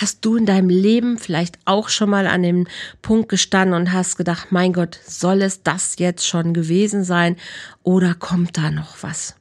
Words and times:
Hast 0.00 0.24
du 0.24 0.36
in 0.36 0.46
deinem 0.46 0.68
Leben 0.68 1.18
vielleicht 1.18 1.58
auch 1.64 1.88
schon 1.88 2.10
mal 2.10 2.28
an 2.28 2.44
dem 2.44 2.68
Punkt 3.02 3.28
gestanden 3.28 3.74
und 3.74 3.92
hast 3.92 4.16
gedacht, 4.16 4.52
mein 4.52 4.72
Gott, 4.72 4.96
soll 5.04 5.42
es 5.42 5.64
das 5.64 5.96
jetzt 5.98 6.24
schon 6.24 6.54
gewesen 6.54 7.02
sein 7.02 7.34
oder 7.82 8.14
kommt 8.14 8.56
da 8.56 8.70
noch 8.70 9.02
was? 9.02 9.34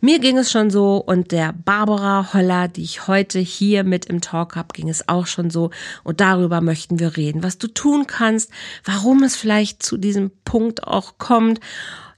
Mir 0.00 0.20
ging 0.20 0.38
es 0.38 0.52
schon 0.52 0.70
so 0.70 0.98
und 0.98 1.32
der 1.32 1.52
Barbara 1.52 2.32
Holler, 2.32 2.68
die 2.68 2.84
ich 2.84 3.08
heute 3.08 3.40
hier 3.40 3.82
mit 3.82 4.06
im 4.06 4.20
Talk 4.20 4.54
habe, 4.54 4.68
ging 4.72 4.88
es 4.88 5.08
auch 5.08 5.26
schon 5.26 5.50
so 5.50 5.70
und 6.04 6.20
darüber 6.20 6.60
möchten 6.60 7.00
wir 7.00 7.16
reden, 7.16 7.42
was 7.42 7.58
du 7.58 7.66
tun 7.66 8.06
kannst, 8.06 8.52
warum 8.84 9.24
es 9.24 9.34
vielleicht 9.34 9.82
zu 9.82 9.96
diesem 9.96 10.30
Punkt 10.44 10.84
auch 10.84 11.18
kommt. 11.18 11.58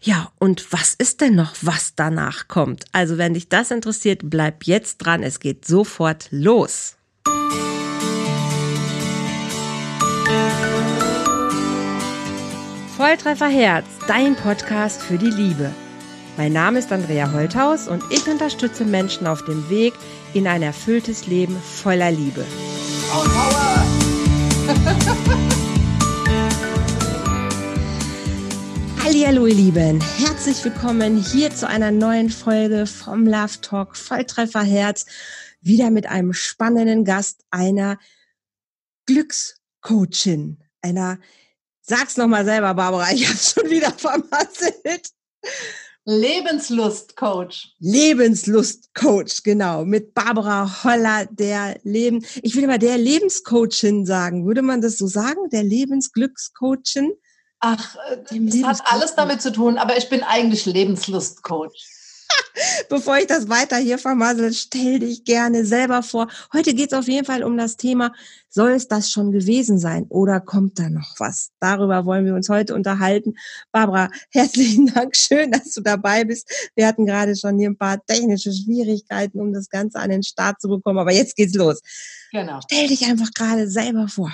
Ja, 0.02 0.30
und 0.38 0.70
was 0.70 0.94
ist 0.94 1.22
denn 1.22 1.34
noch, 1.34 1.54
was 1.62 1.94
danach 1.94 2.46
kommt? 2.46 2.84
Also, 2.92 3.16
wenn 3.16 3.34
dich 3.34 3.48
das 3.48 3.70
interessiert, 3.70 4.20
bleib 4.24 4.64
jetzt 4.64 4.98
dran. 4.98 5.22
Es 5.22 5.40
geht 5.40 5.66
sofort 5.66 6.28
los. 6.30 6.96
Volltreffer 12.96 13.48
Herz, 13.48 13.86
dein 14.06 14.36
Podcast 14.36 15.00
für 15.00 15.16
die 15.16 15.30
Liebe. 15.30 15.72
Mein 16.36 16.52
Name 16.52 16.78
ist 16.78 16.92
Andrea 16.92 17.32
Holthaus 17.32 17.88
und 17.88 18.02
ich 18.10 18.28
unterstütze 18.28 18.84
Menschen 18.84 19.26
auf 19.26 19.44
dem 19.44 19.68
Weg 19.70 19.94
in 20.34 20.46
ein 20.46 20.62
erfülltes 20.62 21.26
Leben 21.26 21.56
voller 21.56 22.10
Liebe. 22.10 22.44
Hallo 29.02 29.46
ihr 29.46 29.54
Lieben, 29.54 30.00
herzlich 30.18 30.62
willkommen 30.64 31.16
hier 31.16 31.54
zu 31.54 31.66
einer 31.66 31.90
neuen 31.90 32.30
Folge 32.30 32.86
vom 32.86 33.26
Love 33.26 33.60
Talk 33.60 33.96
Volltreffer 33.96 34.62
Herz. 34.62 35.06
Wieder 35.60 35.90
mit 35.90 36.06
einem 36.06 36.32
spannenden 36.32 37.04
Gast, 37.04 37.44
einer 37.50 37.98
Glückscoachin, 39.06 40.62
einer, 40.82 41.18
sag's 41.82 42.16
nochmal 42.16 42.44
selber, 42.44 42.74
Barbara, 42.74 43.10
ich 43.12 43.28
hab's 43.28 43.52
schon 43.52 43.68
wieder 43.68 43.92
vermasselt. 43.92 45.10
Lebenslustcoach. 46.04 47.74
Lebenslustcoach, 47.78 49.42
genau. 49.44 49.84
Mit 49.84 50.14
Barbara 50.14 50.82
Holler, 50.82 51.26
der 51.26 51.78
Leben, 51.82 52.24
ich 52.42 52.56
will 52.56 52.64
immer 52.64 52.78
der 52.78 52.96
Lebenscoachin 52.96 54.06
sagen. 54.06 54.46
Würde 54.46 54.62
man 54.62 54.80
das 54.80 54.96
so 54.96 55.06
sagen? 55.06 55.50
Der 55.50 55.62
Lebensglückscoachin? 55.62 57.12
Ach, 57.60 57.96
äh, 58.10 58.40
das 58.40 58.62
hat 58.62 58.80
alles 58.86 59.14
damit 59.14 59.42
zu 59.42 59.52
tun, 59.52 59.76
aber 59.76 59.98
ich 59.98 60.08
bin 60.08 60.22
eigentlich 60.22 60.64
Lebenslustcoach. 60.64 61.99
Bevor 62.88 63.18
ich 63.18 63.26
das 63.26 63.48
weiter 63.48 63.76
hier 63.76 63.98
vermassel, 63.98 64.52
stell 64.52 64.98
dich 64.98 65.24
gerne 65.24 65.64
selber 65.64 66.02
vor. 66.02 66.28
Heute 66.52 66.74
geht 66.74 66.92
es 66.92 66.98
auf 66.98 67.08
jeden 67.08 67.24
Fall 67.24 67.42
um 67.42 67.56
das 67.56 67.76
Thema, 67.76 68.12
soll 68.48 68.72
es 68.72 68.88
das 68.88 69.10
schon 69.10 69.32
gewesen 69.32 69.78
sein 69.78 70.06
oder 70.08 70.40
kommt 70.40 70.78
da 70.78 70.88
noch 70.88 71.14
was? 71.18 71.50
Darüber 71.60 72.04
wollen 72.04 72.24
wir 72.24 72.34
uns 72.34 72.48
heute 72.48 72.74
unterhalten. 72.74 73.34
Barbara, 73.72 74.10
herzlichen 74.30 74.86
Dank. 74.86 75.16
Schön, 75.16 75.52
dass 75.52 75.72
du 75.72 75.80
dabei 75.80 76.24
bist. 76.24 76.50
Wir 76.74 76.86
hatten 76.86 77.06
gerade 77.06 77.36
schon 77.36 77.58
hier 77.58 77.70
ein 77.70 77.78
paar 77.78 78.04
technische 78.04 78.52
Schwierigkeiten, 78.52 79.40
um 79.40 79.52
das 79.52 79.68
Ganze 79.68 79.98
an 79.98 80.10
den 80.10 80.22
Start 80.22 80.60
zu 80.60 80.68
bekommen. 80.68 80.98
Aber 80.98 81.12
jetzt 81.12 81.36
geht's 81.36 81.54
los. 81.54 81.80
Genau. 82.32 82.60
Stell 82.64 82.88
dich 82.88 83.04
einfach 83.06 83.30
gerade 83.32 83.68
selber 83.68 84.08
vor. 84.08 84.32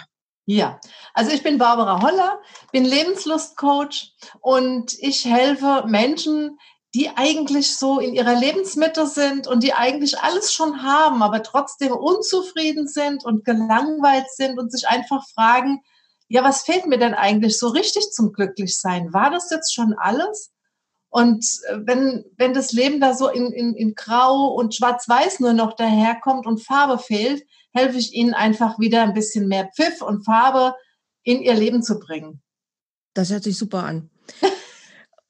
Ja, 0.49 0.81
also 1.13 1.33
ich 1.33 1.43
bin 1.43 1.59
Barbara 1.59 2.01
Holler, 2.01 2.41
bin 2.71 2.85
Lebenslustcoach 2.85 4.15
und 4.41 4.97
ich 5.01 5.25
helfe 5.25 5.83
Menschen, 5.89 6.57
die 6.97 7.11
eigentlich 7.15 7.77
so 7.77 8.01
in 8.01 8.15
ihrer 8.15 8.35
Lebensmitte 8.35 9.07
sind 9.07 9.47
und 9.47 9.63
die 9.63 9.75
eigentlich 9.75 10.19
alles 10.19 10.55
schon 10.55 10.83
haben, 10.83 11.23
aber 11.23 11.43
trotzdem 11.43 11.93
unzufrieden 11.93 12.89
sind 12.89 13.23
und 13.23 13.45
gelangweilt 13.45 14.31
sind 14.35 14.59
und 14.59 14.73
sich 14.73 14.89
einfach 14.89 15.23
fragen, 15.29 15.83
ja, 16.29 16.43
was 16.43 16.63
fehlt 16.63 16.87
mir 16.87 16.97
denn 16.97 17.13
eigentlich 17.13 17.59
so 17.59 17.69
richtig 17.69 18.13
zum 18.13 18.33
Glücklichsein? 18.33 19.13
War 19.13 19.31
das 19.31 19.51
jetzt 19.51 19.75
schon 19.75 19.93
alles? 19.93 20.55
Und 21.11 21.45
äh, 21.69 21.81
wenn, 21.85 22.25
wenn 22.39 22.55
das 22.55 22.73
Leben 22.73 22.99
da 22.99 23.13
so 23.13 23.29
in, 23.29 23.53
in, 23.53 23.75
in 23.75 23.95
Grau 23.95 24.55
und 24.55 24.75
Schwarz-Weiß 24.75 25.41
nur 25.41 25.53
noch 25.53 25.77
daherkommt 25.77 26.47
und 26.47 26.65
Farbe 26.65 26.99
fehlt, 26.99 27.45
helfe 27.75 27.99
ich 27.99 28.15
ihnen 28.15 28.33
einfach 28.33 28.79
wieder 28.79 29.03
ein 29.03 29.13
bisschen 29.13 29.49
mehr 29.49 29.69
Pfiff 29.77 30.01
und 30.01 30.25
Farbe 30.25 30.75
in 31.25 31.43
ihr 31.43 31.55
Leben 31.55 31.83
zu 31.83 31.99
bringen. 31.99 32.41
Das 33.13 33.29
hört 33.29 33.45
sich 33.45 33.59
super 33.59 33.85
an. 33.85 34.09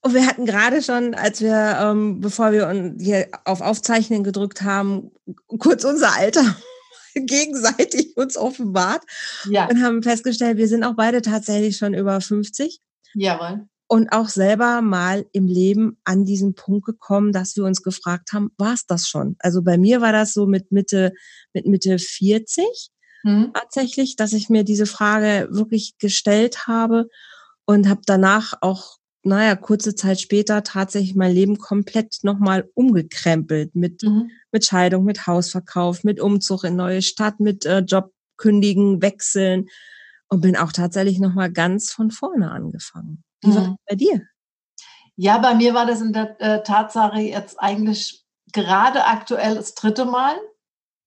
Und 0.06 0.14
wir 0.14 0.24
hatten 0.24 0.46
gerade 0.46 0.82
schon, 0.82 1.14
als 1.14 1.40
wir, 1.40 1.78
ähm, 1.80 2.20
bevor 2.20 2.52
wir 2.52 2.94
hier 2.96 3.26
auf 3.44 3.60
Aufzeichnen 3.60 4.22
gedrückt 4.22 4.62
haben, 4.62 5.10
kurz 5.58 5.82
unser 5.82 6.14
Alter 6.14 6.54
gegenseitig 7.16 8.16
uns 8.16 8.36
offenbart 8.36 9.02
ja. 9.50 9.68
und 9.68 9.82
haben 9.82 10.04
festgestellt, 10.04 10.58
wir 10.58 10.68
sind 10.68 10.84
auch 10.84 10.94
beide 10.94 11.22
tatsächlich 11.22 11.76
schon 11.76 11.92
über 11.92 12.20
50. 12.20 12.80
Jawohl. 13.14 13.66
Und 13.88 14.12
auch 14.12 14.28
selber 14.28 14.80
mal 14.80 15.26
im 15.32 15.48
Leben 15.48 15.98
an 16.04 16.24
diesen 16.24 16.54
Punkt 16.54 16.86
gekommen, 16.86 17.32
dass 17.32 17.56
wir 17.56 17.64
uns 17.64 17.82
gefragt 17.82 18.32
haben, 18.32 18.52
war 18.58 18.74
es 18.74 18.86
das 18.86 19.08
schon? 19.08 19.34
Also 19.40 19.60
bei 19.60 19.76
mir 19.76 20.02
war 20.02 20.12
das 20.12 20.32
so 20.32 20.46
mit 20.46 20.70
Mitte, 20.70 21.14
mit 21.52 21.66
Mitte 21.66 21.98
40 21.98 22.64
mhm. 23.24 23.50
tatsächlich, 23.52 24.14
dass 24.14 24.34
ich 24.34 24.50
mir 24.50 24.62
diese 24.62 24.86
Frage 24.86 25.48
wirklich 25.50 25.98
gestellt 25.98 26.68
habe 26.68 27.08
und 27.64 27.88
habe 27.88 28.02
danach 28.06 28.54
auch 28.60 28.98
naja, 29.26 29.56
kurze 29.56 29.94
Zeit 29.94 30.20
später 30.20 30.62
tatsächlich 30.62 31.14
mein 31.14 31.32
Leben 31.32 31.58
komplett 31.58 32.18
nochmal 32.22 32.70
umgekrempelt 32.74 33.74
mit, 33.74 34.02
mhm. 34.02 34.30
mit 34.52 34.64
Scheidung, 34.64 35.04
mit 35.04 35.26
Hausverkauf, 35.26 36.04
mit 36.04 36.20
Umzug 36.20 36.64
in 36.64 36.76
neue 36.76 37.02
Stadt, 37.02 37.40
mit 37.40 37.66
äh, 37.66 37.80
Jobkündigen, 37.80 39.02
Wechseln 39.02 39.68
und 40.28 40.40
bin 40.40 40.56
auch 40.56 40.72
tatsächlich 40.72 41.18
nochmal 41.18 41.50
ganz 41.50 41.92
von 41.92 42.10
vorne 42.10 42.50
angefangen. 42.50 43.24
Wie 43.42 43.48
mhm. 43.48 43.54
war 43.54 43.62
das 43.62 43.76
bei 43.88 43.96
dir? 43.96 44.22
Ja, 45.16 45.38
bei 45.38 45.54
mir 45.54 45.74
war 45.74 45.86
das 45.86 46.00
in 46.00 46.12
der 46.12 46.40
äh, 46.40 46.62
Tatsache 46.62 47.20
jetzt 47.20 47.58
eigentlich 47.58 48.24
gerade 48.52 49.06
aktuell 49.06 49.56
das 49.56 49.74
dritte 49.74 50.04
Mal, 50.04 50.36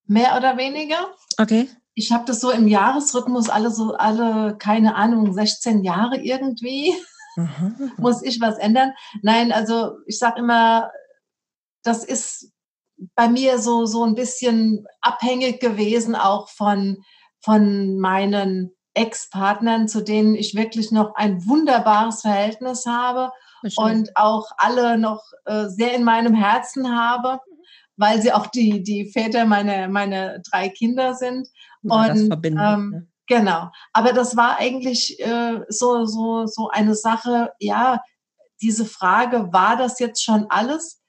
mehr 0.06 0.36
oder 0.38 0.58
weniger. 0.58 1.14
Okay. 1.38 1.70
Ich 1.94 2.12
habe 2.12 2.26
das 2.26 2.42
so 2.42 2.52
im 2.52 2.68
Jahresrhythmus 2.68 3.50
alle 3.50 3.72
so 3.72 3.94
alle 3.94 4.58
keine 4.58 4.96
Ahnung 4.96 5.34
16 5.34 5.84
Jahre 5.84 6.18
irgendwie. 6.18 6.94
Mhm. 7.36 7.92
Muss 7.98 8.22
ich 8.22 8.40
was 8.42 8.58
ändern? 8.58 8.94
Nein, 9.22 9.52
also 9.52 9.98
ich 10.06 10.18
sage 10.20 10.40
immer, 10.40 10.92
das 11.84 12.04
ist 12.04 12.52
bei 13.16 13.30
mir 13.30 13.60
so, 13.60 13.86
so 13.86 14.04
ein 14.04 14.16
bisschen 14.16 14.86
abhängig 15.02 15.60
gewesen 15.60 16.16
auch 16.16 16.50
von, 16.50 16.98
von 17.42 17.98
meinen 18.00 18.76
Ex-Partnern, 18.94 19.88
zu 19.88 20.02
denen 20.02 20.36
ich 20.36 20.56
wirklich 20.56 20.92
noch 20.92 21.16
ein 21.16 21.46
wunderbares 21.48 22.22
Verhältnis 22.22 22.86
habe 22.86 23.32
und 23.78 24.16
auch 24.16 24.48
alle 24.58 24.98
noch 24.98 25.24
äh, 25.46 25.68
sehr 25.68 25.94
in 25.94 26.04
meinem 26.04 26.34
Herzen 26.34 26.90
habe, 26.98 27.40
weil 27.96 28.22
sie 28.22 28.34
auch 28.34 28.48
die, 28.48 28.84
die 28.84 29.12
Väter 29.12 29.46
meiner 29.46 29.88
meine 29.88 30.42
drei 30.50 30.70
Kinder 30.70 31.14
sind. 31.14 31.48
Ja, 31.84 32.12
und 32.12 32.46
ähm, 32.46 32.90
ne? 32.90 33.08
Genau. 33.30 33.70
Aber 33.94 34.12
das 34.12 34.36
war 34.36 34.58
eigentlich 34.58 35.20
äh, 35.20 35.62
so, 35.70 36.06
so, 36.06 36.48
so 36.48 36.70
eine 36.70 36.96
Sache, 36.96 37.54
ja, 37.60 38.02
diese 38.60 38.86
Frage, 38.86 39.54
war 39.54 39.78
das 39.78 40.00
jetzt 40.00 40.24
schon 40.24 40.48
alles? 40.50 41.00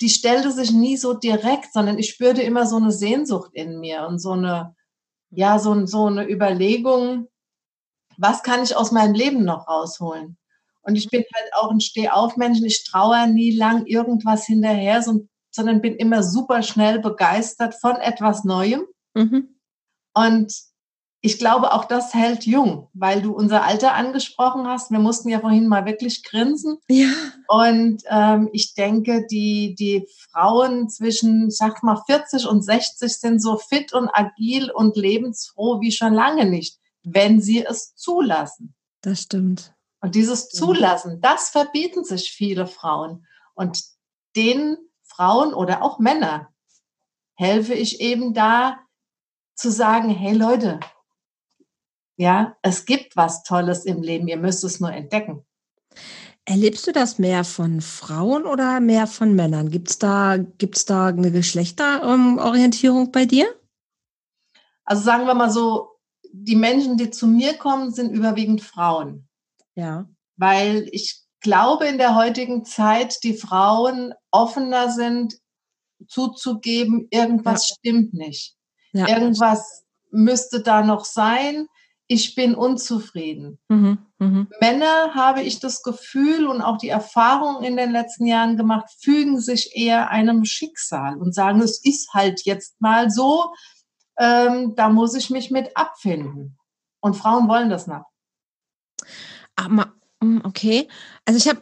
Die 0.00 0.08
stellte 0.08 0.52
sich 0.52 0.70
nie 0.70 0.96
so 0.96 1.14
direkt, 1.14 1.72
sondern 1.72 1.98
ich 1.98 2.10
spürte 2.10 2.42
immer 2.42 2.66
so 2.66 2.76
eine 2.76 2.92
Sehnsucht 2.92 3.50
in 3.54 3.80
mir 3.80 4.06
und 4.06 4.20
so 4.20 4.32
eine, 4.32 4.76
ja, 5.30 5.58
so, 5.58 5.84
so 5.86 6.06
eine 6.06 6.30
Überlegung, 6.30 7.26
was 8.18 8.44
kann 8.44 8.62
ich 8.62 8.76
aus 8.76 8.92
meinem 8.92 9.14
Leben 9.14 9.44
noch 9.44 9.66
rausholen? 9.66 10.38
Und 10.82 10.94
ich 10.94 11.10
bin 11.10 11.24
halt 11.34 11.54
auch 11.54 11.72
ein 11.72 11.80
Stehaufmensch, 11.80 12.60
ich 12.62 12.84
traue 12.84 13.26
nie 13.26 13.50
lang 13.56 13.84
irgendwas 13.86 14.46
hinterher, 14.46 15.02
sondern 15.02 15.80
bin 15.80 15.96
immer 15.96 16.22
super 16.22 16.62
schnell 16.62 17.00
begeistert 17.00 17.74
von 17.74 17.96
etwas 17.96 18.44
Neuem. 18.44 18.86
Mhm. 19.14 19.58
Und 20.14 20.73
ich 21.24 21.38
glaube, 21.38 21.72
auch 21.72 21.86
das 21.86 22.12
hält 22.12 22.44
jung, 22.44 22.90
weil 22.92 23.22
du 23.22 23.32
unser 23.32 23.64
Alter 23.64 23.94
angesprochen 23.94 24.66
hast. 24.66 24.90
Wir 24.90 24.98
mussten 24.98 25.30
ja 25.30 25.40
vorhin 25.40 25.68
mal 25.68 25.86
wirklich 25.86 26.22
grinsen. 26.22 26.76
Ja. 26.86 27.08
Und 27.48 28.02
ähm, 28.10 28.50
ich 28.52 28.74
denke, 28.74 29.24
die, 29.30 29.74
die 29.74 30.06
Frauen 30.30 30.90
zwischen, 30.90 31.50
sag 31.50 31.82
mal, 31.82 31.96
40 31.96 32.46
und 32.46 32.60
60 32.60 33.10
sind 33.10 33.40
so 33.40 33.56
fit 33.56 33.94
und 33.94 34.10
agil 34.12 34.70
und 34.70 34.96
lebensfroh 34.96 35.80
wie 35.80 35.92
schon 35.92 36.12
lange 36.12 36.44
nicht, 36.44 36.78
wenn 37.04 37.40
sie 37.40 37.64
es 37.64 37.94
zulassen. 37.94 38.74
Das 39.00 39.22
stimmt. 39.22 39.72
Und 40.02 40.16
dieses 40.16 40.50
Zulassen, 40.50 41.22
das 41.22 41.48
verbieten 41.48 42.04
sich 42.04 42.32
viele 42.32 42.66
Frauen. 42.66 43.26
Und 43.54 43.82
den 44.36 44.76
Frauen 45.02 45.54
oder 45.54 45.82
auch 45.82 45.98
Männer 45.98 46.50
helfe 47.34 47.72
ich 47.72 48.02
eben 48.02 48.34
da 48.34 48.76
zu 49.54 49.70
sagen, 49.70 50.10
hey 50.10 50.34
Leute, 50.34 50.80
ja, 52.16 52.56
es 52.62 52.84
gibt 52.84 53.16
was 53.16 53.42
Tolles 53.42 53.84
im 53.84 54.02
Leben, 54.02 54.28
ihr 54.28 54.36
müsst 54.36 54.64
es 54.64 54.80
nur 54.80 54.92
entdecken. 54.92 55.44
Erlebst 56.44 56.86
du 56.86 56.92
das 56.92 57.18
mehr 57.18 57.42
von 57.44 57.80
Frauen 57.80 58.44
oder 58.44 58.80
mehr 58.80 59.06
von 59.06 59.34
Männern? 59.34 59.70
Gibt 59.70 59.90
es 59.90 59.98
da, 59.98 60.36
gibt's 60.36 60.84
da 60.84 61.06
eine 61.06 61.30
Geschlechterorientierung 61.30 63.12
bei 63.12 63.24
dir? 63.24 63.46
also 64.84 65.02
sagen 65.02 65.26
wir 65.26 65.34
mal 65.34 65.50
so, 65.50 65.90
die 66.32 66.56
Menschen, 66.56 66.96
die 66.96 67.10
zu 67.10 67.26
mir 67.26 67.54
kommen, 67.54 67.92
sind 67.92 68.12
überwiegend 68.12 68.62
Frauen. 68.62 69.28
Ja. 69.74 70.08
Weil 70.36 70.88
ich 70.92 71.22
glaube 71.40 71.86
in 71.86 71.98
der 71.98 72.14
heutigen 72.14 72.64
Zeit, 72.64 73.22
die 73.22 73.34
Frauen 73.34 74.14
offener 74.30 74.90
sind, 74.90 75.34
zuzugeben, 76.08 77.06
irgendwas 77.10 77.68
ja. 77.68 77.76
stimmt 77.76 78.14
nicht. 78.14 78.56
Ja. 78.92 79.08
Irgendwas 79.08 79.84
müsste 80.10 80.62
da 80.62 80.82
noch 80.82 81.04
sein. 81.04 81.66
Ich 82.06 82.34
bin 82.34 82.54
unzufrieden. 82.54 83.58
Mhm, 83.68 83.98
mh. 84.18 84.46
Männer, 84.60 85.14
habe 85.14 85.42
ich 85.42 85.58
das 85.58 85.82
Gefühl 85.82 86.46
und 86.46 86.60
auch 86.60 86.76
die 86.76 86.90
Erfahrung 86.90 87.62
in 87.62 87.76
den 87.76 87.92
letzten 87.92 88.26
Jahren 88.26 88.56
gemacht, 88.56 88.86
fügen 89.00 89.40
sich 89.40 89.74
eher 89.74 90.10
einem 90.10 90.44
Schicksal 90.44 91.16
und 91.16 91.34
sagen, 91.34 91.60
es 91.62 91.82
ist 91.82 92.12
halt 92.12 92.42
jetzt 92.44 92.80
mal 92.80 93.10
so, 93.10 93.52
ähm, 94.18 94.74
da 94.76 94.90
muss 94.90 95.14
ich 95.14 95.30
mich 95.30 95.50
mit 95.50 95.76
abfinden. 95.76 96.58
Und 97.00 97.14
Frauen 97.14 97.48
wollen 97.48 97.70
das 97.70 97.86
nicht. 97.86 98.04
Aber, 99.56 99.92
mm, 100.20 100.40
okay. 100.44 100.88
Also 101.24 101.38
ich 101.38 101.48
habe, 101.48 101.60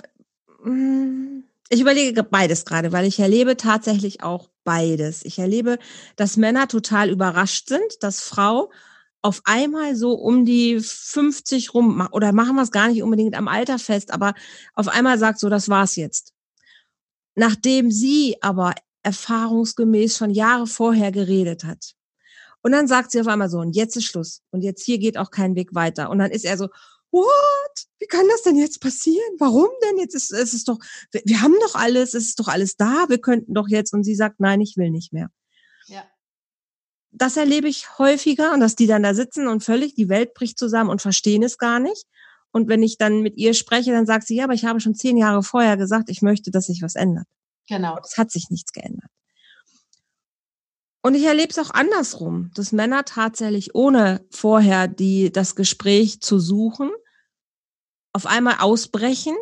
mm, 0.68 1.44
ich 1.68 1.80
überlege 1.80 2.22
beides 2.22 2.64
gerade, 2.64 2.92
weil 2.92 3.06
ich 3.06 3.18
erlebe 3.18 3.56
tatsächlich 3.56 4.22
auch 4.22 4.48
beides. 4.64 5.24
Ich 5.24 5.38
erlebe, 5.38 5.78
dass 6.16 6.36
Männer 6.36 6.68
total 6.68 7.10
überrascht 7.10 7.68
sind, 7.68 8.02
dass 8.02 8.20
Frau 8.20 8.70
auf 9.22 9.40
einmal 9.44 9.94
so 9.96 10.14
um 10.14 10.44
die 10.44 10.80
50 10.80 11.74
rum, 11.74 12.06
oder 12.10 12.32
machen 12.32 12.56
wir 12.56 12.62
es 12.62 12.72
gar 12.72 12.88
nicht 12.88 13.02
unbedingt 13.02 13.36
am 13.36 13.48
Alter 13.48 13.78
fest, 13.78 14.12
aber 14.12 14.34
auf 14.74 14.88
einmal 14.88 15.18
sagt 15.18 15.38
so, 15.38 15.48
das 15.48 15.68
war's 15.68 15.96
jetzt. 15.96 16.32
Nachdem 17.34 17.90
sie 17.90 18.36
aber 18.42 18.74
erfahrungsgemäß 19.02 20.16
schon 20.16 20.30
Jahre 20.30 20.66
vorher 20.66 21.12
geredet 21.12 21.64
hat. 21.64 21.94
Und 22.62 22.72
dann 22.72 22.86
sagt 22.86 23.10
sie 23.10 23.20
auf 23.20 23.26
einmal 23.26 23.48
so, 23.48 23.58
und 23.58 23.74
jetzt 23.74 23.96
ist 23.96 24.04
Schluss. 24.04 24.42
Und 24.50 24.62
jetzt 24.62 24.84
hier 24.84 24.98
geht 24.98 25.18
auch 25.18 25.30
kein 25.30 25.56
Weg 25.56 25.74
weiter. 25.74 26.10
Und 26.10 26.18
dann 26.18 26.30
ist 26.30 26.44
er 26.44 26.56
so, 26.56 26.68
what? 27.10 27.26
Wie 27.98 28.06
kann 28.06 28.26
das 28.28 28.42
denn 28.42 28.56
jetzt 28.56 28.80
passieren? 28.80 29.34
Warum 29.38 29.68
denn? 29.84 29.98
Jetzt 29.98 30.14
ist 30.14 30.32
es 30.32 30.54
ist 30.54 30.68
doch, 30.68 30.78
wir, 31.10 31.22
wir 31.24 31.42
haben 31.42 31.56
doch 31.60 31.74
alles, 31.74 32.14
es 32.14 32.28
ist 32.28 32.40
doch 32.40 32.48
alles 32.48 32.76
da, 32.76 33.06
wir 33.08 33.18
könnten 33.18 33.54
doch 33.54 33.68
jetzt. 33.68 33.92
Und 33.92 34.04
sie 34.04 34.14
sagt, 34.14 34.40
nein, 34.40 34.60
ich 34.60 34.76
will 34.76 34.90
nicht 34.90 35.12
mehr. 35.12 35.30
Das 37.12 37.36
erlebe 37.36 37.68
ich 37.68 37.98
häufiger 37.98 38.52
und 38.52 38.60
dass 38.60 38.74
die 38.74 38.86
dann 38.86 39.02
da 39.02 39.14
sitzen 39.14 39.46
und 39.46 39.62
völlig 39.62 39.94
die 39.94 40.08
Welt 40.08 40.34
bricht 40.34 40.58
zusammen 40.58 40.90
und 40.90 41.02
verstehen 41.02 41.42
es 41.42 41.58
gar 41.58 41.78
nicht. 41.78 42.06
Und 42.52 42.68
wenn 42.68 42.82
ich 42.82 42.98
dann 42.98 43.20
mit 43.20 43.36
ihr 43.36 43.54
spreche, 43.54 43.92
dann 43.92 44.06
sagt 44.06 44.26
sie, 44.26 44.36
ja, 44.36 44.44
aber 44.44 44.54
ich 44.54 44.64
habe 44.64 44.80
schon 44.80 44.94
zehn 44.94 45.16
Jahre 45.16 45.42
vorher 45.42 45.76
gesagt, 45.76 46.10
ich 46.10 46.22
möchte, 46.22 46.50
dass 46.50 46.66
sich 46.66 46.82
was 46.82 46.94
ändert. 46.94 47.26
Genau. 47.68 47.96
Und 47.96 48.04
es 48.04 48.18
hat 48.18 48.30
sich 48.30 48.50
nichts 48.50 48.72
geändert. 48.72 49.10
Und 51.02 51.14
ich 51.14 51.24
erlebe 51.24 51.50
es 51.50 51.58
auch 51.58 51.70
andersrum, 51.70 52.50
dass 52.54 52.72
Männer 52.72 53.04
tatsächlich 53.04 53.74
ohne 53.74 54.24
vorher 54.30 54.86
die, 54.86 55.32
das 55.32 55.56
Gespräch 55.56 56.20
zu 56.20 56.38
suchen, 56.38 56.90
auf 58.12 58.26
einmal 58.26 58.56
ausbrechen 58.60 59.34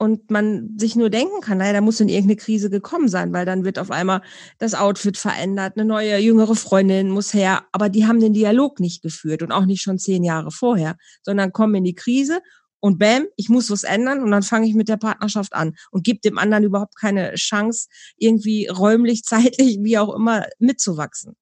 und 0.00 0.30
man 0.30 0.78
sich 0.78 0.96
nur 0.96 1.10
denken 1.10 1.42
kann, 1.42 1.58
naja, 1.58 1.74
da 1.74 1.80
muss 1.82 2.00
in 2.00 2.08
irgendeine 2.08 2.36
Krise 2.36 2.70
gekommen 2.70 3.08
sein, 3.08 3.34
weil 3.34 3.44
dann 3.44 3.66
wird 3.66 3.78
auf 3.78 3.90
einmal 3.90 4.22
das 4.56 4.74
Outfit 4.74 5.18
verändert, 5.18 5.76
eine 5.76 5.84
neue 5.84 6.16
jüngere 6.16 6.54
Freundin 6.54 7.10
muss 7.10 7.34
her, 7.34 7.66
aber 7.70 7.90
die 7.90 8.06
haben 8.06 8.18
den 8.18 8.32
Dialog 8.32 8.80
nicht 8.80 9.02
geführt 9.02 9.42
und 9.42 9.52
auch 9.52 9.66
nicht 9.66 9.82
schon 9.82 9.98
zehn 9.98 10.24
Jahre 10.24 10.52
vorher, 10.52 10.96
sondern 11.22 11.52
kommen 11.52 11.74
in 11.74 11.84
die 11.84 11.94
Krise 11.94 12.40
und 12.80 12.98
bam, 12.98 13.26
ich 13.36 13.50
muss 13.50 13.70
was 13.70 13.82
ändern 13.82 14.22
und 14.22 14.30
dann 14.30 14.42
fange 14.42 14.66
ich 14.66 14.74
mit 14.74 14.88
der 14.88 14.96
Partnerschaft 14.96 15.52
an 15.52 15.76
und 15.90 16.02
gebe 16.02 16.20
dem 16.20 16.38
anderen 16.38 16.64
überhaupt 16.64 16.96
keine 16.96 17.34
Chance, 17.34 17.88
irgendwie 18.16 18.68
räumlich, 18.68 19.22
zeitlich, 19.24 19.80
wie 19.82 19.98
auch 19.98 20.14
immer, 20.14 20.46
mitzuwachsen. 20.58 21.36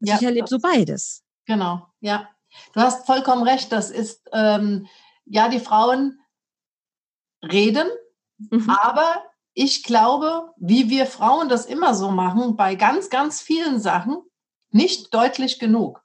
Also 0.00 0.12
ja, 0.12 0.16
ich 0.18 0.22
erlebe 0.22 0.48
so 0.48 0.60
beides. 0.60 1.24
Genau, 1.44 1.86
ja. 2.00 2.26
Du 2.72 2.80
hast 2.80 3.04
vollkommen 3.04 3.46
recht. 3.46 3.70
Das 3.70 3.90
ist, 3.90 4.22
ähm, 4.32 4.86
ja, 5.26 5.50
die 5.50 5.60
Frauen 5.60 6.18
reden, 7.42 7.88
mhm. 8.38 8.68
aber 8.68 9.24
ich 9.54 9.82
glaube, 9.82 10.52
wie 10.56 10.88
wir 10.88 11.06
Frauen 11.06 11.48
das 11.48 11.66
immer 11.66 11.94
so 11.94 12.10
machen, 12.10 12.56
bei 12.56 12.74
ganz, 12.74 13.10
ganz 13.10 13.40
vielen 13.40 13.80
Sachen, 13.80 14.18
nicht 14.70 15.12
deutlich 15.12 15.58
genug. 15.58 16.02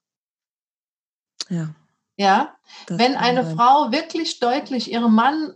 Ja. 1.49 1.75
Ja, 2.15 2.55
wenn 2.87 3.15
eine 3.15 3.43
sein. 3.43 3.55
Frau 3.55 3.91
wirklich 3.91 4.39
deutlich 4.39 4.91
ihrem 4.91 5.15
Mann 5.15 5.53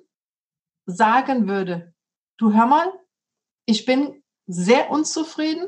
sagen 0.85 1.47
würde, 1.47 1.93
du 2.37 2.53
hör 2.53 2.65
mal, 2.65 2.91
ich 3.65 3.85
bin 3.85 4.23
sehr 4.47 4.89
unzufrieden, 4.89 5.67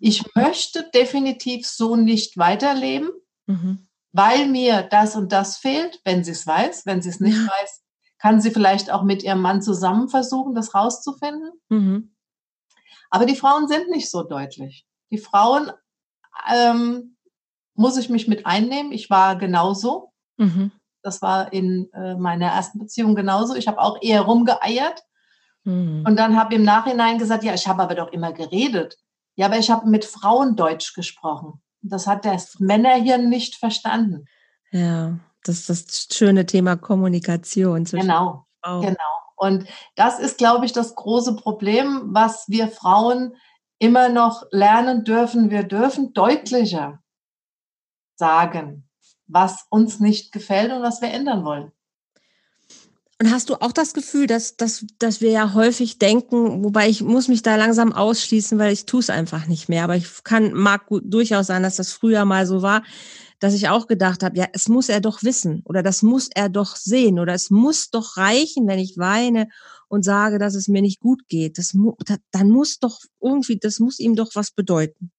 ich 0.00 0.34
möchte 0.34 0.90
definitiv 0.92 1.66
so 1.66 1.94
nicht 1.94 2.36
weiterleben, 2.36 3.10
mhm. 3.46 3.86
weil 4.12 4.46
mir 4.46 4.82
das 4.82 5.14
und 5.14 5.30
das 5.30 5.58
fehlt, 5.58 6.00
wenn 6.04 6.24
sie 6.24 6.32
es 6.32 6.46
weiß, 6.46 6.84
wenn 6.86 7.00
sie 7.00 7.10
es 7.10 7.20
nicht 7.20 7.36
ja. 7.36 7.46
weiß, 7.46 7.83
kann 8.24 8.40
sie 8.40 8.50
vielleicht 8.50 8.90
auch 8.90 9.02
mit 9.02 9.22
ihrem 9.22 9.42
Mann 9.42 9.60
zusammen 9.60 10.08
versuchen, 10.08 10.54
das 10.54 10.74
rauszufinden. 10.74 11.50
Mhm. 11.68 12.14
Aber 13.10 13.26
die 13.26 13.36
Frauen 13.36 13.68
sind 13.68 13.90
nicht 13.90 14.10
so 14.10 14.22
deutlich. 14.22 14.86
Die 15.10 15.18
Frauen 15.18 15.70
ähm, 16.50 17.18
muss 17.74 17.98
ich 17.98 18.08
mich 18.08 18.26
mit 18.26 18.46
einnehmen. 18.46 18.92
Ich 18.92 19.10
war 19.10 19.36
genauso. 19.36 20.14
Mhm. 20.38 20.72
Das 21.02 21.20
war 21.20 21.52
in 21.52 21.90
äh, 21.92 22.14
meiner 22.14 22.46
ersten 22.46 22.78
Beziehung 22.78 23.14
genauso. 23.14 23.56
Ich 23.56 23.68
habe 23.68 23.78
auch 23.78 24.00
eher 24.00 24.22
rumgeeiert 24.22 25.02
mhm. 25.64 26.02
und 26.08 26.16
dann 26.16 26.38
habe 26.38 26.54
im 26.54 26.62
Nachhinein 26.62 27.18
gesagt, 27.18 27.44
ja, 27.44 27.52
ich 27.52 27.68
habe 27.68 27.82
aber 27.82 27.94
doch 27.94 28.10
immer 28.10 28.32
geredet. 28.32 28.96
Ja, 29.36 29.46
aber 29.46 29.58
ich 29.58 29.70
habe 29.70 29.86
mit 29.86 30.06
Frauen 30.06 30.56
Deutsch 30.56 30.94
gesprochen. 30.94 31.60
Das 31.82 32.06
hat 32.06 32.24
das 32.24 32.58
Männerhirn 32.58 33.28
nicht 33.28 33.56
verstanden. 33.56 34.24
Ja, 34.70 35.18
das 35.48 35.68
ist 35.68 36.10
das 36.10 36.16
schöne 36.16 36.46
Thema 36.46 36.76
Kommunikation. 36.76 37.84
Genau, 37.84 38.46
genau. 38.62 38.96
Und 39.36 39.66
das 39.94 40.18
ist, 40.18 40.38
glaube 40.38 40.64
ich, 40.64 40.72
das 40.72 40.94
große 40.94 41.36
Problem, 41.36 42.02
was 42.06 42.48
wir 42.48 42.68
Frauen 42.68 43.34
immer 43.78 44.08
noch 44.08 44.44
lernen 44.50 45.04
dürfen. 45.04 45.50
Wir 45.50 45.64
dürfen 45.64 46.12
deutlicher 46.14 47.00
sagen, 48.16 48.88
was 49.26 49.66
uns 49.70 50.00
nicht 50.00 50.32
gefällt 50.32 50.72
und 50.72 50.82
was 50.82 51.00
wir 51.00 51.10
ändern 51.10 51.44
wollen. 51.44 51.72
Und 53.20 53.30
hast 53.30 53.48
du 53.48 53.54
auch 53.54 53.72
das 53.72 53.94
Gefühl, 53.94 54.26
dass, 54.26 54.56
dass, 54.56 54.84
dass 54.98 55.20
wir 55.20 55.30
ja 55.30 55.54
häufig 55.54 55.98
denken, 55.98 56.64
wobei 56.64 56.88
ich 56.88 57.00
muss 57.00 57.28
mich 57.28 57.42
da 57.42 57.56
langsam 57.56 57.92
ausschließen, 57.92 58.58
weil 58.58 58.72
ich 58.72 58.86
tue 58.86 59.00
es 59.00 59.10
einfach 59.10 59.46
nicht 59.46 59.68
mehr. 59.68 59.84
Aber 59.84 59.96
ich 59.96 60.24
kann, 60.24 60.52
mag 60.52 60.86
gut, 60.86 61.04
durchaus 61.06 61.46
sein, 61.46 61.62
dass 61.62 61.76
das 61.76 61.92
früher 61.92 62.24
mal 62.24 62.46
so 62.46 62.62
war, 62.62 62.82
dass 63.40 63.54
ich 63.54 63.68
auch 63.68 63.86
gedacht 63.86 64.22
habe, 64.22 64.36
ja, 64.36 64.46
es 64.52 64.68
muss 64.68 64.88
er 64.88 65.00
doch 65.00 65.22
wissen 65.22 65.62
oder 65.64 65.82
das 65.82 66.02
muss 66.02 66.28
er 66.34 66.48
doch 66.48 66.76
sehen 66.76 67.18
oder 67.18 67.34
es 67.34 67.50
muss 67.50 67.90
doch 67.90 68.16
reichen, 68.16 68.66
wenn 68.66 68.78
ich 68.78 68.96
weine 68.96 69.48
und 69.88 70.04
sage, 70.04 70.38
dass 70.38 70.54
es 70.54 70.68
mir 70.68 70.82
nicht 70.82 71.00
gut 71.00 71.28
geht. 71.28 71.58
Das, 71.58 71.76
dann 72.30 72.50
muss 72.50 72.78
doch 72.78 73.00
irgendwie, 73.20 73.58
das 73.58 73.80
muss 73.80 73.98
ihm 73.98 74.16
doch 74.16 74.30
was 74.34 74.50
bedeuten. 74.50 75.10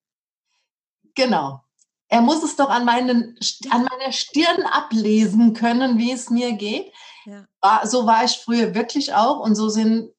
Genau 1.14 1.62
er 2.08 2.22
muss 2.22 2.44
es 2.44 2.56
doch 2.56 2.70
an, 2.70 2.86
meinen, 2.86 3.38
an 3.70 3.84
meiner 3.84 4.12
Stirn 4.12 4.64
ablesen 4.72 5.54
können, 5.54 5.98
wie 5.98 6.12
es 6.12 6.30
mir 6.30 6.54
geht. 6.54 6.92
Ja. 7.26 7.86
So 7.86 8.06
war 8.06 8.24
ich 8.24 8.38
früher 8.38 8.76
wirklich 8.76 9.14
auch 9.14 9.40
und 9.40 9.56
so 9.56 9.70
sind 9.70 10.12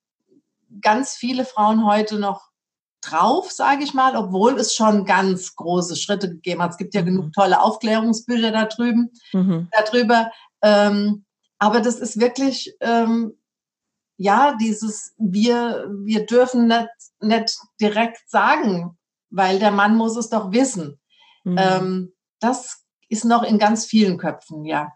ganz 0.80 1.14
viele 1.14 1.44
Frauen 1.44 1.86
heute 1.86 2.18
noch 2.18 2.45
drauf, 3.10 3.50
sage 3.50 3.84
ich 3.84 3.94
mal, 3.94 4.16
obwohl 4.16 4.58
es 4.58 4.74
schon 4.74 5.04
ganz 5.04 5.54
große 5.54 5.96
Schritte 5.96 6.28
gegeben 6.28 6.62
hat. 6.62 6.72
Es 6.72 6.76
gibt 6.76 6.94
ja 6.94 7.02
mhm. 7.02 7.06
genug 7.06 7.32
tolle 7.32 7.60
Aufklärungsbücher 7.60 8.52
da 8.52 8.64
drüben, 8.64 9.10
mhm. 9.32 9.68
darüber. 9.72 10.30
Ähm, 10.62 11.24
aber 11.58 11.80
das 11.80 11.96
ist 11.96 12.20
wirklich, 12.20 12.74
ähm, 12.80 13.34
ja, 14.18 14.56
dieses, 14.60 15.14
wir, 15.18 15.90
wir 15.90 16.26
dürfen 16.26 16.68
nicht, 16.68 16.88
nicht 17.20 17.58
direkt 17.80 18.28
sagen, 18.28 18.96
weil 19.30 19.58
der 19.58 19.70
Mann 19.70 19.96
muss 19.96 20.16
es 20.16 20.28
doch 20.28 20.52
wissen. 20.52 20.98
Mhm. 21.44 21.58
Ähm, 21.58 22.12
das 22.40 22.84
ist 23.08 23.24
noch 23.24 23.42
in 23.42 23.58
ganz 23.58 23.86
vielen 23.86 24.18
Köpfen, 24.18 24.64
ja. 24.64 24.92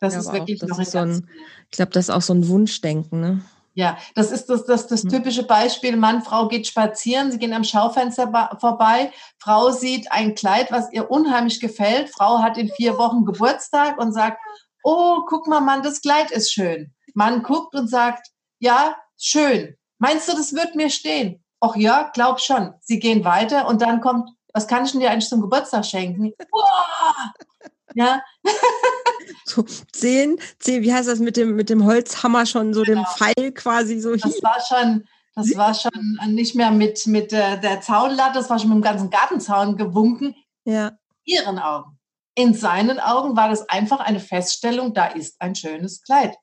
Das 0.00 0.14
ja, 0.14 0.20
ist 0.20 0.32
wirklich 0.32 0.62
auch, 0.62 0.68
das 0.68 0.76
noch 0.76 0.82
ist 0.82 0.92
so 0.92 0.98
ein, 0.98 1.28
Ich 1.70 1.76
glaube, 1.76 1.92
das 1.92 2.08
ist 2.08 2.14
auch 2.14 2.22
so 2.22 2.34
ein 2.34 2.48
Wunschdenken, 2.48 3.20
ne? 3.20 3.42
Ja, 3.76 3.98
das 4.14 4.30
ist 4.30 4.46
das, 4.46 4.64
das, 4.64 4.86
das 4.86 5.02
typische 5.02 5.42
Beispiel. 5.42 5.96
Mann, 5.96 6.22
Frau 6.22 6.46
geht 6.46 6.68
spazieren, 6.68 7.32
sie 7.32 7.38
gehen 7.38 7.52
am 7.52 7.64
Schaufenster 7.64 8.56
vorbei. 8.60 9.12
Frau 9.38 9.72
sieht 9.72 10.12
ein 10.12 10.36
Kleid, 10.36 10.70
was 10.70 10.92
ihr 10.92 11.10
unheimlich 11.10 11.58
gefällt. 11.60 12.10
Frau 12.10 12.38
hat 12.38 12.56
in 12.56 12.68
vier 12.68 12.98
Wochen 12.98 13.24
Geburtstag 13.24 13.98
und 13.98 14.12
sagt, 14.12 14.38
oh, 14.84 15.22
guck 15.26 15.48
mal, 15.48 15.60
Mann, 15.60 15.82
das 15.82 16.00
Kleid 16.00 16.30
ist 16.30 16.52
schön. 16.52 16.94
Mann 17.14 17.42
guckt 17.42 17.74
und 17.74 17.88
sagt, 17.88 18.28
ja, 18.60 18.96
schön. 19.18 19.76
Meinst 19.98 20.28
du, 20.28 20.36
das 20.36 20.54
wird 20.54 20.76
mir 20.76 20.90
stehen? 20.90 21.44
Ach 21.60 21.74
ja, 21.74 22.10
glaub 22.14 22.40
schon. 22.40 22.74
Sie 22.80 23.00
gehen 23.00 23.24
weiter 23.24 23.66
und 23.66 23.82
dann 23.82 24.00
kommt, 24.00 24.30
was 24.52 24.68
kann 24.68 24.84
ich 24.84 24.92
denn 24.92 25.00
dir 25.00 25.10
eigentlich 25.10 25.28
zum 25.28 25.40
Geburtstag 25.40 25.84
schenken? 25.84 26.32
Boah! 26.50 27.32
Ja. 27.94 28.22
so 29.44 29.62
zehn, 29.92 30.38
zehn, 30.58 30.82
wie 30.82 30.92
heißt 30.92 31.08
das 31.08 31.18
mit 31.18 31.36
dem, 31.36 31.56
mit 31.56 31.70
dem 31.70 31.84
Holzhammer 31.84 32.46
schon, 32.46 32.74
so 32.74 32.82
genau. 32.82 33.02
dem 33.02 33.06
Pfeil 33.06 33.52
quasi 33.52 34.00
so 34.00 34.14
Das 34.16 34.42
war 34.42 34.58
schon, 34.66 35.06
das 35.34 35.56
war 35.56 35.74
schon 35.74 36.18
nicht 36.28 36.54
mehr 36.54 36.70
mit, 36.70 37.06
mit 37.06 37.32
der, 37.32 37.56
der 37.56 37.80
Zaunlatte, 37.80 38.38
das 38.38 38.50
war 38.50 38.58
schon 38.58 38.68
mit 38.68 38.76
dem 38.76 38.82
ganzen 38.82 39.10
Gartenzaun 39.10 39.76
gewunken. 39.76 40.34
Ja. 40.64 40.92
Ihren 41.24 41.58
Augen. 41.58 41.98
in 42.34 42.52
seinen 42.52 43.00
Augen 43.00 43.36
war 43.36 43.48
das 43.48 43.68
einfach 43.68 44.00
eine 44.00 44.20
Feststellung, 44.20 44.92
da 44.92 45.06
ist 45.06 45.40
ein 45.40 45.54
schönes 45.54 46.02
Kleid. 46.02 46.36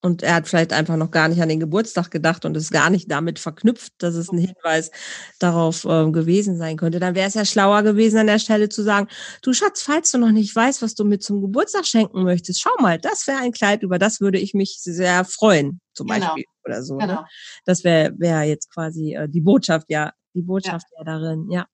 Und 0.00 0.22
er 0.22 0.36
hat 0.36 0.46
vielleicht 0.46 0.72
einfach 0.72 0.96
noch 0.96 1.10
gar 1.10 1.28
nicht 1.28 1.42
an 1.42 1.48
den 1.48 1.58
Geburtstag 1.58 2.12
gedacht 2.12 2.44
und 2.44 2.56
ist 2.56 2.70
gar 2.70 2.88
nicht 2.88 3.10
damit 3.10 3.40
verknüpft, 3.40 3.92
dass 3.98 4.14
es 4.14 4.30
ein 4.30 4.38
Hinweis 4.38 4.92
darauf 5.40 5.84
äh, 5.84 6.10
gewesen 6.12 6.56
sein 6.56 6.76
könnte. 6.76 7.00
Dann 7.00 7.16
wäre 7.16 7.26
es 7.26 7.34
ja 7.34 7.44
schlauer 7.44 7.82
gewesen, 7.82 8.18
an 8.18 8.28
der 8.28 8.38
Stelle 8.38 8.68
zu 8.68 8.84
sagen, 8.84 9.08
du 9.42 9.52
Schatz, 9.52 9.82
falls 9.82 10.12
du 10.12 10.18
noch 10.18 10.30
nicht 10.30 10.54
weißt, 10.54 10.82
was 10.82 10.94
du 10.94 11.04
mir 11.04 11.18
zum 11.18 11.40
Geburtstag 11.40 11.84
schenken 11.84 12.22
möchtest, 12.22 12.60
schau 12.60 12.70
mal, 12.78 12.98
das 12.98 13.26
wäre 13.26 13.38
ein 13.38 13.50
Kleid, 13.50 13.82
über 13.82 13.98
das 13.98 14.20
würde 14.20 14.38
ich 14.38 14.54
mich 14.54 14.78
sehr 14.80 15.24
freuen, 15.24 15.80
zum 15.94 16.06
genau. 16.06 16.26
Beispiel 16.26 16.44
oder 16.64 16.82
so. 16.84 16.94
Ne? 16.94 17.06
Genau. 17.06 17.20
Ne? 17.20 17.26
Das 17.64 17.82
wäre 17.82 18.14
wär 18.18 18.44
jetzt 18.44 18.72
quasi 18.72 19.14
äh, 19.14 19.28
die 19.28 19.40
Botschaft, 19.40 19.86
ja, 19.88 20.12
die 20.34 20.42
Botschaft 20.42 20.86
ja. 20.92 20.98
ja 20.98 21.04
darin, 21.04 21.50
ja. 21.50 21.66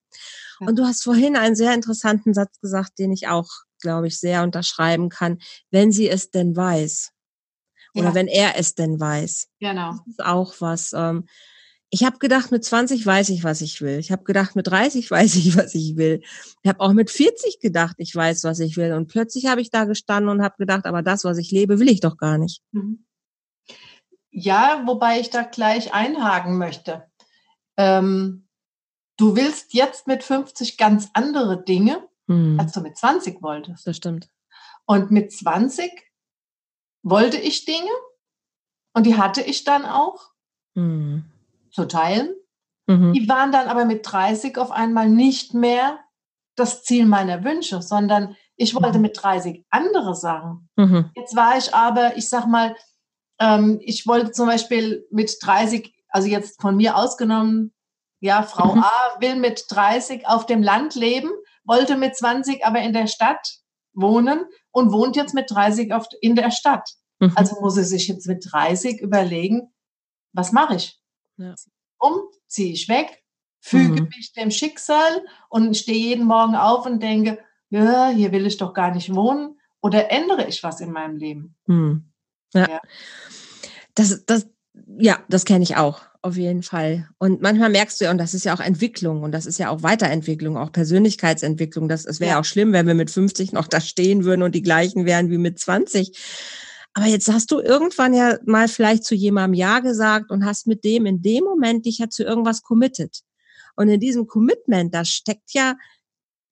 ja. 0.60 0.66
Und 0.66 0.78
du 0.78 0.84
hast 0.84 1.02
vorhin 1.02 1.36
einen 1.36 1.56
sehr 1.56 1.74
interessanten 1.74 2.32
Satz 2.32 2.58
gesagt, 2.60 2.98
den 2.98 3.12
ich 3.12 3.28
auch, 3.28 3.50
glaube 3.82 4.06
ich, 4.06 4.18
sehr 4.18 4.42
unterschreiben 4.42 5.10
kann. 5.10 5.38
Wenn 5.70 5.92
sie 5.92 6.08
es 6.08 6.30
denn 6.30 6.56
weiß. 6.56 7.10
Oder 7.94 8.08
ja. 8.08 8.14
wenn 8.14 8.28
er 8.28 8.58
es 8.58 8.74
denn 8.74 8.98
weiß. 8.98 9.48
Genau. 9.60 9.92
Das 9.92 10.06
ist 10.06 10.24
auch 10.24 10.54
was. 10.60 10.92
Ähm, 10.92 11.26
ich 11.90 12.02
habe 12.02 12.18
gedacht, 12.18 12.50
mit 12.50 12.64
20 12.64 13.06
weiß 13.06 13.28
ich, 13.28 13.44
was 13.44 13.60
ich 13.60 13.80
will. 13.80 13.98
Ich 14.00 14.10
habe 14.10 14.24
gedacht, 14.24 14.56
mit 14.56 14.66
30 14.66 15.10
weiß 15.10 15.36
ich, 15.36 15.56
was 15.56 15.74
ich 15.74 15.96
will. 15.96 16.22
Ich 16.62 16.68
habe 16.68 16.80
auch 16.80 16.92
mit 16.92 17.10
40 17.10 17.60
gedacht, 17.60 17.96
ich 17.98 18.14
weiß, 18.14 18.44
was 18.44 18.58
ich 18.58 18.76
will. 18.76 18.92
Und 18.94 19.06
plötzlich 19.06 19.46
habe 19.46 19.60
ich 19.60 19.70
da 19.70 19.84
gestanden 19.84 20.28
und 20.28 20.42
habe 20.42 20.56
gedacht, 20.58 20.86
aber 20.86 21.02
das, 21.02 21.24
was 21.24 21.38
ich 21.38 21.50
lebe, 21.50 21.78
will 21.78 21.88
ich 21.88 22.00
doch 22.00 22.16
gar 22.16 22.36
nicht. 22.36 22.62
Mhm. 22.72 23.04
Ja, 24.30 24.82
wobei 24.86 25.20
ich 25.20 25.30
da 25.30 25.44
gleich 25.44 25.94
einhaken 25.94 26.58
möchte. 26.58 27.04
Ähm, 27.76 28.48
du 29.16 29.36
willst 29.36 29.74
jetzt 29.74 30.08
mit 30.08 30.24
50 30.24 30.76
ganz 30.76 31.10
andere 31.12 31.62
Dinge, 31.62 32.08
mhm. 32.26 32.58
als 32.58 32.72
du 32.72 32.80
mit 32.80 32.96
20 32.96 33.40
wolltest. 33.40 33.86
Das 33.86 33.96
stimmt. 33.96 34.28
Und 34.86 35.12
mit 35.12 35.32
20 35.32 35.92
wollte 37.04 37.36
ich 37.36 37.64
Dinge 37.64 37.90
und 38.94 39.06
die 39.06 39.16
hatte 39.16 39.42
ich 39.42 39.62
dann 39.62 39.84
auch 39.84 40.30
mhm. 40.74 41.24
zu 41.70 41.86
teilen. 41.86 42.34
Mhm. 42.86 43.12
Die 43.12 43.28
waren 43.28 43.52
dann 43.52 43.68
aber 43.68 43.84
mit 43.84 44.10
30 44.10 44.58
auf 44.58 44.72
einmal 44.72 45.08
nicht 45.08 45.54
mehr 45.54 46.00
das 46.56 46.82
Ziel 46.82 47.06
meiner 47.06 47.44
Wünsche, 47.44 47.82
sondern 47.82 48.36
ich 48.56 48.74
wollte 48.74 48.98
mhm. 48.98 49.02
mit 49.02 49.22
30 49.22 49.64
andere 49.70 50.14
Sachen. 50.14 50.68
Mhm. 50.76 51.10
Jetzt 51.14 51.36
war 51.36 51.56
ich 51.56 51.74
aber, 51.74 52.16
ich 52.16 52.28
sag 52.28 52.46
mal, 52.46 52.74
ähm, 53.38 53.78
ich 53.82 54.06
wollte 54.06 54.32
zum 54.32 54.46
Beispiel 54.46 55.06
mit 55.10 55.36
30, 55.40 55.92
also 56.08 56.28
jetzt 56.28 56.60
von 56.60 56.76
mir 56.76 56.96
ausgenommen, 56.96 57.72
ja, 58.20 58.42
Frau 58.42 58.76
mhm. 58.76 58.82
A 58.82 59.20
will 59.20 59.36
mit 59.36 59.64
30 59.68 60.26
auf 60.26 60.46
dem 60.46 60.62
Land 60.62 60.94
leben, 60.94 61.30
wollte 61.64 61.96
mit 61.96 62.16
20 62.16 62.64
aber 62.64 62.80
in 62.80 62.92
der 62.92 63.08
Stadt 63.08 63.58
wohnen 63.94 64.44
und 64.70 64.92
wohnt 64.92 65.16
jetzt 65.16 65.34
mit 65.34 65.50
30 65.50 65.92
auf, 65.92 66.06
in 66.20 66.34
der 66.34 66.50
Stadt. 66.50 66.88
Mhm. 67.20 67.32
Also 67.34 67.60
muss 67.60 67.74
sie 67.74 67.84
sich 67.84 68.08
jetzt 68.08 68.26
mit 68.26 68.46
30 68.50 69.00
überlegen, 69.00 69.72
was 70.32 70.52
mache 70.52 70.76
ich? 70.76 71.00
Ja. 71.36 71.54
Um, 71.98 72.20
ziehe 72.46 72.72
ich 72.72 72.88
weg, 72.88 73.24
füge 73.60 74.02
mhm. 74.02 74.08
mich 74.14 74.32
dem 74.32 74.50
Schicksal 74.50 75.24
und 75.48 75.76
stehe 75.76 75.98
jeden 75.98 76.26
Morgen 76.26 76.54
auf 76.54 76.86
und 76.86 77.02
denke, 77.02 77.38
ja, 77.70 78.08
hier 78.08 78.32
will 78.32 78.46
ich 78.46 78.56
doch 78.56 78.74
gar 78.74 78.92
nicht 78.92 79.14
wohnen. 79.14 79.58
Oder 79.80 80.10
ändere 80.10 80.46
ich 80.46 80.62
was 80.62 80.80
in 80.80 80.92
meinem 80.92 81.16
Leben? 81.16 81.56
Mhm. 81.66 82.04
Ja. 82.52 82.68
ja. 82.68 82.80
Das, 83.94 84.24
das, 84.26 84.48
ja, 84.98 85.18
das 85.28 85.44
kenne 85.44 85.62
ich 85.62 85.76
auch 85.76 86.02
auf 86.24 86.38
jeden 86.38 86.62
Fall. 86.62 87.06
Und 87.18 87.42
manchmal 87.42 87.68
merkst 87.68 88.00
du 88.00 88.06
ja, 88.06 88.10
und 88.10 88.16
das 88.16 88.32
ist 88.32 88.44
ja 88.44 88.54
auch 88.56 88.60
Entwicklung 88.60 89.22
und 89.22 89.32
das 89.32 89.44
ist 89.44 89.58
ja 89.58 89.68
auch 89.68 89.82
Weiterentwicklung, 89.82 90.56
auch 90.56 90.72
Persönlichkeitsentwicklung. 90.72 91.86
Das, 91.86 92.06
es 92.06 92.18
wäre 92.18 92.32
ja. 92.32 92.40
auch 92.40 92.46
schlimm, 92.46 92.72
wenn 92.72 92.86
wir 92.86 92.94
mit 92.94 93.10
50 93.10 93.52
noch 93.52 93.68
da 93.68 93.78
stehen 93.78 94.24
würden 94.24 94.42
und 94.42 94.54
die 94.54 94.62
gleichen 94.62 95.04
wären 95.04 95.28
wie 95.30 95.36
mit 95.36 95.58
20. 95.58 96.18
Aber 96.94 97.04
jetzt 97.04 97.30
hast 97.30 97.50
du 97.50 97.60
irgendwann 97.60 98.14
ja 98.14 98.38
mal 98.46 98.68
vielleicht 98.68 99.04
zu 99.04 99.14
jemandem 99.14 99.58
Ja 99.58 99.80
gesagt 99.80 100.30
und 100.30 100.46
hast 100.46 100.66
mit 100.66 100.82
dem 100.82 101.04
in 101.04 101.20
dem 101.20 101.44
Moment 101.44 101.84
dich 101.84 101.98
ja 101.98 102.08
zu 102.08 102.24
irgendwas 102.24 102.62
committed. 102.62 103.20
Und 103.76 103.90
in 103.90 104.00
diesem 104.00 104.26
Commitment, 104.26 104.94
da 104.94 105.04
steckt 105.04 105.52
ja 105.52 105.74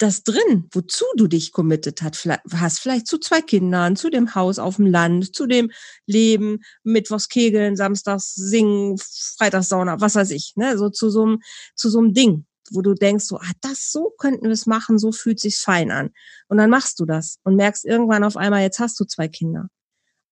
das 0.03 0.25
drin, 0.25 0.69
wozu 0.73 1.05
du 1.17 1.29
dich 1.29 1.53
committed 1.53 2.03
hast. 2.03 2.81
Vielleicht 2.81 3.07
zu 3.07 3.19
zwei 3.19 3.41
Kindern, 3.41 3.95
zu 3.97 4.11
dem 4.11 4.35
Haus 4.35 4.59
auf 4.59 4.77
dem 4.77 4.87
Land, 4.87 5.35
zu 5.35 5.47
dem 5.47 5.71
Leben, 6.07 6.61
Mittwochs 6.83 7.29
Kegeln, 7.29 7.77
Samstags 7.77 8.35
singen, 8.35 8.99
Freitags 8.99 9.69
Sauna, 9.69 10.01
was 10.01 10.17
weiß 10.17 10.31
ich, 10.33 10.55
ne, 10.57 10.77
so 10.77 10.91
zu 10.91 11.09
so 11.09 11.23
einem, 11.23 11.39
zu 11.77 11.89
so 11.89 12.01
einem 12.01 12.15
Ding, 12.15 12.47
wo 12.71 12.83
du 12.83 12.95
denkst, 12.95 13.27
so, 13.27 13.39
ah, 13.39 13.53
das, 13.61 13.93
so 13.93 14.13
könnten 14.19 14.45
wir 14.45 14.53
es 14.53 14.67
machen, 14.67 14.99
so 14.99 15.13
fühlt 15.13 15.39
sich's 15.39 15.61
fein 15.61 15.91
an. 15.91 16.11
Und 16.49 16.59
dann 16.59 16.71
machst 16.71 16.99
du 16.99 17.07
das 17.07 17.39
und 17.45 17.57
merkst 17.57 17.85
irgendwann 17.85 18.25
auf 18.25 18.37
einmal, 18.37 18.63
jetzt 18.63 18.81
hast 18.81 18.99
du 18.99 19.05
zwei 19.05 19.29
Kinder 19.29 19.69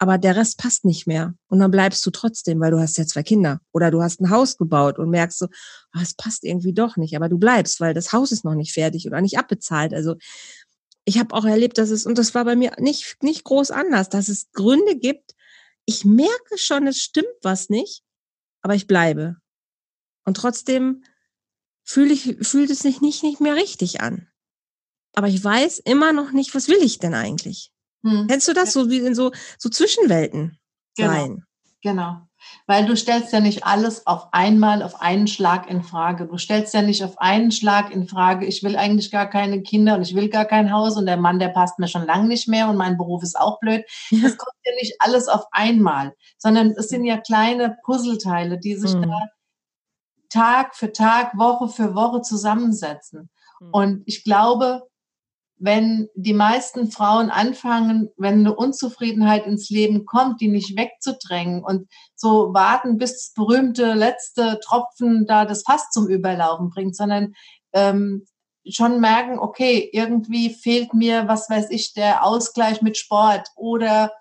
aber 0.03 0.17
der 0.17 0.35
Rest 0.35 0.57
passt 0.57 0.87
nicht 0.87 1.07
mehr. 1.07 1.35
Und 1.49 1.59
dann 1.59 1.71
bleibst 1.71 2.05
du 2.07 2.11
trotzdem, 2.11 2.59
weil 2.59 2.71
du 2.71 2.81
hast 2.81 2.97
ja 2.97 3.07
zwei 3.07 3.23
Kinder 3.23 3.61
oder 3.71 3.91
du 3.91 4.03
hast 4.03 4.21
ein 4.21 4.31
Haus 4.31 4.57
gebaut 4.57 4.99
und 4.99 5.11
merkst 5.11 5.39
so, 5.39 5.47
oh, 5.95 6.01
es 6.03 6.15
passt 6.15 6.43
irgendwie 6.43 6.73
doch 6.73 6.97
nicht, 6.97 7.15
aber 7.15 7.29
du 7.29 7.39
bleibst, 7.39 7.81
weil 7.81 7.93
das 7.93 8.11
Haus 8.15 8.33
ist 8.33 8.43
noch 8.43 8.55
nicht 8.55 8.73
fertig 8.73 9.07
oder 9.07 9.21
nicht 9.21 9.39
abbezahlt. 9.39 9.93
Also 9.93 10.17
ich 11.05 11.19
habe 11.19 11.35
auch 11.35 11.45
erlebt, 11.45 11.77
dass 11.77 11.91
es, 11.91 12.07
und 12.07 12.17
das 12.17 12.35
war 12.35 12.47
bei 12.47 12.57
mir 12.57 12.73
nicht, 12.79 13.23
nicht 13.23 13.45
groß 13.45 13.73
anders, 13.73 14.09
dass 14.09 14.31
es 14.31 14.51
Gründe 14.53 14.97
gibt, 14.97 15.35
ich 15.85 16.07
merke 16.07 16.57
schon, 16.57 16.87
es 16.87 16.99
stimmt 16.99 17.27
was 17.43 17.69
nicht, 17.69 18.03
aber 18.63 18.75
ich 18.75 18.87
bleibe. 18.87 19.37
Und 20.25 20.39
trotzdem 20.39 21.05
fühle 21.85 22.15
ich, 22.15 22.39
fühlt 22.41 22.71
es 22.71 22.79
sich 22.79 23.03
nicht, 23.03 23.23
nicht 23.23 23.41
mehr 23.41 23.55
richtig 23.55 24.01
an. 24.01 24.29
Aber 25.13 25.29
ich 25.29 25.45
weiß 25.45 25.81
immer 25.81 26.15
noch 26.15 26.33
nicht, 26.33 26.55
was 26.55 26.69
will 26.69 26.83
ich 26.83 26.99
denn 26.99 27.13
eigentlich? 27.13 27.71
Hm. 28.03 28.27
Kennst 28.29 28.49
du 28.49 28.53
das? 28.53 28.73
So 28.73 28.89
wie 28.91 28.99
in 28.99 29.15
so, 29.15 29.33
so 29.59 29.69
Zwischenwelten 29.69 30.59
genau. 30.97 31.13
sein. 31.13 31.45
Genau. 31.83 32.17
Weil 32.67 32.87
du 32.87 32.97
stellst 32.97 33.33
ja 33.33 33.41
nicht 33.41 33.65
alles 33.65 34.07
auf 34.07 34.33
einmal, 34.33 34.83
auf 34.83 35.01
einen 35.01 35.27
Schlag 35.27 35.69
in 35.69 35.83
Frage. 35.83 36.27
Du 36.27 36.39
stellst 36.39 36.73
ja 36.73 36.83
nicht 36.83 37.05
auf 37.05 37.19
einen 37.19 37.53
Schlag 37.53 37.91
in 37.91 38.09
Frage, 38.09 38.47
ich 38.47 38.63
will 38.63 38.77
eigentlich 38.77 39.11
gar 39.11 39.29
keine 39.29 39.63
Kinder 39.63 39.95
und 39.97 40.03
ich 40.03 40.15
will 40.15 40.29
gar 40.29 40.47
kein 40.47 40.73
Haus 40.73 40.97
und 40.97 41.07
der 41.07 41.19
Mann, 41.19 41.39
der 41.39 41.49
passt 41.49 41.79
mir 41.79 41.89
schon 41.89 42.07
lange 42.07 42.29
nicht 42.29 42.49
mehr 42.49 42.69
und 42.69 42.77
mein 42.77 42.97
Beruf 42.97 43.23
ist 43.23 43.39
auch 43.39 43.61
blöd. 43.61 43.85
Das 44.11 44.37
kommt 44.39 44.57
ja 44.65 44.73
nicht 44.81 44.95
alles 45.01 45.29
auf 45.29 45.45
einmal, 45.53 46.15
sondern 46.39 46.71
es 46.71 46.89
sind 46.89 47.05
ja 47.05 47.19
kleine 47.19 47.77
Puzzleteile, 47.85 48.59
die 48.59 48.75
sich 48.75 48.95
mhm. 48.95 49.03
da 49.03 49.19
Tag 50.31 50.77
für 50.77 50.93
Tag, 50.93 51.37
Woche 51.37 51.69
für 51.69 51.95
Woche 51.95 52.23
zusammensetzen. 52.23 53.31
Mhm. 53.61 53.71
Und 53.73 54.03
ich 54.07 54.25
glaube, 54.25 54.90
wenn 55.61 56.09
die 56.15 56.33
meisten 56.33 56.91
Frauen 56.91 57.29
anfangen, 57.29 58.09
wenn 58.17 58.41
eine 58.41 58.57
Unzufriedenheit 58.57 59.47
ins 59.47 59.69
Leben 59.69 60.07
kommt, 60.07 60.41
die 60.41 60.49
nicht 60.49 60.77
wegzudrängen 60.77 61.63
und 61.63 61.87
so 62.17 62.55
warten, 62.55 62.97
bis 62.97 63.13
das 63.13 63.33
berühmte 63.35 63.93
letzte 63.93 64.59
Tropfen 64.65 65.27
da 65.27 65.45
das 65.45 65.63
Fass 65.63 65.91
zum 65.91 66.09
Überlaufen 66.09 66.71
bringt, 66.71 66.97
sondern 66.97 67.35
ähm, 67.75 68.25
schon 68.67 69.01
merken, 69.01 69.39
okay, 69.39 69.91
irgendwie 69.93 70.49
fehlt 70.49 70.95
mir, 70.95 71.29
was 71.29 71.51
weiß 71.51 71.71
ich, 71.71 71.93
der 71.93 72.25
Ausgleich 72.25 72.81
mit 72.81 72.97
Sport 72.97 73.49
oder 73.55 74.13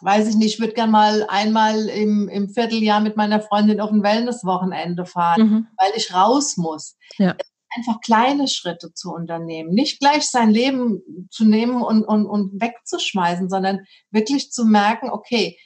weiß 0.00 0.28
ich 0.28 0.34
nicht, 0.34 0.54
ich 0.54 0.60
würde 0.60 0.74
gern 0.74 0.90
mal 0.90 1.24
einmal 1.28 1.88
im, 1.88 2.28
im 2.28 2.48
Vierteljahr 2.48 3.00
mit 3.00 3.16
meiner 3.16 3.40
Freundin 3.40 3.80
auf 3.80 3.92
ein 3.92 4.02
Wellnesswochenende 4.02 5.06
fahren, 5.06 5.42
mhm. 5.42 5.66
weil 5.78 5.92
ich 5.94 6.12
raus 6.12 6.56
muss. 6.56 6.96
Ja 7.18 7.36
einfach 7.76 8.00
kleine 8.00 8.48
Schritte 8.48 8.92
zu 8.92 9.12
unternehmen, 9.12 9.70
nicht 9.70 10.00
gleich 10.00 10.28
sein 10.30 10.50
Leben 10.50 11.28
zu 11.30 11.44
nehmen 11.44 11.82
und, 11.82 12.04
und, 12.04 12.26
und 12.26 12.60
wegzuschmeißen, 12.60 13.48
sondern 13.48 13.84
wirklich 14.10 14.50
zu 14.50 14.64
merken, 14.64 15.10
okay, 15.10 15.58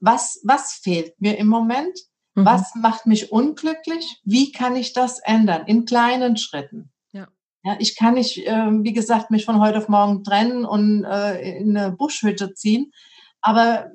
was, 0.00 0.40
was 0.44 0.72
fehlt 0.72 1.20
mir 1.20 1.38
im 1.38 1.48
Moment? 1.48 1.98
Mhm. 2.34 2.44
Was 2.44 2.74
macht 2.74 3.06
mich 3.06 3.32
unglücklich? 3.32 4.20
Wie 4.24 4.52
kann 4.52 4.76
ich 4.76 4.92
das 4.92 5.18
ändern? 5.20 5.66
In 5.66 5.84
kleinen 5.84 6.36
Schritten. 6.36 6.92
Ja. 7.12 7.28
Ja, 7.64 7.76
ich 7.78 7.96
kann 7.96 8.14
nicht, 8.14 8.38
äh, 8.46 8.70
wie 8.82 8.92
gesagt, 8.92 9.30
mich 9.30 9.44
von 9.44 9.60
heute 9.60 9.78
auf 9.78 9.88
morgen 9.88 10.22
trennen 10.22 10.64
und 10.64 11.04
äh, 11.04 11.58
in 11.58 11.76
eine 11.76 11.92
Buschhütte 11.92 12.54
ziehen, 12.54 12.92
aber 13.40 13.90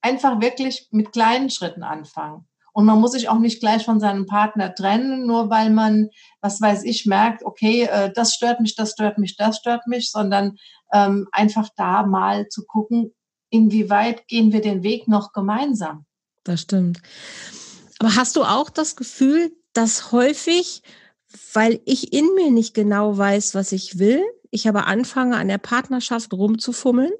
einfach 0.00 0.40
wirklich 0.40 0.88
mit 0.90 1.12
kleinen 1.12 1.50
Schritten 1.50 1.82
anfangen. 1.82 2.46
Und 2.72 2.86
man 2.86 3.00
muss 3.00 3.12
sich 3.12 3.28
auch 3.28 3.38
nicht 3.38 3.60
gleich 3.60 3.84
von 3.84 4.00
seinem 4.00 4.26
Partner 4.26 4.74
trennen, 4.74 5.26
nur 5.26 5.50
weil 5.50 5.70
man, 5.70 6.08
was 6.40 6.60
weiß 6.60 6.84
ich, 6.84 7.04
merkt, 7.06 7.44
okay, 7.44 7.82
äh, 7.82 8.10
das 8.14 8.34
stört 8.34 8.60
mich, 8.60 8.74
das 8.74 8.92
stört 8.92 9.18
mich, 9.18 9.36
das 9.36 9.58
stört 9.58 9.86
mich, 9.86 10.10
sondern 10.10 10.56
ähm, 10.92 11.28
einfach 11.32 11.68
da 11.76 12.04
mal 12.04 12.48
zu 12.48 12.64
gucken, 12.64 13.12
inwieweit 13.50 14.26
gehen 14.26 14.52
wir 14.52 14.62
den 14.62 14.82
Weg 14.82 15.06
noch 15.06 15.32
gemeinsam. 15.32 16.06
Das 16.44 16.62
stimmt. 16.62 17.00
Aber 17.98 18.16
hast 18.16 18.36
du 18.36 18.42
auch 18.42 18.70
das 18.70 18.96
Gefühl, 18.96 19.52
dass 19.74 20.10
häufig, 20.10 20.82
weil 21.52 21.80
ich 21.84 22.12
in 22.12 22.34
mir 22.34 22.50
nicht 22.50 22.74
genau 22.74 23.16
weiß, 23.16 23.54
was 23.54 23.72
ich 23.72 23.98
will, 23.98 24.22
ich 24.50 24.68
aber 24.68 24.86
anfange, 24.86 25.36
an 25.36 25.48
der 25.48 25.58
Partnerschaft 25.58 26.32
rumzufummeln 26.32 27.12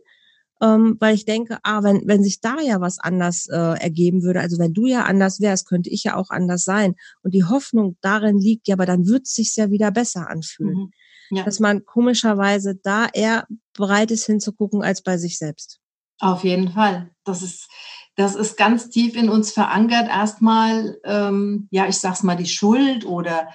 ähm, 0.63 0.97
weil 1.01 1.15
ich 1.15 1.25
denke, 1.25 1.59
ah, 1.65 1.83
wenn, 1.83 2.03
wenn 2.07 2.23
sich 2.23 2.41
da 2.41 2.61
ja 2.61 2.81
was 2.81 3.01
anders 3.01 3.49
äh, 3.49 3.57
ergeben 3.57 4.23
würde, 4.23 4.41
also 4.41 4.59
wenn 4.59 4.73
du 4.73 4.87
ja 4.87 5.03
anders 5.03 5.41
wärst, 5.41 5.69
könnte 5.69 5.91
ich 5.91 6.05
ja 6.05 6.17
auch 6.17 6.31
anders 6.31 6.63
sein. 6.63 6.95
Und 7.23 7.35
die 7.35 7.45
Hoffnung 7.45 7.97
darin 8.01 8.39
liegt, 8.39 8.69
ja, 8.69 8.77
aber 8.77 8.87
dann 8.87 9.07
wird 9.07 9.27
es 9.27 9.35
sich 9.35 9.55
ja 9.57 9.71
wieder 9.71 9.91
besser 9.91 10.31
anfühlen. 10.31 10.91
Mhm. 11.31 11.37
ja. 11.37 11.43
dass 11.45 11.59
man 11.59 11.85
komischerweise 11.85 12.77
da 12.77 13.09
eher 13.13 13.47
bereit 13.75 14.13
ist 14.13 14.27
hinzugucken 14.27 14.83
als 14.83 15.03
bei 15.03 15.19
sich 15.19 15.37
selbst. 15.37 15.81
Auf 16.21 16.45
jeden 16.45 16.71
Fall. 16.71 17.11
Das 17.25 17.43
ist, 17.43 17.69
das 18.15 18.37
ist 18.37 18.57
ganz 18.57 18.89
tief 18.89 19.17
in 19.17 19.29
uns 19.29 19.51
verankert. 19.51 20.09
Erstmal, 20.09 20.99
ähm, 21.05 21.67
ja, 21.73 21.89
ich 21.89 21.97
sag's 21.99 22.23
mal, 22.23 22.37
die 22.37 22.47
Schuld 22.47 23.05
oder 23.05 23.49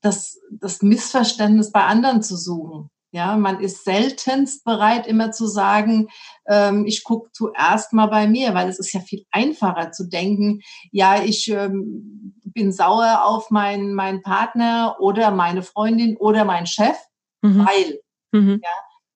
das, 0.00 0.38
das 0.50 0.82
Missverständnis 0.82 1.72
bei 1.72 1.84
anderen 1.84 2.22
zu 2.22 2.36
suchen. 2.36 2.90
Ja, 3.14 3.36
man 3.36 3.60
ist 3.60 3.84
seltenst 3.84 4.64
bereit, 4.64 5.06
immer 5.06 5.32
zu 5.32 5.46
sagen, 5.46 6.08
ähm, 6.48 6.86
ich 6.86 7.04
gucke 7.04 7.30
zuerst 7.32 7.92
mal 7.92 8.06
bei 8.06 8.26
mir, 8.26 8.54
weil 8.54 8.70
es 8.70 8.78
ist 8.78 8.94
ja 8.94 9.00
viel 9.00 9.26
einfacher 9.30 9.92
zu 9.92 10.08
denken, 10.08 10.62
ja, 10.92 11.22
ich 11.22 11.48
ähm, 11.48 12.34
bin 12.42 12.72
sauer 12.72 13.24
auf 13.24 13.50
meinen, 13.50 13.92
meinen 13.92 14.22
Partner 14.22 14.96
oder 14.98 15.30
meine 15.30 15.62
Freundin 15.62 16.16
oder 16.16 16.46
meinen 16.46 16.66
Chef, 16.66 16.96
mhm. 17.42 17.66
weil. 17.66 18.00
Mhm. 18.32 18.60
Ja, 18.62 18.70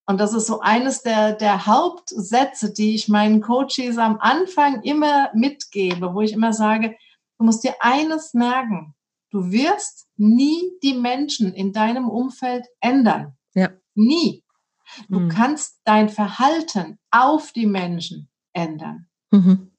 und 0.08 0.20
das 0.20 0.34
ist 0.34 0.46
so 0.46 0.60
eines 0.60 1.02
der, 1.02 1.32
der 1.32 1.66
Hauptsätze, 1.66 2.72
die 2.72 2.94
ich 2.94 3.08
meinen 3.08 3.40
Coaches 3.40 3.98
am 3.98 4.18
Anfang 4.20 4.82
immer 4.82 5.30
mitgebe, 5.34 6.14
wo 6.14 6.20
ich 6.20 6.32
immer 6.32 6.52
sage, 6.52 6.96
du 7.38 7.44
musst 7.44 7.64
dir 7.64 7.74
eines 7.80 8.34
merken, 8.34 8.94
du 9.30 9.50
wirst 9.50 10.06
nie 10.16 10.70
die 10.82 10.94
Menschen 10.94 11.52
in 11.54 11.72
deinem 11.72 12.08
Umfeld 12.08 12.66
ändern. 12.80 13.36
Ja. 13.56 13.70
Nie. 13.94 14.44
Du 15.08 15.20
mhm. 15.20 15.28
kannst 15.28 15.80
dein 15.84 16.08
Verhalten 16.08 16.98
auf 17.10 17.52
die 17.52 17.66
Menschen 17.66 18.30
ändern. 18.52 19.08
Mhm. 19.32 19.72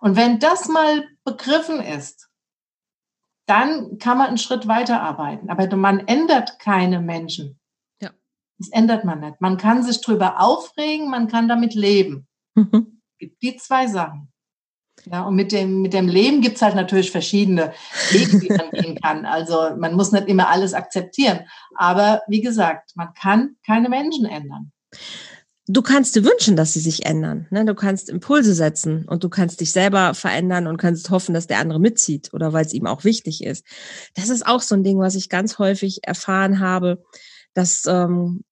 Und 0.00 0.16
wenn 0.16 0.38
das 0.38 0.68
mal 0.68 1.06
begriffen 1.24 1.80
ist, 1.80 2.30
dann 3.46 3.98
kann 3.98 4.18
man 4.18 4.28
einen 4.28 4.38
Schritt 4.38 4.66
weiterarbeiten. 4.66 5.50
Aber 5.50 5.76
man 5.76 6.00
ändert 6.06 6.58
keine 6.58 7.00
Menschen. 7.00 7.60
Ja. 8.00 8.10
Das 8.58 8.68
ändert 8.70 9.04
man 9.04 9.20
nicht. 9.20 9.40
Man 9.40 9.56
kann 9.56 9.82
sich 9.82 10.00
drüber 10.00 10.40
aufregen, 10.40 11.10
man 11.10 11.28
kann 11.28 11.48
damit 11.48 11.74
leben. 11.74 12.26
Mhm. 12.54 13.02
Die 13.42 13.56
zwei 13.56 13.86
Sachen. 13.86 14.29
Ja, 15.06 15.24
und 15.24 15.34
mit 15.34 15.52
dem, 15.52 15.82
mit 15.82 15.92
dem 15.92 16.08
Leben 16.08 16.40
gibt 16.40 16.56
es 16.56 16.62
halt 16.62 16.74
natürlich 16.74 17.10
verschiedene 17.10 17.72
Wege, 18.10 18.40
die 18.40 18.48
man 18.48 18.70
gehen 18.70 18.98
kann. 19.00 19.24
Also 19.24 19.70
man 19.76 19.94
muss 19.94 20.12
nicht 20.12 20.28
immer 20.28 20.48
alles 20.48 20.74
akzeptieren. 20.74 21.40
Aber 21.76 22.22
wie 22.28 22.40
gesagt, 22.40 22.92
man 22.96 23.14
kann 23.14 23.56
keine 23.66 23.88
Menschen 23.88 24.26
ändern. 24.26 24.72
Du 25.66 25.82
kannst 25.82 26.16
dir 26.16 26.24
wünschen, 26.24 26.56
dass 26.56 26.72
sie 26.72 26.80
sich 26.80 27.06
ändern. 27.06 27.46
Ne? 27.50 27.64
Du 27.64 27.76
kannst 27.76 28.08
Impulse 28.08 28.54
setzen 28.54 29.06
und 29.06 29.22
du 29.22 29.28
kannst 29.28 29.60
dich 29.60 29.70
selber 29.70 30.14
verändern 30.14 30.66
und 30.66 30.78
kannst 30.78 31.10
hoffen, 31.10 31.32
dass 31.32 31.46
der 31.46 31.58
andere 31.58 31.78
mitzieht 31.78 32.34
oder 32.34 32.52
weil 32.52 32.66
es 32.66 32.72
ihm 32.72 32.86
auch 32.86 33.04
wichtig 33.04 33.44
ist. 33.44 33.64
Das 34.14 34.30
ist 34.30 34.44
auch 34.44 34.62
so 34.62 34.74
ein 34.74 34.82
Ding, 34.82 34.98
was 34.98 35.14
ich 35.14 35.28
ganz 35.28 35.58
häufig 35.58 36.00
erfahren 36.02 36.58
habe, 36.58 37.04
dass 37.54 37.84
ähm, 37.86 38.42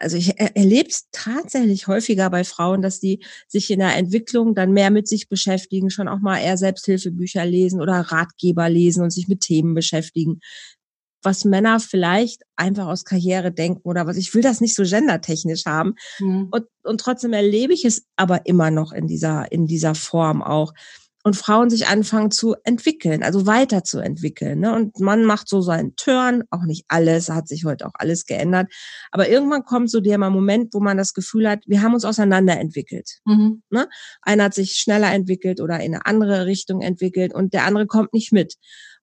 also 0.00 0.16
ich 0.16 0.38
erlebe 0.38 0.88
es 0.88 1.08
tatsächlich 1.12 1.86
häufiger 1.86 2.30
bei 2.30 2.44
Frauen, 2.44 2.82
dass 2.82 3.00
die 3.00 3.24
sich 3.46 3.70
in 3.70 3.80
der 3.80 3.96
Entwicklung 3.96 4.54
dann 4.54 4.72
mehr 4.72 4.90
mit 4.90 5.08
sich 5.08 5.28
beschäftigen, 5.28 5.90
schon 5.90 6.08
auch 6.08 6.20
mal 6.20 6.38
eher 6.38 6.56
Selbsthilfebücher 6.56 7.44
lesen 7.44 7.80
oder 7.80 8.00
Ratgeber 8.00 8.68
lesen 8.68 9.02
und 9.02 9.10
sich 9.10 9.28
mit 9.28 9.40
Themen 9.40 9.74
beschäftigen. 9.74 10.40
Was 11.22 11.44
Männer 11.44 11.80
vielleicht 11.80 12.42
einfach 12.54 12.86
aus 12.86 13.04
Karriere 13.04 13.50
denken 13.50 13.80
oder 13.82 14.06
was 14.06 14.16
ich 14.16 14.32
will 14.34 14.42
das 14.42 14.60
nicht 14.60 14.76
so 14.76 14.84
gendertechnisch 14.84 15.66
haben. 15.66 15.94
Mhm. 16.20 16.48
Und, 16.52 16.66
und 16.84 17.00
trotzdem 17.00 17.32
erlebe 17.32 17.72
ich 17.72 17.84
es 17.84 18.04
aber 18.16 18.46
immer 18.46 18.70
noch 18.70 18.92
in 18.92 19.08
dieser, 19.08 19.50
in 19.50 19.66
dieser 19.66 19.96
Form 19.96 20.42
auch 20.42 20.72
und 21.28 21.34
Frauen 21.34 21.68
sich 21.68 21.86
anfangen 21.88 22.30
zu 22.30 22.56
entwickeln, 22.64 23.22
also 23.22 23.46
weiterzuentwickeln. 23.46 24.60
Ne? 24.60 24.74
Und 24.74 24.98
man 24.98 25.26
macht 25.26 25.46
so 25.46 25.60
seinen 25.60 25.94
Turn, 25.94 26.42
auch 26.50 26.62
nicht 26.64 26.86
alles, 26.88 27.28
hat 27.28 27.48
sich 27.48 27.66
heute 27.66 27.86
auch 27.86 27.92
alles 27.94 28.24
geändert. 28.24 28.72
Aber 29.10 29.28
irgendwann 29.28 29.62
kommt 29.62 29.90
so 29.90 30.00
der 30.00 30.16
Moment, 30.16 30.72
wo 30.72 30.80
man 30.80 30.96
das 30.96 31.12
Gefühl 31.12 31.46
hat, 31.46 31.64
wir 31.66 31.82
haben 31.82 31.92
uns 31.92 32.06
auseinanderentwickelt. 32.06 33.18
Mhm. 33.26 33.62
Ne? 33.68 33.88
Einer 34.22 34.44
hat 34.44 34.54
sich 34.54 34.76
schneller 34.76 35.12
entwickelt 35.12 35.60
oder 35.60 35.80
in 35.80 35.94
eine 35.94 36.06
andere 36.06 36.46
Richtung 36.46 36.80
entwickelt 36.80 37.34
und 37.34 37.52
der 37.52 37.64
andere 37.64 37.86
kommt 37.86 38.14
nicht 38.14 38.32
mit. 38.32 38.54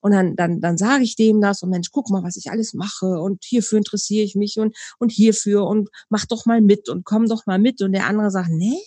Und 0.05 0.11
dann, 0.11 0.35
dann, 0.35 0.61
dann 0.61 0.77
sage 0.77 1.03
ich 1.03 1.15
dem 1.15 1.41
das 1.41 1.63
und 1.63 1.71
Mensch, 1.71 1.89
guck 1.91 2.11
mal, 2.11 2.21
was 2.21 2.35
ich 2.35 2.51
alles 2.51 2.75
mache 2.75 3.07
und 3.07 3.43
hierfür 3.43 3.79
interessiere 3.79 4.23
ich 4.23 4.35
mich 4.35 4.59
und, 4.59 4.77
und 4.99 5.11
hierfür 5.11 5.65
und 5.65 5.89
mach 6.09 6.27
doch 6.27 6.45
mal 6.45 6.61
mit 6.61 6.89
und 6.89 7.05
komm 7.05 7.27
doch 7.27 7.47
mal 7.47 7.57
mit. 7.57 7.81
Und 7.81 7.93
der 7.93 8.05
andere 8.05 8.29
sagt, 8.29 8.49
nee, 8.51 8.77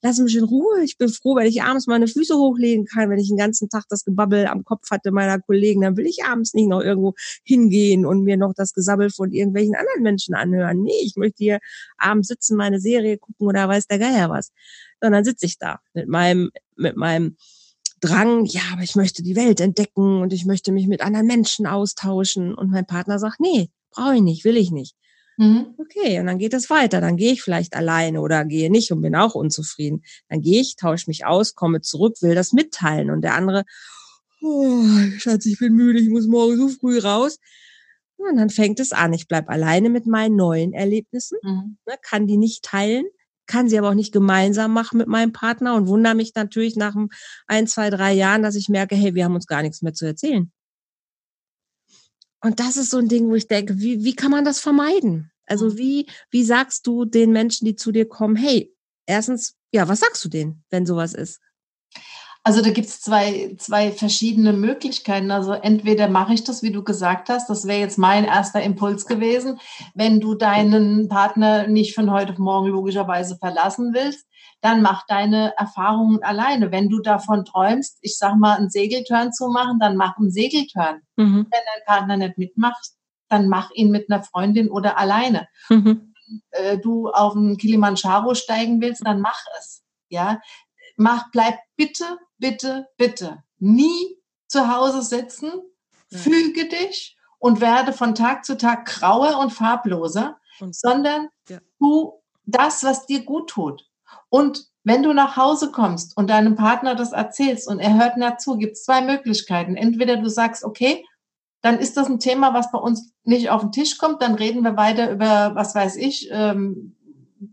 lass 0.00 0.16
mich 0.16 0.34
in 0.34 0.44
Ruhe. 0.44 0.82
Ich 0.82 0.96
bin 0.96 1.10
froh, 1.10 1.36
wenn 1.36 1.44
ich 1.44 1.62
abends 1.62 1.86
meine 1.88 2.08
Füße 2.08 2.34
hochlegen 2.34 2.86
kann, 2.86 3.10
wenn 3.10 3.18
ich 3.18 3.28
den 3.28 3.36
ganzen 3.36 3.68
Tag 3.68 3.84
das 3.90 4.02
Gebabbel 4.06 4.46
am 4.46 4.64
Kopf 4.64 4.90
hatte 4.90 5.10
meiner 5.10 5.40
Kollegen, 5.40 5.82
dann 5.82 5.98
will 5.98 6.06
ich 6.06 6.24
abends 6.24 6.54
nicht 6.54 6.68
noch 6.68 6.80
irgendwo 6.80 7.12
hingehen 7.44 8.06
und 8.06 8.22
mir 8.22 8.38
noch 8.38 8.54
das 8.56 8.72
Gesabbel 8.72 9.10
von 9.10 9.32
irgendwelchen 9.32 9.74
anderen 9.74 10.02
Menschen 10.02 10.34
anhören. 10.34 10.82
Nee, 10.82 11.02
ich 11.02 11.16
möchte 11.16 11.44
hier 11.44 11.58
abends 11.98 12.28
sitzen, 12.28 12.56
meine 12.56 12.80
Serie 12.80 13.18
gucken 13.18 13.46
oder 13.46 13.68
weiß 13.68 13.88
der 13.88 13.98
Geier 13.98 14.30
was. 14.30 14.52
Dann 15.00 15.22
sitze 15.22 15.44
ich 15.44 15.58
da 15.58 15.80
mit 15.92 16.08
meinem, 16.08 16.50
mit 16.76 16.96
meinem 16.96 17.36
Drang, 18.00 18.46
ja, 18.46 18.62
aber 18.72 18.82
ich 18.82 18.96
möchte 18.96 19.22
die 19.22 19.36
Welt 19.36 19.60
entdecken 19.60 20.22
und 20.22 20.32
ich 20.32 20.46
möchte 20.46 20.72
mich 20.72 20.86
mit 20.86 21.02
anderen 21.02 21.26
Menschen 21.26 21.66
austauschen. 21.66 22.54
Und 22.54 22.70
mein 22.70 22.86
Partner 22.86 23.18
sagt, 23.18 23.40
nee, 23.40 23.70
brauche 23.90 24.16
ich 24.16 24.22
nicht, 24.22 24.44
will 24.44 24.56
ich 24.56 24.70
nicht. 24.70 24.94
Mhm. 25.36 25.74
Okay, 25.78 26.18
und 26.18 26.26
dann 26.26 26.38
geht 26.38 26.54
es 26.54 26.70
weiter. 26.70 27.00
Dann 27.00 27.16
gehe 27.16 27.32
ich 27.32 27.42
vielleicht 27.42 27.74
alleine 27.74 28.20
oder 28.20 28.44
gehe 28.44 28.70
nicht 28.70 28.90
und 28.90 29.02
bin 29.02 29.14
auch 29.16 29.34
unzufrieden. 29.34 30.02
Dann 30.28 30.40
gehe 30.40 30.60
ich, 30.60 30.76
tausche 30.76 31.08
mich 31.08 31.26
aus, 31.26 31.54
komme 31.54 31.82
zurück, 31.82 32.16
will 32.20 32.34
das 32.34 32.52
mitteilen. 32.52 33.10
Und 33.10 33.22
der 33.22 33.34
andere, 33.34 33.64
oh, 34.42 34.82
Schatz, 35.18 35.44
ich 35.46 35.58
bin 35.58 35.74
müde, 35.74 36.00
ich 36.00 36.08
muss 36.08 36.26
morgen 36.26 36.56
so 36.56 36.68
früh 36.68 36.98
raus. 36.98 37.38
Und 38.16 38.36
dann 38.36 38.50
fängt 38.50 38.80
es 38.80 38.92
an. 38.92 39.12
Ich 39.12 39.28
bleib 39.28 39.48
alleine 39.48 39.90
mit 39.90 40.06
meinen 40.06 40.36
neuen 40.36 40.72
Erlebnissen, 40.72 41.38
mhm. 41.42 41.76
ne, 41.86 41.94
kann 42.02 42.26
die 42.26 42.36
nicht 42.36 42.64
teilen 42.64 43.06
kann 43.50 43.68
sie 43.68 43.76
aber 43.76 43.90
auch 43.90 43.94
nicht 43.94 44.12
gemeinsam 44.12 44.72
machen 44.72 44.98
mit 44.98 45.08
meinem 45.08 45.32
Partner 45.32 45.74
und 45.74 45.88
wundere 45.88 46.14
mich 46.14 46.34
natürlich 46.36 46.76
nach 46.76 46.94
ein, 47.48 47.66
zwei, 47.66 47.90
drei 47.90 48.12
Jahren, 48.12 48.44
dass 48.44 48.54
ich 48.54 48.68
merke, 48.68 48.94
hey, 48.94 49.16
wir 49.16 49.24
haben 49.24 49.34
uns 49.34 49.48
gar 49.48 49.62
nichts 49.62 49.82
mehr 49.82 49.92
zu 49.92 50.06
erzählen. 50.06 50.52
Und 52.40 52.60
das 52.60 52.76
ist 52.76 52.90
so 52.90 52.98
ein 52.98 53.08
Ding, 53.08 53.28
wo 53.28 53.34
ich 53.34 53.48
denke, 53.48 53.80
wie, 53.80 54.04
wie 54.04 54.14
kann 54.14 54.30
man 54.30 54.44
das 54.44 54.60
vermeiden? 54.60 55.32
Also 55.46 55.66
mhm. 55.66 55.78
wie, 55.78 56.06
wie 56.30 56.44
sagst 56.44 56.86
du 56.86 57.04
den 57.04 57.32
Menschen, 57.32 57.64
die 57.64 57.74
zu 57.74 57.90
dir 57.90 58.08
kommen, 58.08 58.36
hey, 58.36 58.72
erstens, 59.04 59.56
ja, 59.72 59.88
was 59.88 59.98
sagst 59.98 60.24
du 60.24 60.28
denen, 60.28 60.62
wenn 60.70 60.86
sowas 60.86 61.12
ist? 61.12 61.40
Also 62.50 62.62
da 62.62 62.70
gibt 62.70 62.88
es 62.88 63.00
zwei, 63.00 63.54
zwei 63.58 63.92
verschiedene 63.92 64.52
Möglichkeiten. 64.52 65.30
Also 65.30 65.52
entweder 65.52 66.08
mache 66.08 66.34
ich 66.34 66.42
das, 66.42 66.64
wie 66.64 66.72
du 66.72 66.82
gesagt 66.82 67.28
hast, 67.28 67.48
das 67.48 67.68
wäre 67.68 67.78
jetzt 67.78 67.96
mein 67.96 68.24
erster 68.24 68.60
Impuls 68.60 69.06
gewesen, 69.06 69.60
wenn 69.94 70.18
du 70.18 70.34
deinen 70.34 71.08
Partner 71.08 71.68
nicht 71.68 71.94
von 71.94 72.10
heute 72.10 72.32
auf 72.32 72.38
morgen 72.38 72.66
logischerweise 72.66 73.36
verlassen 73.36 73.94
willst, 73.94 74.26
dann 74.62 74.82
mach 74.82 75.06
deine 75.06 75.56
Erfahrungen 75.58 76.24
alleine. 76.24 76.72
Wenn 76.72 76.88
du 76.88 76.98
davon 76.98 77.44
träumst, 77.44 77.98
ich 78.00 78.18
sag 78.18 78.34
mal, 78.34 78.56
einen 78.56 78.68
Segeltörn 78.68 79.32
zu 79.32 79.46
machen, 79.46 79.78
dann 79.78 79.94
mach 79.94 80.18
einen 80.18 80.32
Segeltörn. 80.32 81.02
Mhm. 81.14 81.46
Wenn 81.48 81.50
dein 81.50 81.84
Partner 81.86 82.16
nicht 82.16 82.36
mitmacht, 82.36 82.84
dann 83.28 83.46
mach 83.46 83.70
ihn 83.70 83.92
mit 83.92 84.10
einer 84.10 84.24
Freundin 84.24 84.70
oder 84.70 84.98
alleine. 84.98 85.46
Mhm. 85.68 86.14
Äh, 86.50 86.78
du 86.78 87.10
auf 87.10 87.34
den 87.34 87.58
Kilimanjaro 87.58 88.34
steigen 88.34 88.80
willst, 88.80 89.06
dann 89.06 89.20
mach 89.20 89.40
es. 89.56 89.84
Ja, 90.08 90.40
mach, 91.00 91.30
bleib 91.32 91.58
bitte, 91.76 92.18
bitte, 92.38 92.86
bitte 92.96 93.42
nie 93.58 94.18
zu 94.48 94.72
Hause 94.74 95.02
sitzen, 95.02 95.50
ja. 96.10 96.18
füge 96.18 96.68
dich 96.68 97.16
und 97.38 97.60
werde 97.60 97.92
von 97.92 98.14
Tag 98.14 98.44
zu 98.44 98.56
Tag 98.56 98.86
grauer 98.86 99.38
und 99.38 99.50
farbloser, 99.50 100.38
und, 100.60 100.76
sondern 100.76 101.28
ja. 101.48 101.58
tu 101.78 102.12
das, 102.44 102.84
was 102.84 103.06
dir 103.06 103.24
gut 103.24 103.48
tut. 103.50 103.88
Und 104.28 104.66
wenn 104.84 105.02
du 105.02 105.12
nach 105.12 105.36
Hause 105.36 105.70
kommst 105.70 106.16
und 106.16 106.28
deinem 106.28 106.54
Partner 106.54 106.94
das 106.94 107.12
erzählst 107.12 107.68
und 107.68 107.80
er 107.80 107.94
hört 107.94 108.16
nicht 108.16 108.40
zu, 108.40 108.56
gibt 108.56 108.72
es 108.72 108.84
zwei 108.84 109.00
Möglichkeiten. 109.00 109.76
Entweder 109.76 110.16
du 110.16 110.28
sagst, 110.28 110.64
okay, 110.64 111.04
dann 111.62 111.78
ist 111.78 111.96
das 111.96 112.08
ein 112.08 112.20
Thema, 112.20 112.54
was 112.54 112.70
bei 112.72 112.78
uns 112.78 113.12
nicht 113.24 113.50
auf 113.50 113.60
den 113.62 113.72
Tisch 113.72 113.98
kommt, 113.98 114.22
dann 114.22 114.34
reden 114.34 114.62
wir 114.62 114.76
weiter 114.76 115.10
über, 115.10 115.54
was 115.54 115.74
weiß 115.74 115.96
ich, 115.96 116.28
ähm, 116.30 116.96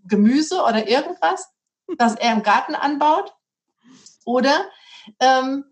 Gemüse 0.05 0.61
oder 0.63 0.87
irgendwas, 0.87 1.49
das 1.97 2.15
er 2.15 2.33
im 2.33 2.43
Garten 2.43 2.75
anbaut. 2.75 3.36
Oder 4.27 4.65
ähm, 5.21 5.63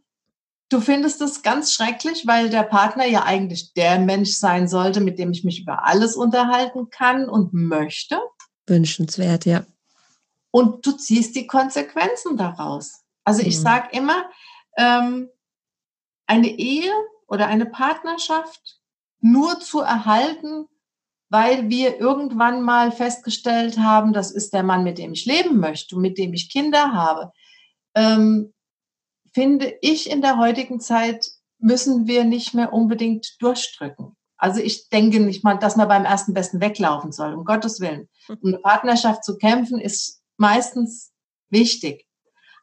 du 0.70 0.80
findest 0.80 1.22
es 1.22 1.44
ganz 1.44 1.74
schrecklich, 1.74 2.26
weil 2.26 2.50
der 2.50 2.64
Partner 2.64 3.06
ja 3.06 3.24
eigentlich 3.24 3.74
der 3.74 4.00
Mensch 4.00 4.32
sein 4.32 4.70
sollte, 4.70 5.02
mit 5.02 5.20
dem 5.20 5.32
ich 5.32 5.44
mich 5.44 5.62
über 5.62 5.84
alles 5.84 6.16
unterhalten 6.16 6.90
kann 6.90 7.28
und 7.28 7.54
möchte. 7.54 8.18
Wünschenswert, 8.66 9.46
ja. 9.46 9.66
Und 10.52 10.86
du 10.86 10.94
ziehst 10.94 11.36
die 11.36 11.48
Konsequenzen 11.48 12.38
daraus. 12.38 13.04
Also 13.26 13.42
ich 13.42 13.58
mhm. 13.58 13.62
sage 13.62 13.90
immer, 13.92 14.30
ähm, 14.78 15.28
eine 16.26 16.48
Ehe 16.48 16.94
oder 17.28 17.48
eine 17.48 17.66
Partnerschaft 17.66 18.80
nur 19.20 19.60
zu 19.60 19.82
erhalten, 19.82 20.66
weil 21.28 21.70
wir 21.70 22.00
irgendwann 22.00 22.62
mal 22.62 22.94
festgestellt 22.94 23.80
haben, 23.80 24.14
das 24.14 24.32
ist 24.32 24.54
der 24.54 24.64
Mann, 24.64 24.86
mit 24.86 24.98
dem 24.98 25.12
ich 25.12 25.26
leben 25.26 25.60
möchte, 25.60 25.98
mit 25.98 26.18
dem 26.18 26.34
ich 26.34 26.50
Kinder 26.50 26.94
habe, 26.94 27.34
ähm, 27.96 28.54
finde 29.34 29.74
ich 29.82 30.10
in 30.10 30.22
der 30.22 30.38
heutigen 30.38 30.80
Zeit 30.80 31.30
müssen 31.60 32.08
wir 32.08 32.24
nicht 32.26 32.54
mehr 32.54 32.74
unbedingt 32.74 33.42
durchdrücken. 33.42 34.16
Also 34.38 34.62
ich 34.62 34.90
denke 34.90 35.20
nicht 35.20 35.44
mal, 35.44 35.58
dass 35.58 35.76
man 35.76 35.88
beim 35.88 36.06
ersten 36.06 36.34
Besten 36.34 36.60
weglaufen 36.60 37.12
soll, 37.12 37.34
um 37.34 37.46
Gottes 37.46 37.80
Willen. 37.80 38.10
Um 38.28 38.50
eine 38.50 38.60
Partnerschaft 38.60 39.24
zu 39.24 39.38
kämpfen, 39.38 39.80
ist 39.80 40.22
meistens 40.38 41.14
wichtig. 41.50 42.06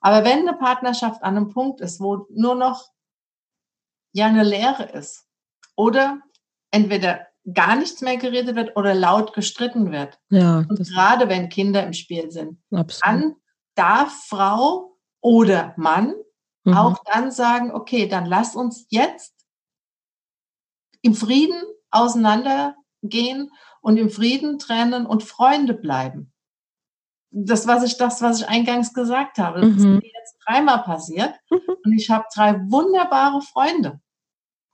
Aber 0.01 0.25
wenn 0.25 0.47
eine 0.47 0.57
Partnerschaft 0.57 1.23
an 1.23 1.37
einem 1.37 1.49
Punkt 1.49 1.81
ist, 1.81 2.01
wo 2.01 2.27
nur 2.31 2.55
noch 2.55 2.91
ja 4.13 4.27
eine 4.27 4.45
Leere 4.45 4.85
ist 4.85 5.27
oder 5.77 6.21
entweder 6.71 7.27
gar 7.55 7.77
nichts 7.77 8.01
mehr 8.03 8.19
geredet 8.19 8.55
wird 8.55 8.77
oder 8.77 8.95
laut 8.95 9.33
gestritten 9.33 9.91
wird. 9.91 10.19
Ja, 10.31 10.59
und 10.59 10.89
gerade 10.89 11.29
wenn 11.29 11.49
Kinder 11.49 11.85
im 11.85 11.93
Spiel 11.93 12.31
sind, 12.31 12.61
absolut. 12.71 13.03
dann 13.05 13.37
darf 13.75 14.13
Frau 14.29 14.92
oder 15.23 15.73
Mann 15.79 16.15
mhm. 16.65 16.75
auch 16.75 17.03
dann 17.05 17.31
sagen, 17.31 17.71
okay, 17.71 18.07
dann 18.07 18.27
lass 18.27 18.55
uns 18.55 18.87
jetzt 18.91 19.35
im 21.01 21.15
Frieden 21.15 21.63
auseinandergehen 21.91 23.51
und 23.81 23.97
im 23.97 24.11
Frieden 24.11 24.59
trennen 24.59 25.07
und 25.07 25.23
Freunde 25.23 25.75
bleiben. 25.75 26.33
Das, 27.31 27.67
was 27.67 27.83
ich, 27.83 27.97
das, 27.97 28.21
was 28.21 28.41
ich 28.41 28.49
eingangs 28.49 28.93
gesagt 28.93 29.39
habe, 29.39 29.63
das 29.63 29.71
mhm. 29.71 29.77
ist 29.77 29.85
mir 29.85 30.11
jetzt 30.21 30.37
dreimal 30.47 30.83
passiert 30.83 31.35
mhm. 31.51 31.61
und 31.85 31.93
ich 31.93 32.11
habe 32.11 32.27
drei 32.35 32.61
wunderbare 32.69 33.41
Freunde. 33.41 34.01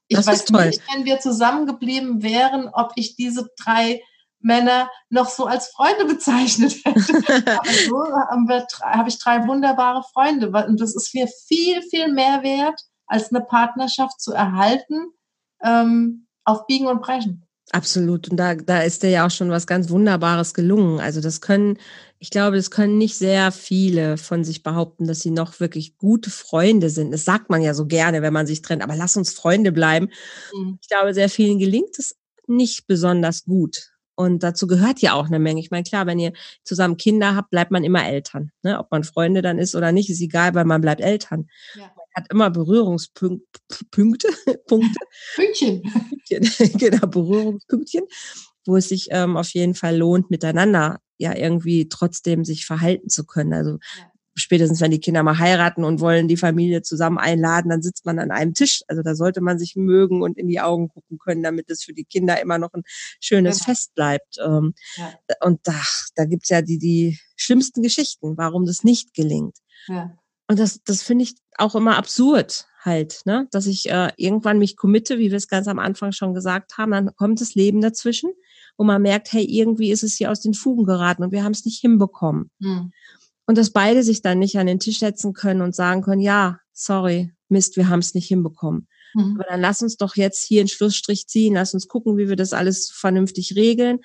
Ich 0.09 0.17
das 0.17 0.27
weiß 0.27 0.51
nicht, 0.51 0.83
wenn 0.93 1.05
wir 1.05 1.21
zusammengeblieben 1.21 2.23
wären, 2.23 2.69
ob 2.69 2.93
ich 2.97 3.15
diese 3.15 3.49
drei 3.59 4.03
Männer 4.41 4.91
noch 5.11 5.29
so 5.29 5.47
als 5.47 5.69
Freunde 5.69 6.05
bezeichnet 6.05 6.77
hätte. 6.85 7.59
Aber 7.59 7.73
so 7.89 8.05
habe 8.83 9.09
ich 9.09 9.19
drei 9.19 9.47
wunderbare 9.47 10.03
Freunde. 10.13 10.49
Und 10.49 10.81
das 10.81 10.95
ist 10.95 11.15
mir 11.15 11.29
viel, 11.47 11.83
viel 11.83 12.13
mehr 12.13 12.43
wert, 12.43 12.81
als 13.07 13.33
eine 13.33 13.45
Partnerschaft 13.45 14.21
zu 14.21 14.33
erhalten, 14.33 15.13
ähm, 15.63 16.27
auf 16.45 16.67
Biegen 16.67 16.87
und 16.87 17.01
Brechen. 17.01 17.45
Absolut. 17.73 18.31
Und 18.31 18.39
da, 18.39 18.55
da 18.55 18.81
ist 18.81 19.03
dir 19.03 19.11
ja 19.11 19.27
auch 19.27 19.31
schon 19.31 19.51
was 19.51 19.67
ganz 19.67 19.91
Wunderbares 19.91 20.55
gelungen. 20.55 21.01
Also 21.01 21.21
das 21.21 21.41
können, 21.41 21.79
ich 22.19 22.31
glaube, 22.31 22.57
das 22.57 22.71
können 22.71 22.97
nicht 22.97 23.17
sehr 23.17 23.53
viele 23.53 24.17
von 24.17 24.43
sich 24.43 24.63
behaupten, 24.63 25.07
dass 25.07 25.21
sie 25.21 25.31
noch 25.31 25.61
wirklich 25.61 25.99
gute 25.99 26.31
Freunde 26.31 26.89
sind. 26.89 27.11
Das 27.11 27.27
sagt 27.27 27.51
man 27.51 27.61
ja 27.61 27.75
so 27.75 27.87
gerne, 27.87 28.23
wenn 28.23 28.33
man 28.33 28.47
sich 28.47 28.63
trennt, 28.63 28.83
aber 28.83 28.97
lass 28.97 29.17
uns 29.17 29.35
Freunde 29.35 29.73
bleiben. 29.73 30.09
Mhm. 30.55 30.79
Ich 30.81 30.89
glaube, 30.89 31.13
sehr 31.13 31.29
vielen 31.29 31.59
gelingt 31.59 31.99
es 31.99 32.17
nicht 32.47 32.87
besonders 32.87 33.45
gut. 33.45 33.91
Und 34.19 34.43
dazu 34.43 34.67
gehört 34.67 35.01
ja 35.01 35.13
auch 35.13 35.27
eine 35.27 35.39
Menge. 35.39 35.61
Ich 35.61 35.71
meine, 35.71 35.85
klar, 35.85 36.07
wenn 36.07 36.19
ihr 36.19 36.33
zusammen 36.65 36.97
Kinder 36.97 37.37
habt, 37.37 37.51
bleibt 37.51 37.71
man 37.71 37.85
immer 37.85 38.05
Eltern. 38.05 38.51
Ne? 38.63 38.77
Ob 38.77 38.91
man 38.91 39.05
Freunde 39.05 39.43
dann 39.43 39.59
ist 39.59 39.77
oder 39.77 39.93
nicht, 39.93 40.11
ist 40.11 40.21
egal, 40.21 40.55
weil 40.55 40.65
man 40.65 40.81
bleibt 40.81 41.01
Eltern. 41.01 41.49
Ja 41.77 41.93
hat 42.19 42.33
immer 42.33 42.51
Berührungspunkte, 42.51 43.61
Punkte, 43.93 44.29
Pünktchen. 45.37 45.83
genau, 46.79 47.07
Berührungspünktchen, 47.07 48.05
wo 48.67 48.77
es 48.77 48.89
sich 48.89 49.09
ähm, 49.11 49.37
auf 49.37 49.51
jeden 49.51 49.75
Fall 49.75 49.97
lohnt, 49.97 50.31
miteinander 50.31 51.01
ja 51.17 51.37
irgendwie 51.37 51.89
trotzdem 51.89 52.45
sich 52.45 52.67
verhalten 52.67 53.09
zu 53.09 53.25
können. 53.25 53.53
Also 53.53 53.79
ja. 53.99 54.11
Spätestens, 54.39 54.81
wenn 54.81 54.91
die 54.91 55.01
Kinder 55.01 55.23
mal 55.23 55.39
heiraten 55.39 55.85
und 55.85 56.01
wollen 56.01 56.29
die 56.29 56.37
Familie 56.37 56.83
zusammen 56.83 57.19
einladen, 57.19 57.71
dann 57.71 57.83
sitzt 57.83 58.07
man 58.07 58.19
an 58.19 58.31
einem 58.31 58.55
Tisch. 58.55 58.83
Also 58.89 59.03
da 59.03 59.15
sollte 59.15 59.41
man 59.41 59.59
sich 59.59 59.77
mögen 59.77 60.23
und 60.23 60.39
in 60.39 60.49
die 60.49 60.61
Augen 60.61 60.89
gucken 60.89 61.19
können, 61.19 61.43
damit 61.43 61.71
es 61.71 61.85
für 61.85 61.93
die 61.93 62.05
Kinder 62.05 62.41
immer 62.41 62.59
noch 62.59 62.73
ein 62.73 62.83
schönes 63.21 63.59
genau. 63.59 63.67
Fest 63.67 63.95
bleibt. 63.95 64.39
Ähm, 64.45 64.75
ja. 64.97 65.13
Und 65.41 65.61
da, 65.65 65.81
da 66.17 66.25
gibt's 66.25 66.49
ja 66.49 66.63
die, 66.63 66.79
die 66.79 67.19
schlimmsten 67.37 67.83
Geschichten, 67.83 68.37
warum 68.37 68.65
das 68.65 68.85
nicht 68.85 69.15
gelingt. 69.15 69.57
Ja. 69.87 70.17
Und 70.49 70.59
das, 70.59 70.81
das 70.85 71.03
finde 71.03 71.25
ich 71.25 71.35
auch 71.59 71.75
immer 71.75 71.97
absurd 71.97 72.67
halt, 72.85 73.23
ne? 73.27 73.49
Dass 73.51 73.67
ich 73.67 73.91
äh, 73.91 74.11
irgendwann 74.17 74.59
mich 74.59 74.77
committe, 74.77 75.19
wie 75.19 75.31
wir 75.31 75.37
es 75.37 75.49
ganz 75.49 75.69
am 75.69 75.79
Anfang 75.79 76.13
schon 76.13 76.33
gesagt 76.33 76.79
haben, 76.79 76.93
dann 76.93 77.15
kommt 77.17 77.41
das 77.41 77.55
Leben 77.55 77.81
dazwischen, 77.81 78.33
wo 78.79 78.85
man 78.85 79.03
merkt, 79.03 79.33
hey, 79.33 79.45
irgendwie 79.45 79.91
ist 79.91 80.03
es 80.03 80.15
hier 80.17 80.31
aus 80.31 80.41
den 80.41 80.55
Fugen 80.55 80.85
geraten 80.85 81.23
und 81.23 81.33
wir 81.33 81.45
haben 81.45 81.53
es 81.53 81.65
nicht 81.65 81.81
hinbekommen. 81.81 82.51
Mhm. 82.61 82.93
Und 83.49 83.57
dass 83.57 83.71
beide 83.71 84.03
sich 84.03 84.21
dann 84.21 84.39
nicht 84.39 84.59
an 84.59 84.67
den 84.67 84.79
Tisch 84.79 84.99
setzen 84.99 85.33
können 85.33 85.63
und 85.63 85.75
sagen 85.75 86.03
können, 86.03 86.21
ja, 86.21 86.61
sorry, 86.75 87.33
Mist, 87.49 87.79
wir 87.79 87.89
haben 87.89 88.01
es 88.01 88.13
nicht 88.13 88.29
hinbekommen. 88.29 88.89
Mhm. 89.15 89.37
Aber 89.37 89.49
dann 89.49 89.63
lass 89.63 89.81
uns 89.81 89.97
doch 89.97 90.17
jetzt 90.17 90.45
hier 90.45 90.61
einen 90.61 90.69
Schlussstrich 90.69 91.27
ziehen, 91.29 91.55
lass 91.55 91.73
uns 91.73 91.89
gucken, 91.89 92.19
wie 92.19 92.29
wir 92.29 92.37
das 92.37 92.53
alles 92.53 92.91
vernünftig 92.91 93.57
regeln 93.57 94.01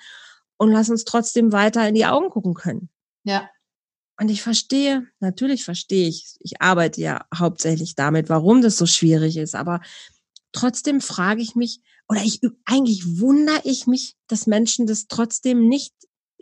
und 0.56 0.72
lass 0.72 0.88
uns 0.88 1.04
trotzdem 1.04 1.52
weiter 1.52 1.86
in 1.86 1.94
die 1.94 2.06
Augen 2.06 2.30
gucken 2.30 2.54
können. 2.54 2.88
Ja. 3.24 3.50
Und 4.18 4.30
ich 4.30 4.40
verstehe, 4.40 5.06
natürlich 5.20 5.62
verstehe 5.62 6.08
ich, 6.08 6.36
ich 6.40 6.62
arbeite 6.62 7.02
ja 7.02 7.26
hauptsächlich 7.36 7.96
damit, 7.96 8.30
warum 8.30 8.62
das 8.62 8.78
so 8.78 8.86
schwierig 8.86 9.36
ist, 9.36 9.54
aber 9.54 9.82
trotzdem 10.52 11.02
frage 11.02 11.42
ich 11.42 11.54
mich, 11.54 11.82
oder 12.08 12.22
ich, 12.22 12.40
eigentlich 12.64 13.20
wundere 13.20 13.60
ich 13.64 13.86
mich, 13.86 14.16
dass 14.26 14.46
Menschen 14.46 14.86
das 14.86 15.06
trotzdem 15.06 15.68
nicht 15.68 15.92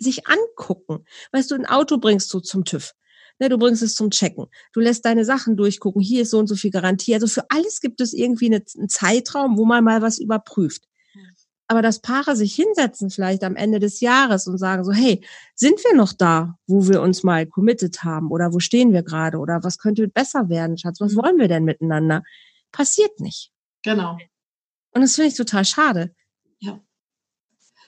sich 0.02 0.26
angucken. 0.26 1.04
Weißt 1.32 1.50
du, 1.50 1.54
ein 1.54 1.66
Auto 1.66 1.98
bringst 1.98 2.32
du 2.34 2.40
zum 2.40 2.64
TÜV. 2.64 2.92
Ne, 3.38 3.48
du 3.48 3.58
bringst 3.58 3.82
es 3.82 3.94
zum 3.94 4.10
Checken. 4.10 4.46
Du 4.72 4.80
lässt 4.80 5.04
deine 5.04 5.24
Sachen 5.24 5.56
durchgucken. 5.56 6.02
Hier 6.02 6.22
ist 6.22 6.30
so 6.30 6.38
und 6.38 6.46
so 6.46 6.54
viel 6.54 6.70
Garantie. 6.70 7.14
Also 7.14 7.26
für 7.26 7.44
alles 7.48 7.80
gibt 7.80 8.00
es 8.00 8.12
irgendwie 8.12 8.46
einen 8.46 8.88
Zeitraum, 8.88 9.56
wo 9.56 9.64
man 9.64 9.82
mal 9.82 10.02
was 10.02 10.18
überprüft 10.18 10.86
aber 11.72 11.80
dass 11.80 12.00
Paare 12.00 12.36
sich 12.36 12.54
hinsetzen 12.54 13.08
vielleicht 13.08 13.42
am 13.44 13.56
Ende 13.56 13.78
des 13.78 14.00
Jahres 14.00 14.46
und 14.46 14.58
sagen 14.58 14.84
so, 14.84 14.92
hey, 14.92 15.24
sind 15.54 15.82
wir 15.82 15.96
noch 15.96 16.12
da, 16.12 16.58
wo 16.66 16.86
wir 16.86 17.00
uns 17.00 17.22
mal 17.22 17.46
committed 17.46 18.04
haben 18.04 18.30
oder 18.30 18.52
wo 18.52 18.58
stehen 18.58 18.92
wir 18.92 19.02
gerade 19.02 19.38
oder 19.38 19.64
was 19.64 19.78
könnte 19.78 20.06
besser 20.06 20.50
werden, 20.50 20.76
Schatz, 20.76 21.00
was 21.00 21.12
mhm. 21.14 21.22
wollen 21.22 21.38
wir 21.38 21.48
denn 21.48 21.64
miteinander? 21.64 22.24
Passiert 22.72 23.20
nicht. 23.20 23.52
Genau. 23.82 24.18
Und 24.90 25.00
das 25.00 25.14
finde 25.14 25.28
ich 25.28 25.34
total 25.34 25.64
schade. 25.64 26.14
Ja. 26.58 26.78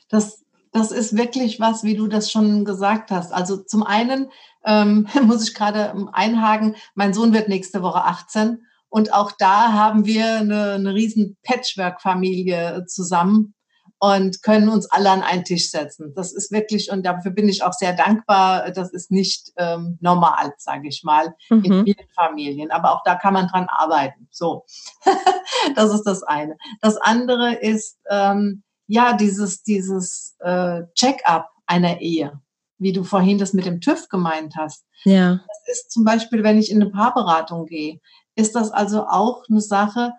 Das, 0.09 0.44
das 0.75 0.91
ist 0.91 1.17
wirklich 1.17 1.61
was, 1.61 1.85
wie 1.85 1.95
du 1.95 2.09
das 2.09 2.31
schon 2.31 2.65
gesagt 2.65 3.13
hast. 3.13 3.33
Also 3.33 3.57
zum 3.57 3.85
einen 3.85 4.31
ähm, 4.67 5.09
muss 5.23 5.49
ich 5.49 5.55
gerade 5.55 5.95
einhaken, 6.13 6.77
mein 6.95 7.15
Sohn 7.15 7.33
wird 7.33 7.49
nächste 7.49 7.81
Woche 7.81 8.05
18 8.05 8.67
und 8.89 9.15
auch 9.15 9.33
da 9.39 9.73
haben 9.73 10.05
wir 10.05 10.39
eine, 10.39 10.73
eine 10.73 10.93
riesen 10.93 11.37
Patchwork-Familie 11.45 12.85
zusammen 12.87 13.55
und 14.01 14.43
können 14.43 14.69
uns 14.69 14.91
alle 14.91 15.11
an 15.11 15.23
einen 15.23 15.45
Tisch 15.45 15.71
setzen. 15.71 16.13
Das 16.17 16.33
ist 16.33 16.51
wirklich, 16.51 16.91
und 16.91 17.07
dafür 17.07 17.31
bin 17.31 17.49
ich 17.49 17.63
auch 17.63 17.73
sehr 17.73 17.93
dankbar, 17.93 18.73
das 18.73 18.93
ist 18.93 19.13
nicht 19.13 19.53
ähm, 19.57 19.99
normal, 20.01 20.55
sage 20.59 20.89
ich 20.89 21.05
mal, 21.05 21.35
mhm. 21.51 21.65
in 21.65 21.85
vielen 21.85 22.09
Familien. 22.17 22.71
Aber 22.73 22.93
auch 22.93 23.03
da 23.05 23.15
kann 23.15 23.35
man 23.35 23.47
dran 23.47 23.69
arbeiten. 23.69 24.27
So, 24.33 24.65
das 25.77 25.95
ist 25.95 26.03
das 26.03 26.25
eine. 26.25 26.57
Das 26.81 26.97
andere 26.97 27.55
ist, 27.55 27.99
ähm, 28.11 28.65
ja, 28.87 29.15
dieses, 29.15 29.63
dieses 29.63 30.37
äh, 30.41 30.83
Check-up 30.95 31.49
einer 31.67 32.01
Ehe, 32.01 32.41
wie 32.79 32.93
du 32.93 33.05
vorhin 33.05 33.39
das 33.39 33.53
mit 33.53 33.67
dem 33.67 33.81
TÜV 33.81 34.09
gemeint 34.09 34.55
hast. 34.57 34.85
Ja. 35.05 35.41
Das 35.47 35.77
ist 35.77 35.91
zum 35.91 36.05
Beispiel, 36.05 36.43
wenn 36.43 36.59
ich 36.59 36.71
in 36.71 36.83
eine 36.83 36.91
Paarberatung 36.91 37.67
gehe, 37.67 38.01
ist 38.37 38.55
das 38.55 38.71
also 38.71 39.07
auch 39.07 39.45
eine 39.49 39.61
Sache, 39.61 40.13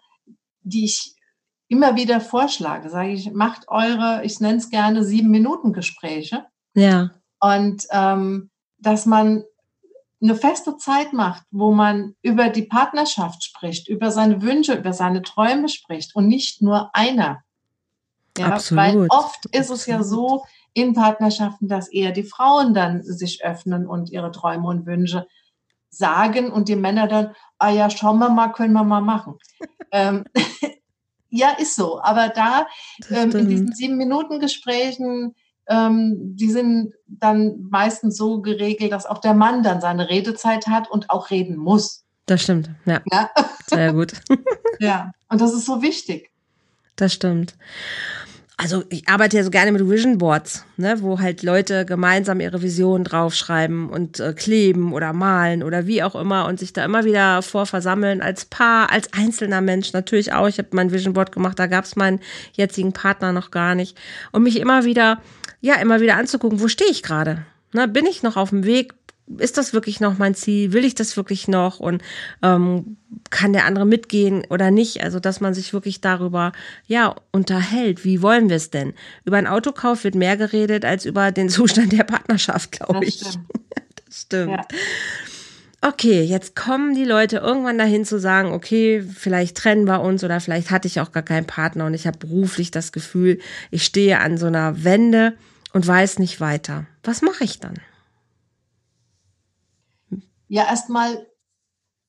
die 0.62 0.86
ich 0.86 1.16
immer 1.68 1.96
wieder 1.96 2.22
vorschlage, 2.22 2.90
sage 2.90 3.12
ich, 3.12 3.32
macht 3.32 3.68
eure, 3.68 4.22
ich 4.24 4.40
nenne 4.40 4.58
es 4.58 4.70
gerne 4.70 5.04
sieben 5.04 5.30
Minuten 5.30 5.74
Gespräche. 5.74 6.46
Ja. 6.76 7.12
Und 7.40 7.86
ähm, 7.92 8.50
dass 8.78 9.06
man 9.06 9.44
eine 10.22 10.36
feste 10.36 10.78
Zeit 10.78 11.14
macht, 11.14 11.44
wo 11.52 11.72
man 11.72 12.16
über 12.22 12.50
die 12.50 12.64
Partnerschaft 12.64 13.44
spricht, 13.44 13.88
über 13.88 14.12
seine 14.12 14.42
Wünsche, 14.42 14.74
über 14.74 14.94
seine 14.94 15.22
Träume 15.22 15.70
spricht 15.70 16.16
und 16.16 16.28
nicht 16.28 16.62
nur 16.62 16.90
einer. 16.94 17.42
Ja, 18.38 18.48
Absolut. 18.48 18.84
Weil 18.84 19.08
oft 19.10 19.46
ist 19.52 19.70
es 19.70 19.86
ja 19.86 20.04
so 20.04 20.44
in 20.74 20.94
Partnerschaften, 20.94 21.68
dass 21.68 21.88
eher 21.88 22.12
die 22.12 22.24
Frauen 22.24 22.74
dann 22.74 23.02
sich 23.02 23.44
öffnen 23.46 23.88
und 23.88 24.10
ihre 24.10 24.32
Träume 24.32 24.68
und 24.68 24.86
Wünsche 24.86 25.26
sagen 25.90 26.52
und 26.52 26.68
die 26.68 26.76
Männer 26.76 27.08
dann, 27.08 27.34
ah 27.58 27.70
ja, 27.70 27.90
schauen 27.90 28.20
wir 28.20 28.30
mal, 28.30 28.50
können 28.50 28.74
wir 28.74 28.84
mal 28.84 29.02
machen. 29.02 29.36
ähm, 29.92 30.26
ja, 31.30 31.52
ist 31.52 31.76
so. 31.76 32.02
Aber 32.02 32.28
da 32.30 32.68
ähm, 33.10 33.32
in 33.32 33.48
diesen 33.48 33.74
sieben 33.74 33.96
Minuten 33.96 34.42
Gesprächen, 34.42 35.34
ähm, 35.68 36.36
die 36.36 36.52
sind 36.52 36.94
dann 37.08 37.68
meistens 37.70 38.18
so 38.18 38.42
geregelt, 38.42 38.92
dass 38.92 39.06
auch 39.06 39.20
der 39.20 39.34
Mann 39.34 39.64
dann 39.64 39.80
seine 39.80 40.10
Redezeit 40.10 40.68
hat 40.68 40.92
und 40.92 41.10
auch 41.10 41.32
reden 41.32 41.56
muss. 41.56 42.04
Das 42.26 42.44
stimmt, 42.44 42.70
ja. 42.86 43.02
ja. 43.12 43.30
Sehr 43.68 43.94
gut. 43.94 44.14
ja, 44.80 45.12
und 45.30 45.40
das 45.40 45.54
ist 45.54 45.66
so 45.66 45.82
wichtig. 45.82 46.32
Das 46.98 47.14
stimmt 47.14 47.56
also 48.58 48.84
ich 48.90 49.08
arbeite 49.08 49.38
ja 49.38 49.44
so 49.44 49.50
gerne 49.50 49.72
mit 49.72 49.88
Vision 49.88 50.18
Boards, 50.18 50.64
ne, 50.78 51.02
wo 51.02 51.20
halt 51.20 51.44
Leute 51.44 51.86
gemeinsam 51.86 52.40
ihre 52.40 52.62
Visionen 52.62 53.04
draufschreiben 53.04 53.90
und 53.90 54.20
äh, 54.20 54.34
kleben 54.34 54.94
oder 54.94 55.12
malen 55.12 55.62
oder 55.62 55.88
wie 55.88 56.04
auch 56.04 56.16
immer 56.16 56.46
und 56.48 56.60
sich 56.60 56.72
da 56.72 56.86
immer 56.86 57.04
wieder 57.04 57.42
vorversammeln 57.42 58.22
als 58.22 58.46
Paar, 58.46 58.92
als 58.92 59.12
einzelner 59.12 59.60
Mensch 59.60 59.92
natürlich 59.92 60.32
auch. 60.32 60.48
Ich 60.48 60.58
habe 60.58 60.70
mein 60.72 60.92
Vision 60.92 61.14
Board 61.14 61.34
gemacht, 61.34 61.60
da 61.60 61.68
gab 61.68 61.84
es 61.84 61.98
meinen 61.98 62.22
jetzigen 62.54 62.94
Partner 62.94 63.34
noch 63.34 63.52
gar 63.52 63.76
nicht 63.76 63.98
und 64.32 64.44
mich 64.44 64.60
immer 64.60 64.86
wieder, 64.86 65.22
ja, 65.60 65.76
immer 65.76 66.00
wieder 66.00 66.16
anzugucken, 66.16 66.62
wo 66.62 66.70
stehe 66.70 66.90
ich 66.90 67.04
gerade? 67.04 67.46
Ne, 67.74 67.90
bin 67.90 68.06
ich 68.06 68.24
noch 68.24 68.38
auf 68.38 68.52
dem 68.52 68.64
Weg? 68.64 68.94
Ist 69.38 69.58
das 69.58 69.74
wirklich 69.74 70.00
noch 70.00 70.18
mein 70.18 70.36
Ziel? 70.36 70.72
Will 70.72 70.86
ich 70.86 70.96
das 70.96 71.18
wirklich 71.18 71.48
noch? 71.48 71.80
Und 71.80 72.04
ähm, 72.44 72.98
kann 73.30 73.54
der 73.54 73.66
andere 73.66 73.86
mitgehen 73.86 74.46
oder 74.50 74.72
nicht? 74.72 75.04
Also, 75.04 75.20
dass 75.20 75.42
man 75.42 75.54
sich 75.54 75.74
wirklich 75.74 76.02
darüber 76.02 76.52
ja 76.86 77.16
unterhält. 77.32 78.06
Wie 78.06 78.22
wollen 78.22 78.50
wir 78.50 78.58
es 78.58 78.70
denn? 78.70 78.94
Über 79.24 79.38
einen 79.38 79.48
Autokauf 79.48 80.04
wird 80.04 80.16
mehr 80.16 80.38
geredet 80.38 80.86
als 80.86 81.06
über 81.06 81.32
den 81.32 81.50
Zustand 81.50 81.92
der 81.92 82.04
Partnerschaft, 82.04 82.72
glaube 82.72 83.06
ich. 83.06 83.16
Stimmt. 83.16 83.38
das 84.06 84.22
stimmt. 84.22 84.52
Ja. 84.52 84.68
Okay, 85.82 86.24
jetzt 86.24 86.56
kommen 86.56 86.96
die 86.96 87.04
Leute 87.04 87.38
irgendwann 87.38 87.78
dahin 87.78 88.06
zu 88.06 88.20
sagen, 88.20 88.54
okay, 88.54 89.04
vielleicht 89.04 89.58
trennen 89.58 89.86
wir 89.86 90.02
uns 90.02 90.24
oder 90.24 90.40
vielleicht 90.40 90.72
hatte 90.72 90.88
ich 90.88 91.00
auch 91.00 91.12
gar 91.12 91.22
keinen 91.22 91.46
Partner 91.46 91.86
und 91.86 91.94
ich 91.94 92.08
habe 92.08 92.18
beruflich 92.18 92.72
das 92.72 92.92
Gefühl, 92.92 93.40
ich 93.70 93.84
stehe 93.86 94.20
an 94.20 94.40
so 94.40 94.48
einer 94.48 94.84
Wende 94.84 95.34
und 95.74 95.86
weiß 95.86 96.18
nicht 96.18 96.42
weiter. 96.42 96.88
Was 97.04 97.22
mache 97.22 97.44
ich 97.44 97.60
dann? 97.60 97.76
Ja 100.48 100.66
erstmal 100.66 101.28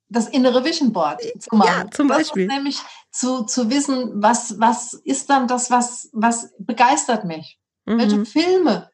das 0.08 0.28
innere 0.28 0.64
Vision 0.64 0.92
Board 0.92 1.20
zu 1.40 1.56
machen. 1.56 1.86
Ja, 1.86 1.90
zum 1.90 2.08
Beispiel. 2.08 2.46
nämlich 2.46 2.78
zu, 3.10 3.44
zu 3.44 3.70
wissen, 3.70 4.22
was, 4.22 4.58
was 4.60 4.94
ist 4.94 5.28
dann 5.30 5.48
das, 5.48 5.70
was, 5.70 6.10
was 6.12 6.54
begeistert 6.58 7.24
mich? 7.24 7.58
Mhm. 7.86 7.98
Welche 7.98 8.24
Filme 8.24 8.90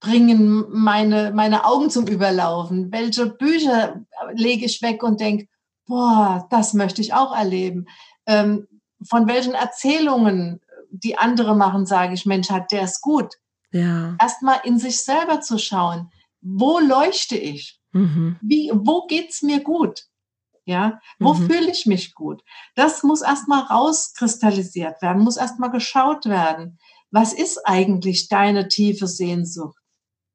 bringen 0.00 0.66
meine, 0.70 1.32
meine 1.32 1.64
Augen 1.64 1.90
zum 1.90 2.06
Überlaufen? 2.06 2.90
Welche 2.92 3.26
Bücher 3.26 4.04
lege 4.32 4.66
ich 4.66 4.82
weg 4.82 5.02
und 5.02 5.20
denke, 5.20 5.48
boah, 5.86 6.46
das 6.50 6.74
möchte 6.74 7.00
ich 7.00 7.14
auch 7.14 7.34
erleben? 7.36 7.86
Ähm, 8.26 8.66
von 9.06 9.28
welchen 9.28 9.54
Erzählungen, 9.54 10.60
die 10.90 11.18
andere 11.18 11.54
machen, 11.54 11.86
sage 11.86 12.14
ich, 12.14 12.26
Mensch, 12.26 12.50
hat 12.50 12.72
der 12.72 12.82
es 12.82 13.00
gut. 13.00 13.34
Ja. 13.70 14.16
Erstmal 14.20 14.60
in 14.64 14.78
sich 14.78 15.02
selber 15.02 15.40
zu 15.40 15.58
schauen. 15.58 16.10
Wo 16.40 16.78
leuchte 16.78 17.36
ich? 17.36 17.77
Mhm. 17.98 18.36
Wie, 18.40 18.70
wo 18.74 19.06
geht's 19.06 19.42
mir 19.42 19.60
gut? 19.60 20.04
Ja, 20.64 21.00
wo 21.18 21.32
mhm. 21.32 21.46
fühle 21.46 21.70
ich 21.70 21.86
mich 21.86 22.14
gut? 22.14 22.42
Das 22.74 23.02
muss 23.02 23.22
erstmal 23.22 23.62
rauskristallisiert 23.62 25.00
werden, 25.00 25.22
muss 25.22 25.38
erstmal 25.38 25.70
geschaut 25.70 26.26
werden. 26.26 26.78
Was 27.10 27.32
ist 27.32 27.66
eigentlich 27.66 28.28
deine 28.28 28.68
tiefe 28.68 29.06
Sehnsucht? 29.06 29.78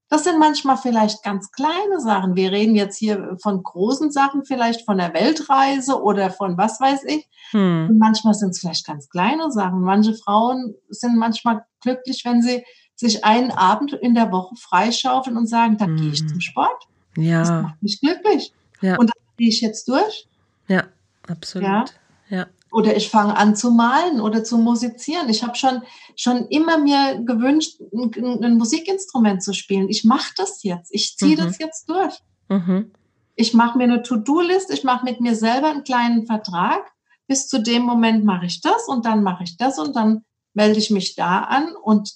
Das 0.09 0.23
sind 0.23 0.39
manchmal 0.39 0.77
vielleicht 0.77 1.23
ganz 1.23 1.51
kleine 1.51 1.99
Sachen. 1.99 2.35
Wir 2.35 2.51
reden 2.51 2.75
jetzt 2.75 2.97
hier 2.97 3.37
von 3.41 3.63
großen 3.63 4.11
Sachen, 4.11 4.43
vielleicht 4.45 4.85
von 4.85 4.97
der 4.97 5.13
Weltreise 5.13 6.01
oder 6.01 6.29
von 6.29 6.57
was 6.57 6.79
weiß 6.79 7.03
ich. 7.05 7.27
Hm. 7.51 7.89
Und 7.89 7.97
manchmal 7.97 8.33
sind 8.33 8.51
es 8.51 8.59
vielleicht 8.59 8.85
ganz 8.85 9.09
kleine 9.09 9.51
Sachen. 9.51 9.81
Manche 9.81 10.13
Frauen 10.13 10.75
sind 10.89 11.17
manchmal 11.17 11.65
glücklich, 11.81 12.23
wenn 12.25 12.41
sie 12.41 12.63
sich 12.95 13.23
einen 13.23 13.51
Abend 13.51 13.93
in 13.93 14.13
der 14.13 14.31
Woche 14.31 14.55
freischaufeln 14.55 15.37
und 15.37 15.47
sagen, 15.47 15.77
dann 15.77 15.91
hm. 15.91 15.97
gehe 15.97 16.11
ich 16.11 16.27
zum 16.27 16.41
Sport. 16.41 16.87
Ja. 17.17 17.39
Das 17.39 17.49
macht 17.49 17.83
mich 17.83 17.99
glücklich. 17.99 18.53
Ja. 18.81 18.97
Und 18.97 19.07
das 19.07 19.21
gehe 19.37 19.49
ich 19.49 19.61
jetzt 19.61 19.87
durch. 19.87 20.27
Ja, 20.67 20.85
absolut. 21.27 21.67
Ja. 21.67 21.85
ja. 22.29 22.47
Oder 22.71 22.95
ich 22.95 23.09
fange 23.09 23.37
an 23.37 23.55
zu 23.55 23.71
malen 23.71 24.19
oder 24.19 24.43
zu 24.43 24.57
musizieren. 24.57 25.29
Ich 25.29 25.43
habe 25.43 25.55
schon, 25.55 25.83
schon 26.15 26.47
immer 26.47 26.79
mir 26.79 27.21
gewünscht, 27.23 27.79
ein, 27.93 28.43
ein 28.43 28.57
Musikinstrument 28.57 29.43
zu 29.43 29.53
spielen. 29.53 29.89
Ich 29.89 30.03
mache 30.03 30.33
das 30.37 30.63
jetzt. 30.63 30.89
Ich 30.93 31.15
ziehe 31.17 31.37
mhm. 31.37 31.45
das 31.45 31.59
jetzt 31.59 31.87
durch. 31.87 32.15
Mhm. 32.49 32.91
Ich 33.35 33.53
mache 33.53 33.77
mir 33.77 33.85
eine 33.85 34.01
To-Do-List. 34.01 34.71
Ich 34.71 34.83
mache 34.83 35.05
mit 35.05 35.21
mir 35.21 35.35
selber 35.35 35.69
einen 35.69 35.83
kleinen 35.83 36.25
Vertrag. 36.25 36.91
Bis 37.27 37.47
zu 37.47 37.61
dem 37.61 37.83
Moment 37.83 38.25
mache 38.25 38.47
ich 38.47 38.61
das 38.61 38.87
und 38.87 39.05
dann 39.05 39.23
mache 39.23 39.43
ich 39.43 39.57
das 39.57 39.79
und 39.79 39.95
dann 39.95 40.25
melde 40.53 40.79
ich 40.79 40.91
mich 40.91 41.15
da 41.15 41.39
an 41.39 41.75
und 41.75 42.11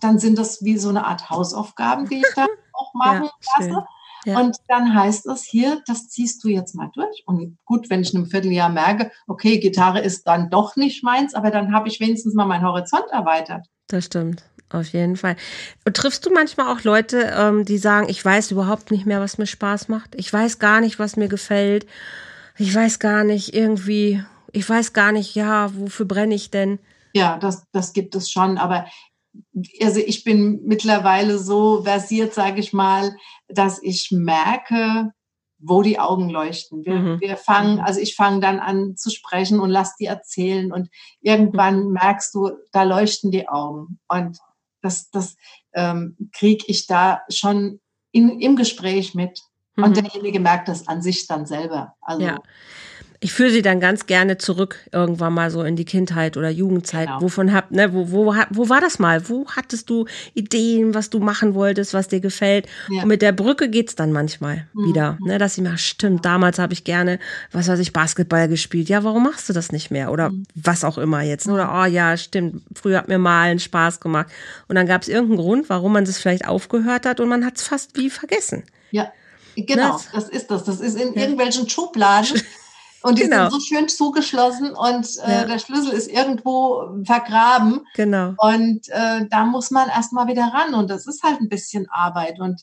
dann 0.00 0.18
sind 0.18 0.38
das 0.38 0.62
wie 0.64 0.78
so 0.78 0.88
eine 0.88 1.06
Art 1.06 1.30
Hausaufgaben, 1.30 2.08
die 2.08 2.18
ich 2.18 2.34
da 2.34 2.46
auch 2.72 2.94
machen 2.94 3.24
ja, 3.24 3.30
lasse. 3.58 3.86
Ja. 4.24 4.40
Und 4.40 4.56
dann 4.68 4.94
heißt 4.94 5.26
es 5.26 5.44
hier, 5.44 5.80
das 5.86 6.08
ziehst 6.08 6.42
du 6.44 6.48
jetzt 6.48 6.74
mal 6.74 6.90
durch. 6.94 7.22
Und 7.26 7.58
gut, 7.64 7.90
wenn 7.90 8.00
ich 8.00 8.12
in 8.12 8.20
einem 8.20 8.30
Vierteljahr 8.30 8.68
merke, 8.68 9.10
okay, 9.26 9.58
Gitarre 9.58 10.00
ist 10.00 10.26
dann 10.26 10.50
doch 10.50 10.76
nicht 10.76 11.02
meins, 11.04 11.34
aber 11.34 11.50
dann 11.50 11.72
habe 11.72 11.88
ich 11.88 12.00
wenigstens 12.00 12.34
mal 12.34 12.46
meinen 12.46 12.64
Horizont 12.64 13.10
erweitert. 13.10 13.66
Das 13.86 14.06
stimmt. 14.06 14.44
Auf 14.70 14.88
jeden 14.88 15.16
Fall. 15.16 15.36
Und 15.86 15.96
triffst 15.96 16.26
du 16.26 16.30
manchmal 16.30 16.66
auch 16.66 16.84
Leute, 16.84 17.32
ähm, 17.34 17.64
die 17.64 17.78
sagen, 17.78 18.08
ich 18.10 18.22
weiß 18.22 18.50
überhaupt 18.50 18.90
nicht 18.90 19.06
mehr, 19.06 19.20
was 19.20 19.38
mir 19.38 19.46
Spaß 19.46 19.88
macht? 19.88 20.14
Ich 20.14 20.30
weiß 20.30 20.58
gar 20.58 20.80
nicht, 20.80 20.98
was 20.98 21.16
mir 21.16 21.28
gefällt. 21.28 21.86
Ich 22.58 22.74
weiß 22.74 22.98
gar 22.98 23.24
nicht 23.24 23.54
irgendwie, 23.54 24.22
ich 24.52 24.68
weiß 24.68 24.92
gar 24.92 25.12
nicht, 25.12 25.34
ja, 25.34 25.70
wofür 25.74 26.04
brenne 26.04 26.34
ich 26.34 26.50
denn? 26.50 26.78
Ja, 27.14 27.38
das, 27.38 27.64
das 27.72 27.94
gibt 27.94 28.14
es 28.14 28.30
schon. 28.30 28.58
Aber 28.58 28.84
also 29.82 30.00
ich 30.00 30.24
bin 30.24 30.60
mittlerweile 30.64 31.38
so 31.38 31.82
versiert, 31.82 32.34
sage 32.34 32.60
ich 32.60 32.72
mal, 32.72 33.16
dass 33.48 33.82
ich 33.82 34.10
merke, 34.10 35.12
wo 35.58 35.82
die 35.82 35.98
Augen 35.98 36.28
leuchten. 36.28 36.84
Wir, 36.84 36.94
mhm. 36.94 37.20
wir 37.20 37.36
fangen, 37.36 37.76
mhm. 37.76 37.80
also 37.80 38.00
ich 38.00 38.14
fange 38.14 38.40
dann 38.40 38.60
an 38.60 38.96
zu 38.96 39.10
sprechen 39.10 39.60
und 39.60 39.70
lass 39.70 39.96
die 39.96 40.06
erzählen 40.06 40.72
und 40.72 40.88
irgendwann 41.20 41.86
mhm. 41.86 41.92
merkst 41.92 42.34
du, 42.34 42.50
da 42.72 42.84
leuchten 42.84 43.30
die 43.30 43.48
Augen 43.48 43.98
und 44.08 44.38
das, 44.82 45.10
das 45.10 45.36
ähm, 45.74 46.16
kriege 46.32 46.64
ich 46.68 46.86
da 46.86 47.22
schon 47.28 47.80
in, 48.12 48.40
im 48.40 48.54
Gespräch 48.54 49.14
mit. 49.14 49.40
Und 49.76 49.90
mhm. 49.90 49.94
derjenige 49.94 50.40
merkt 50.40 50.68
das 50.68 50.86
an 50.86 51.02
sich 51.02 51.26
dann 51.26 51.46
selber. 51.46 51.94
Also 52.00 52.26
ja 52.26 52.38
ich 53.20 53.32
führe 53.32 53.50
sie 53.50 53.62
dann 53.62 53.80
ganz 53.80 54.06
gerne 54.06 54.38
zurück 54.38 54.76
irgendwann 54.92 55.34
mal 55.34 55.50
so 55.50 55.62
in 55.64 55.74
die 55.74 55.84
Kindheit 55.84 56.36
oder 56.36 56.50
Jugendzeit. 56.50 57.08
Genau. 57.08 57.22
Wovon 57.22 57.52
hab, 57.52 57.72
ne, 57.72 57.92
wo, 57.92 58.12
wo, 58.12 58.34
wo 58.50 58.68
war 58.68 58.80
das 58.80 59.00
mal? 59.00 59.28
Wo 59.28 59.46
hattest 59.48 59.90
du 59.90 60.06
Ideen, 60.34 60.94
was 60.94 61.10
du 61.10 61.18
machen 61.18 61.54
wolltest, 61.54 61.94
was 61.94 62.06
dir 62.06 62.20
gefällt? 62.20 62.68
Ja. 62.88 63.02
Und 63.02 63.08
mit 63.08 63.20
der 63.20 63.32
Brücke 63.32 63.68
geht's 63.68 63.96
dann 63.96 64.12
manchmal 64.12 64.68
mhm. 64.72 64.88
wieder, 64.88 65.18
ne, 65.20 65.38
dass 65.38 65.58
ich 65.58 65.64
mir, 65.64 65.76
stimmt, 65.78 66.24
damals 66.24 66.60
habe 66.60 66.72
ich 66.72 66.84
gerne, 66.84 67.18
was 67.50 67.66
weiß 67.66 67.80
ich, 67.80 67.92
Basketball 67.92 68.46
gespielt. 68.46 68.88
Ja, 68.88 69.02
warum 69.02 69.24
machst 69.24 69.48
du 69.48 69.52
das 69.52 69.72
nicht 69.72 69.90
mehr? 69.90 70.12
Oder 70.12 70.30
mhm. 70.30 70.44
was 70.54 70.84
auch 70.84 70.96
immer 70.96 71.22
jetzt. 71.22 71.48
Ne? 71.48 71.54
Oder, 71.54 71.72
oh 71.74 71.86
ja, 71.86 72.16
stimmt, 72.16 72.62
früher 72.72 72.98
hat 72.98 73.08
mir 73.08 73.18
Malen 73.18 73.58
Spaß 73.58 73.98
gemacht. 73.98 74.28
Und 74.68 74.76
dann 74.76 74.86
gab 74.86 75.02
es 75.02 75.08
irgendeinen 75.08 75.40
Grund, 75.40 75.68
warum 75.68 75.92
man 75.92 76.04
das 76.04 76.18
vielleicht 76.18 76.46
aufgehört 76.46 77.04
hat 77.04 77.18
und 77.18 77.28
man 77.28 77.44
hat 77.44 77.56
es 77.56 77.62
fast 77.64 77.96
wie 77.96 78.10
vergessen. 78.10 78.62
Ja. 78.92 79.12
Genau, 79.56 79.92
das, 79.92 80.08
das 80.12 80.28
ist 80.28 80.50
das. 80.52 80.62
Das 80.62 80.78
ist 80.78 80.94
in 80.94 81.14
ja. 81.14 81.22
irgendwelchen 81.22 81.68
Schubladen 81.68 82.40
Und 83.02 83.18
die 83.18 83.22
genau. 83.22 83.48
sind 83.48 83.52
so 83.52 83.60
schön 83.60 83.88
zugeschlossen 83.88 84.72
und 84.72 85.08
äh, 85.24 85.30
ja. 85.30 85.44
der 85.44 85.58
Schlüssel 85.58 85.92
ist 85.92 86.10
irgendwo 86.10 87.02
vergraben. 87.04 87.86
Genau. 87.94 88.34
Und 88.38 88.88
äh, 88.88 89.26
da 89.30 89.44
muss 89.44 89.70
man 89.70 89.88
erstmal 89.88 90.26
wieder 90.26 90.52
ran. 90.52 90.74
Und 90.74 90.90
das 90.90 91.06
ist 91.06 91.22
halt 91.22 91.40
ein 91.40 91.48
bisschen 91.48 91.86
Arbeit. 91.90 92.40
Und 92.40 92.62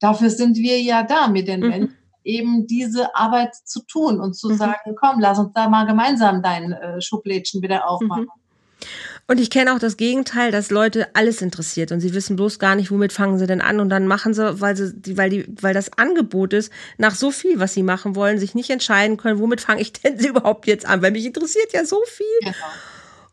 dafür 0.00 0.30
sind 0.30 0.56
wir 0.56 0.80
ja 0.80 1.04
da 1.04 1.28
mit 1.28 1.46
den 1.46 1.60
mhm. 1.60 1.68
Menschen, 1.68 1.96
eben 2.24 2.66
diese 2.66 3.14
Arbeit 3.14 3.54
zu 3.54 3.86
tun 3.86 4.20
und 4.20 4.34
zu 4.34 4.50
mhm. 4.50 4.56
sagen, 4.56 4.96
komm, 4.98 5.20
lass 5.20 5.38
uns 5.38 5.52
da 5.54 5.68
mal 5.68 5.86
gemeinsam 5.86 6.42
dein 6.42 6.72
äh, 6.72 7.00
Schublädchen 7.00 7.62
wieder 7.62 7.88
aufmachen. 7.88 8.24
Mhm. 8.24 8.86
Und 9.28 9.40
ich 9.40 9.50
kenne 9.50 9.74
auch 9.74 9.80
das 9.80 9.96
Gegenteil, 9.96 10.52
dass 10.52 10.70
Leute 10.70 11.08
alles 11.14 11.42
interessiert 11.42 11.90
und 11.90 12.00
sie 12.00 12.14
wissen 12.14 12.36
bloß 12.36 12.60
gar 12.60 12.76
nicht, 12.76 12.92
womit 12.92 13.12
fangen 13.12 13.38
sie 13.38 13.48
denn 13.48 13.60
an 13.60 13.80
und 13.80 13.88
dann 13.88 14.06
machen 14.06 14.34
sie, 14.34 14.60
weil 14.60 14.76
sie, 14.76 14.94
weil 15.16 15.30
die, 15.30 15.46
weil 15.60 15.74
das 15.74 15.98
Angebot 15.98 16.52
ist, 16.52 16.70
nach 16.96 17.16
so 17.16 17.32
viel, 17.32 17.58
was 17.58 17.74
sie 17.74 17.82
machen 17.82 18.14
wollen, 18.14 18.38
sich 18.38 18.54
nicht 18.54 18.70
entscheiden 18.70 19.16
können, 19.16 19.40
womit 19.40 19.60
fange 19.60 19.80
ich 19.80 19.92
denn 20.04 20.18
sie 20.18 20.28
überhaupt 20.28 20.66
jetzt 20.66 20.86
an, 20.86 21.02
weil 21.02 21.10
mich 21.10 21.26
interessiert 21.26 21.72
ja 21.72 21.84
so 21.84 22.00
viel. 22.06 22.26
Genau. 22.40 22.54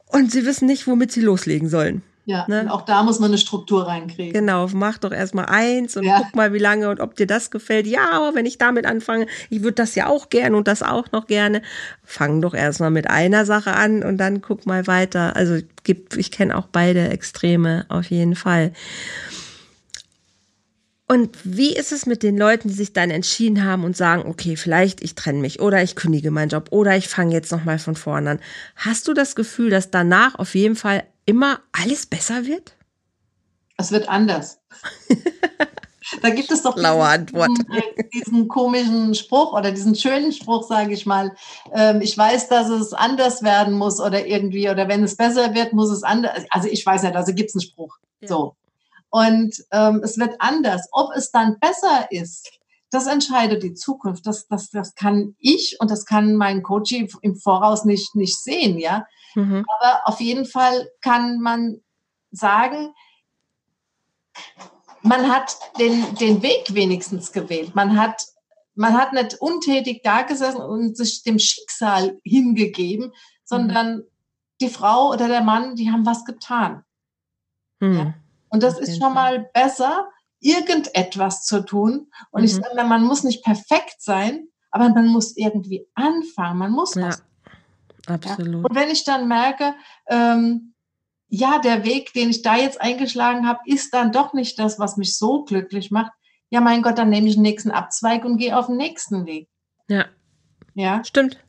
Und 0.07 0.31
sie 0.31 0.45
wissen 0.45 0.65
nicht, 0.65 0.87
womit 0.87 1.11
sie 1.11 1.21
loslegen 1.21 1.69
sollen. 1.69 2.01
Ja, 2.25 2.45
ne? 2.47 2.71
auch 2.71 2.83
da 2.83 3.03
muss 3.03 3.19
man 3.19 3.31
eine 3.31 3.37
Struktur 3.37 3.85
reinkriegen. 3.85 4.31
Genau, 4.31 4.67
mach 4.73 4.97
doch 4.97 5.11
erstmal 5.11 5.47
eins 5.47 5.97
und 5.97 6.05
ja. 6.05 6.19
guck 6.19 6.35
mal, 6.35 6.53
wie 6.53 6.59
lange 6.59 6.89
und 6.89 7.01
ob 7.01 7.15
dir 7.15 7.27
das 7.27 7.51
gefällt. 7.51 7.85
Ja, 7.85 8.11
aber 8.11 8.33
wenn 8.33 8.45
ich 8.45 8.57
damit 8.57 8.85
anfange, 8.85 9.27
ich 9.49 9.61
würde 9.61 9.75
das 9.75 9.95
ja 9.95 10.07
auch 10.07 10.29
gerne 10.29 10.55
und 10.55 10.67
das 10.67 10.83
auch 10.83 11.11
noch 11.11 11.27
gerne. 11.27 11.61
Fang 12.05 12.41
doch 12.41 12.53
erstmal 12.53 12.91
mit 12.91 13.09
einer 13.09 13.45
Sache 13.45 13.73
an 13.73 14.03
und 14.03 14.17
dann 14.17 14.41
guck 14.41 14.65
mal 14.65 14.87
weiter. 14.87 15.35
Also 15.35 15.59
gibt, 15.83 16.15
ich 16.15 16.31
kenne 16.31 16.57
auch 16.57 16.67
beide 16.71 17.09
Extreme 17.09 17.85
auf 17.89 18.05
jeden 18.05 18.35
Fall. 18.35 18.71
Und 21.13 21.37
wie 21.43 21.75
ist 21.75 21.91
es 21.91 22.07
mit 22.07 22.23
den 22.23 22.39
Leuten, 22.39 22.69
die 22.69 22.73
sich 22.73 22.91
dann 22.91 23.11
entschieden 23.11 23.63
haben 23.63 23.83
und 23.83 23.95
sagen, 23.95 24.27
okay, 24.27 24.55
vielleicht 24.55 25.03
ich 25.03 25.13
trenne 25.13 25.37
mich 25.37 25.59
oder 25.59 25.83
ich 25.83 25.95
kündige 25.95 26.31
meinen 26.31 26.49
Job 26.49 26.69
oder 26.71 26.97
ich 26.97 27.07
fange 27.07 27.33
jetzt 27.33 27.51
noch 27.51 27.65
mal 27.65 27.77
von 27.77 27.95
vorne 27.95 28.31
an. 28.31 28.39
Hast 28.77 29.07
du 29.07 29.13
das 29.13 29.35
Gefühl, 29.35 29.69
dass 29.69 29.91
danach 29.91 30.33
auf 30.39 30.55
jeden 30.55 30.75
Fall 30.75 31.03
immer 31.27 31.59
alles 31.71 32.07
besser 32.07 32.47
wird? 32.47 32.73
Es 33.77 33.91
wird 33.91 34.09
anders. 34.09 34.59
da 36.23 36.31
gibt 36.31 36.49
es 36.49 36.63
doch 36.63 36.73
diesen, 36.73 38.09
diesen, 38.11 38.47
komischen 38.47 39.13
Spruch 39.13 39.53
oder 39.53 39.71
diesen 39.71 39.93
schönen 39.93 40.31
Spruch, 40.31 40.67
sage 40.67 40.95
ich 40.95 41.05
mal. 41.05 41.35
Ähm, 41.75 42.01
ich 42.01 42.17
weiß, 42.17 42.49
dass 42.49 42.69
es 42.69 42.91
anders 42.91 43.43
werden 43.43 43.75
muss 43.75 43.99
oder 43.99 44.25
irgendwie, 44.25 44.67
oder 44.67 44.87
wenn 44.87 45.03
es 45.03 45.15
besser 45.15 45.53
wird, 45.53 45.73
muss 45.73 45.91
es 45.91 46.01
anders. 46.01 46.43
Also 46.49 46.69
ich 46.69 46.83
weiß 46.83 47.03
nicht, 47.03 47.15
also 47.15 47.35
gibt 47.35 47.49
es 47.49 47.55
einen 47.55 47.61
Spruch. 47.61 47.99
Ja. 48.19 48.29
So. 48.29 48.55
Und 49.13 49.63
ähm, 49.69 50.01
es 50.03 50.17
wird 50.17 50.33
anders. 50.39 50.87
Ob 50.91 51.11
es 51.15 51.29
dann 51.29 51.59
besser 51.59 52.11
ist, 52.11 52.49
das 52.89 53.05
entscheidet 53.05 53.61
die 53.61 53.75
Zukunft. 53.75 54.25
Das, 54.25 54.47
das, 54.47 54.71
das 54.71 54.95
kann 54.95 55.35
ich 55.37 55.77
und 55.79 55.91
das 55.91 56.07
kann 56.07 56.33
mein 56.33 56.63
Coach 56.63 56.91
im 56.93 57.35
Voraus 57.35 57.85
nicht, 57.85 58.15
nicht 58.15 58.41
sehen, 58.41 58.79
ja. 58.79 59.05
Mhm. 59.35 59.65
Aber 59.67 60.01
auf 60.05 60.19
jeden 60.19 60.45
Fall 60.45 60.89
kann 61.01 61.39
man 61.41 61.81
sagen, 62.31 62.95
man 65.03 65.31
hat 65.31 65.57
den, 65.77 66.15
den 66.15 66.41
Weg 66.41 66.73
wenigstens 66.73 67.31
gewählt. 67.31 67.75
Man 67.75 67.99
hat, 67.99 68.19
man 68.73 68.97
hat 68.97 69.13
nicht 69.13 69.35
untätig 69.39 70.01
da 70.03 70.23
gesessen 70.23 70.61
und 70.61 70.97
sich 70.97 71.21
dem 71.21 71.37
Schicksal 71.37 72.19
hingegeben, 72.23 73.13
sondern 73.43 73.97
mhm. 73.97 74.03
die 74.59 74.69
Frau 74.69 75.11
oder 75.11 75.27
der 75.27 75.41
Mann, 75.41 75.75
die 75.75 75.91
haben 75.91 76.07
was 76.07 76.25
getan. 76.25 76.83
Mhm. 77.79 77.95
Ja? 77.95 78.13
Und 78.53 78.61
das 78.61 78.79
ist 78.79 79.01
schon 79.01 79.15
mal 79.15 79.49
besser, 79.51 80.07
irgendetwas 80.39 81.43
zu 81.43 81.65
tun. 81.65 82.11
Und 82.29 82.41
mhm. 82.41 82.45
ich 82.45 82.53
sage 82.53 82.75
mal, 82.75 82.87
man 82.87 83.03
muss 83.03 83.23
nicht 83.23 83.43
perfekt 83.43 83.95
sein, 83.97 84.47
aber 84.69 84.89
man 84.89 85.07
muss 85.07 85.35
irgendwie 85.35 85.87
anfangen. 85.95 86.59
Man 86.59 86.71
muss 86.71 86.93
ja, 86.93 87.07
was. 87.07 87.23
Absolut. 88.05 88.61
Ja? 88.63 88.69
Und 88.69 88.75
wenn 88.75 88.91
ich 88.91 89.05
dann 89.05 89.27
merke, 89.27 89.73
ähm, 90.07 90.75
ja, 91.29 91.57
der 91.57 91.83
Weg, 91.83 92.13
den 92.13 92.29
ich 92.29 92.43
da 92.43 92.55
jetzt 92.55 92.79
eingeschlagen 92.79 93.47
habe, 93.47 93.61
ist 93.65 93.91
dann 93.91 94.11
doch 94.11 94.33
nicht 94.33 94.59
das, 94.59 94.77
was 94.77 94.97
mich 94.97 95.17
so 95.17 95.43
glücklich 95.45 95.89
macht. 95.89 96.11
Ja, 96.51 96.61
mein 96.61 96.83
Gott, 96.83 96.99
dann 96.99 97.09
nehme 97.09 97.27
ich 97.27 97.33
den 97.33 97.41
nächsten 97.41 97.71
Abzweig 97.71 98.23
und 98.23 98.37
gehe 98.37 98.55
auf 98.55 98.67
den 98.67 98.77
nächsten 98.77 99.25
Weg. 99.25 99.49
Ja. 99.87 100.05
Ja. 100.75 101.03
Stimmt. 101.03 101.43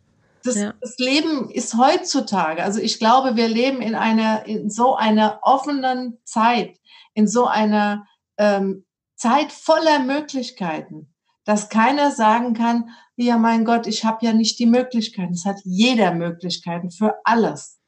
Das, 0.45 0.57
ja. 0.57 0.75
das, 0.81 0.99
Leben 0.99 1.51
ist 1.51 1.77
heutzutage, 1.77 2.63
also 2.63 2.79
ich 2.79 2.99
glaube, 2.99 3.35
wir 3.35 3.49
leben 3.49 3.81
in 3.81 3.95
einer, 3.95 4.45
in 4.47 4.69
so 4.69 4.95
einer 4.95 5.41
offenen 5.43 6.19
Zeit, 6.25 6.79
in 7.15 7.27
so 7.27 7.47
einer 7.47 8.07
ähm, 8.37 8.85
Zeit 9.17 9.53
voller 9.53 10.01
Möglichkeiten, 10.01 11.09
dass 11.45 11.71
keiner 11.71 12.11
sagen 12.11 12.53
kann, 12.53 12.91
ja, 13.17 13.39
mein 13.39 13.65
Gott, 13.65 13.87
ich 13.87 14.05
habe 14.05 14.27
ja 14.27 14.33
nicht 14.33 14.59
die 14.59 14.67
Möglichkeiten. 14.67 15.35
Es 15.35 15.45
hat 15.45 15.57
jeder 15.65 16.13
Möglichkeiten 16.13 16.91
für 16.91 17.15
alles. 17.25 17.79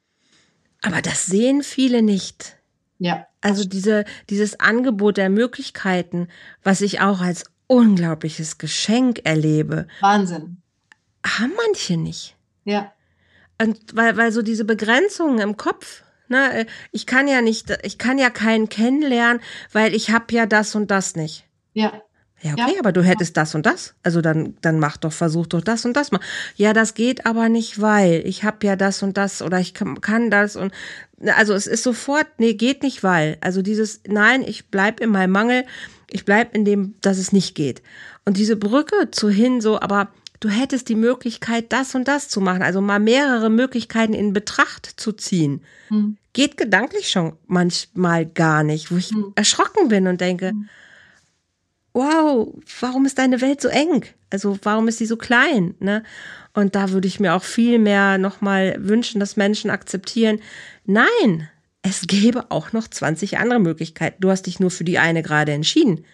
Aber 0.83 1.03
das 1.03 1.27
sehen 1.27 1.63
viele 1.63 2.01
nicht. 2.01 2.57
Ja. 2.99 3.27
Also 3.41 3.65
diese, 3.65 4.05
dieses 4.31 4.61
Angebot 4.61 5.17
der 5.17 5.31
Möglichkeiten, 5.31 6.29
was 6.63 6.81
ich 6.81 7.01
auch 7.01 7.21
als 7.21 7.45
unglaubliches 7.67 8.59
Geschenk 8.59 9.21
erlebe. 9.25 9.89
Wahnsinn. 10.01 10.63
Haben 11.25 11.53
manche 11.57 11.97
nicht. 11.97 12.36
Ja. 12.67 12.93
Und 13.61 13.79
weil, 13.95 14.19
weil 14.19 14.33
so 14.33 14.43
diese 14.43 14.67
Begrenzungen 14.67 15.39
im 15.39 15.57
Kopf, 15.57 16.03
ne, 16.29 16.67
ich 16.93 17.07
kann 17.07 17.27
ja 17.27 17.41
nicht, 17.41 17.79
ich 17.83 17.97
kann 17.97 18.19
ja 18.19 18.29
keinen 18.29 18.69
kennenlernen, 18.69 19.41
weil 19.73 19.95
ich 19.95 20.11
habe 20.11 20.35
ja 20.35 20.45
das 20.45 20.75
und 20.75 20.91
das 20.91 21.17
nicht. 21.17 21.47
Ja. 21.73 22.03
Ja, 22.43 22.53
okay, 22.53 22.75
ja. 22.75 22.81
aber 22.81 22.93
du 22.93 23.03
hättest 23.03 23.39
das 23.39 23.55
und 23.55 23.65
das. 23.65 23.95
Also 24.03 24.21
dann, 24.21 24.57
dann 24.61 24.79
mach 24.79 24.99
doch, 24.99 25.13
versuch 25.13 25.47
doch 25.47 25.63
das 25.63 25.87
und 25.87 25.97
das 25.97 26.13
mal. 26.13 26.21
Ja, 26.55 26.75
das 26.75 26.93
geht 26.93 27.25
aber 27.25 27.49
nicht, 27.49 27.81
weil 27.81 28.23
ich 28.27 28.45
habe 28.45 28.67
ja 28.67 28.77
das 28.77 29.03
und 29.03 29.17
das 29.17 29.41
oder 29.41 29.59
ich 29.59 29.73
kann, 29.73 30.03
kann 30.03 30.31
das 30.31 30.55
und 30.55 30.73
also 31.35 31.55
es 31.55 31.67
ist 31.67 31.83
sofort, 31.83 32.27
nee, 32.37 32.53
geht 32.53 32.83
nicht, 32.83 33.03
weil. 33.03 33.39
Also 33.41 33.63
dieses, 33.63 34.03
nein, 34.07 34.45
ich 34.47 34.69
bleib 34.69 35.01
in 35.01 35.09
meinem 35.11 35.31
Mangel, 35.31 35.65
ich 36.11 36.27
bleib 36.27 36.55
in 36.55 36.67
dem, 36.67 36.95
dass 37.01 37.17
es 37.17 37.33
nicht 37.33 37.55
geht. 37.55 37.83
Und 38.27 38.37
diese 38.37 38.57
Brücke 38.57 39.11
zu 39.11 39.31
hin, 39.31 39.63
so, 39.63 39.81
aber 39.81 40.09
du 40.41 40.49
hättest 40.49 40.89
die 40.89 40.95
Möglichkeit, 40.95 41.73
das 41.73 41.95
und 41.95 42.09
das 42.09 42.29
zu 42.29 42.41
machen, 42.41 42.63
also 42.63 42.81
mal 42.81 43.01
mehrere 43.01 43.51
Möglichkeiten 43.51 44.15
in 44.15 44.33
Betracht 44.33 44.95
zu 44.97 45.13
ziehen. 45.13 45.63
Hm. 45.89 46.17
Geht 46.33 46.57
gedanklich 46.57 47.11
schon 47.11 47.37
manchmal 47.47 48.27
gar 48.27 48.63
nicht, 48.63 48.91
wo 48.91 48.97
ich 48.97 49.11
hm. 49.11 49.33
erschrocken 49.35 49.89
bin 49.89 50.07
und 50.07 50.21
denke, 50.21 50.51
hm 50.51 50.69
wow, 51.97 52.55
warum 52.81 53.07
ist 53.07 53.19
deine 53.19 53.41
Welt 53.41 53.63
so 53.63 53.69
eng? 53.69 54.05
Also 54.29 54.59
warum 54.63 54.87
ist 54.87 54.99
sie 54.99 55.07
so 55.07 55.17
klein? 55.17 55.75
Ne? 55.81 56.03
Und 56.53 56.75
da 56.75 56.91
würde 56.91 57.09
ich 57.09 57.21
mir 57.21 57.35
auch 57.35 57.43
viel 57.43 57.79
mehr 57.79 58.19
nochmal 58.19 58.77
wünschen, 58.79 59.19
dass 59.19 59.37
Menschen 59.37 59.71
akzeptieren, 59.71 60.41
nein, 60.85 61.49
es 61.81 62.07
gäbe 62.07 62.51
auch 62.51 62.73
noch 62.73 62.87
20 62.87 63.39
andere 63.39 63.61
Möglichkeiten. 63.61 64.21
Du 64.21 64.31
hast 64.31 64.43
dich 64.43 64.61
nur 64.61 64.71
für 64.71 64.85
die 64.85 64.99
eine 64.99 65.23
gerade 65.23 65.53
entschieden. 65.53 66.05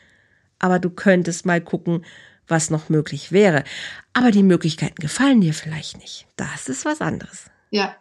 Aber 0.61 0.79
du 0.79 0.89
könntest 0.89 1.47
mal 1.47 1.61
gucken, 1.61 2.05
was 2.49 2.71
noch 2.71 2.89
möglich 2.89 3.33
wäre. 3.33 3.65
Aber 4.13 4.31
die 4.31 4.43
Möglichkeiten 4.43 5.01
gefallen 5.01 5.41
dir 5.41 5.55
vielleicht 5.55 5.99
nicht. 5.99 6.27
Das 6.37 6.69
ist 6.69 6.85
was 6.85 7.01
anderes. 7.01 7.51
Ja, 7.71 7.95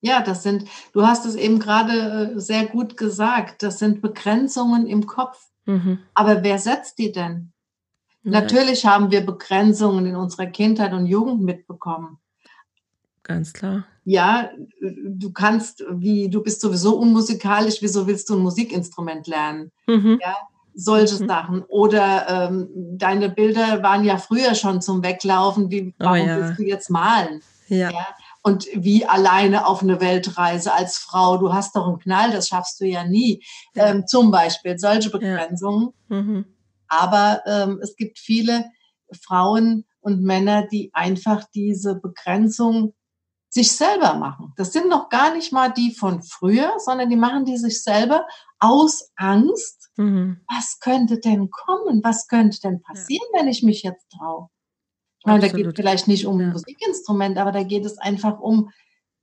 ja, 0.00 0.22
das 0.22 0.42
sind, 0.42 0.68
du 0.92 1.06
hast 1.06 1.26
es 1.26 1.34
eben 1.34 1.58
gerade 1.58 2.34
äh, 2.36 2.40
sehr 2.40 2.66
gut 2.66 2.96
gesagt, 2.96 3.62
das 3.62 3.78
sind 3.78 4.00
Begrenzungen 4.00 4.86
im 4.86 5.06
Kopf. 5.06 5.48
Mhm. 5.66 5.98
Aber 6.14 6.42
wer 6.42 6.58
setzt 6.58 6.98
die 6.98 7.12
denn? 7.12 7.52
Ja. 8.22 8.40
Natürlich 8.40 8.86
haben 8.86 9.10
wir 9.10 9.24
Begrenzungen 9.24 10.06
in 10.06 10.16
unserer 10.16 10.46
Kindheit 10.46 10.92
und 10.92 11.06
Jugend 11.06 11.42
mitbekommen. 11.42 12.18
Ganz 13.22 13.52
klar. 13.52 13.84
Ja, 14.04 14.50
du 14.80 15.32
kannst, 15.32 15.84
wie, 15.90 16.30
du 16.30 16.42
bist 16.42 16.62
sowieso 16.62 16.96
unmusikalisch, 16.96 17.82
wieso 17.82 18.06
willst 18.06 18.30
du 18.30 18.36
ein 18.36 18.42
Musikinstrument 18.42 19.26
lernen? 19.26 19.70
Mhm. 19.86 20.18
Ja, 20.22 20.36
solche 20.78 21.22
mhm. 21.22 21.28
Sachen. 21.28 21.62
Oder 21.64 22.28
ähm, 22.28 22.68
deine 22.96 23.28
Bilder 23.28 23.82
waren 23.82 24.04
ja 24.04 24.16
früher 24.16 24.54
schon 24.54 24.80
zum 24.80 25.02
Weglaufen, 25.02 25.70
wie, 25.70 25.94
oh 25.98 26.04
warum 26.04 26.20
oh, 26.20 26.24
ja. 26.24 26.36
willst 26.36 26.58
du 26.58 26.62
jetzt 26.64 26.88
malen? 26.88 27.42
Ja. 27.66 27.90
ja. 27.90 28.06
Und 28.42 28.66
wie 28.72 29.04
alleine 29.04 29.66
auf 29.66 29.82
eine 29.82 30.00
Weltreise 30.00 30.72
als 30.72 30.96
Frau, 30.96 31.36
du 31.36 31.52
hast 31.52 31.74
doch 31.74 31.86
einen 31.86 31.98
Knall, 31.98 32.30
das 32.30 32.48
schaffst 32.48 32.80
du 32.80 32.86
ja 32.86 33.04
nie. 33.04 33.44
Ja. 33.74 33.88
Ähm, 33.88 34.06
zum 34.06 34.30
Beispiel 34.30 34.78
solche 34.78 35.10
Begrenzungen. 35.10 35.90
Mhm. 36.08 36.46
Aber 36.86 37.42
ähm, 37.46 37.80
es 37.82 37.96
gibt 37.96 38.18
viele 38.18 38.64
Frauen 39.24 39.84
und 40.00 40.22
Männer, 40.22 40.66
die 40.66 40.90
einfach 40.94 41.44
diese 41.52 41.96
Begrenzung 41.96 42.94
sich 43.48 43.72
selber 43.72 44.14
machen. 44.14 44.52
Das 44.56 44.72
sind 44.72 44.88
noch 44.88 45.08
gar 45.08 45.34
nicht 45.34 45.52
mal 45.52 45.70
die 45.70 45.92
von 45.92 46.22
früher, 46.22 46.74
sondern 46.78 47.10
die 47.10 47.16
machen 47.16 47.44
die 47.44 47.56
sich 47.56 47.82
selber 47.82 48.26
aus 48.58 49.10
Angst. 49.16 49.77
Mhm. 49.98 50.40
Was 50.48 50.78
könnte 50.80 51.18
denn 51.18 51.50
kommen? 51.50 52.02
Was 52.04 52.28
könnte 52.28 52.60
denn 52.60 52.80
passieren, 52.80 53.26
ja. 53.34 53.40
wenn 53.40 53.48
ich 53.48 53.62
mich 53.62 53.82
jetzt 53.82 54.08
traue? 54.10 54.48
Ich 55.18 55.26
meine, 55.26 55.40
da 55.40 55.48
geht 55.48 55.66
es 55.66 55.74
vielleicht 55.74 56.06
nicht 56.06 56.26
um 56.26 56.40
ja. 56.40 56.46
Musikinstrument, 56.46 57.36
aber 57.38 57.50
da 57.50 57.64
geht 57.64 57.84
es 57.84 57.98
einfach 57.98 58.38
um, 58.38 58.70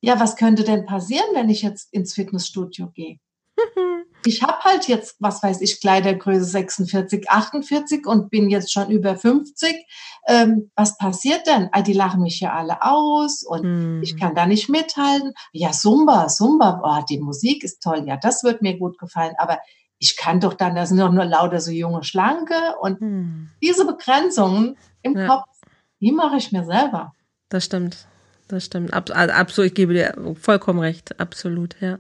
ja, 0.02 0.20
was 0.20 0.36
könnte 0.36 0.64
denn 0.64 0.86
passieren, 0.86 1.28
wenn 1.34 1.50
ich 1.50 1.62
jetzt 1.62 1.94
ins 1.94 2.14
Fitnessstudio 2.14 2.92
gehe? 2.94 3.20
ich 4.26 4.44
habe 4.44 4.60
halt 4.64 4.90
jetzt, 4.90 5.16
was 5.20 5.42
weiß 5.42 5.62
ich, 5.62 5.80
Kleidergröße 5.80 6.44
46, 6.44 7.30
48 7.30 8.06
und 8.06 8.30
bin 8.30 8.50
jetzt 8.50 8.74
schon 8.74 8.92
über 8.92 9.16
50. 9.16 9.86
Ähm, 10.28 10.72
was 10.76 10.98
passiert 10.98 11.48
denn? 11.48 11.70
Ah, 11.72 11.82
die 11.82 11.94
lachen 11.94 12.22
mich 12.22 12.42
ja 12.42 12.52
alle 12.52 12.84
aus 12.84 13.44
und 13.44 13.64
hm. 13.64 14.04
ich 14.04 14.18
kann 14.18 14.36
da 14.36 14.46
nicht 14.46 14.68
mithalten. 14.68 15.34
Ja, 15.54 15.72
Zumba, 15.72 16.28
Zumba, 16.28 16.82
oh, 16.84 17.06
die 17.10 17.20
Musik 17.20 17.64
ist 17.64 17.82
toll. 17.82 18.04
Ja, 18.06 18.18
das 18.18 18.44
wird 18.44 18.62
mir 18.62 18.78
gut 18.78 18.98
gefallen. 18.98 19.36
Aber 19.38 19.60
ich 20.06 20.18
kann 20.18 20.40
doch 20.40 20.54
dann, 20.54 20.76
da 20.76 20.86
sind 20.86 21.00
doch 21.00 21.12
nur 21.12 21.26
lauter 21.26 21.60
so 21.60 21.72
junge 21.72 22.04
Schlanke 22.04 22.56
und 22.80 23.00
hm. 23.00 23.50
diese 23.62 23.86
Begrenzungen 23.86 24.78
im 25.02 25.18
ja. 25.18 25.28
Kopf 25.28 25.56
die 26.02 26.12
mache 26.12 26.38
ich 26.38 26.52
mir 26.52 26.66
selber. 26.66 27.14
Das 27.50 27.66
stimmt. 27.66 28.06
Das 28.48 28.66
stimmt. 28.66 28.94
Abs 28.94 29.12
absolut, 29.12 29.70
ich 29.70 29.76
gebe 29.76 29.94
dir 29.94 30.14
vollkommen 30.40 30.80
recht. 30.80 31.20
Absolut, 31.20 31.76
ja. 31.80 31.98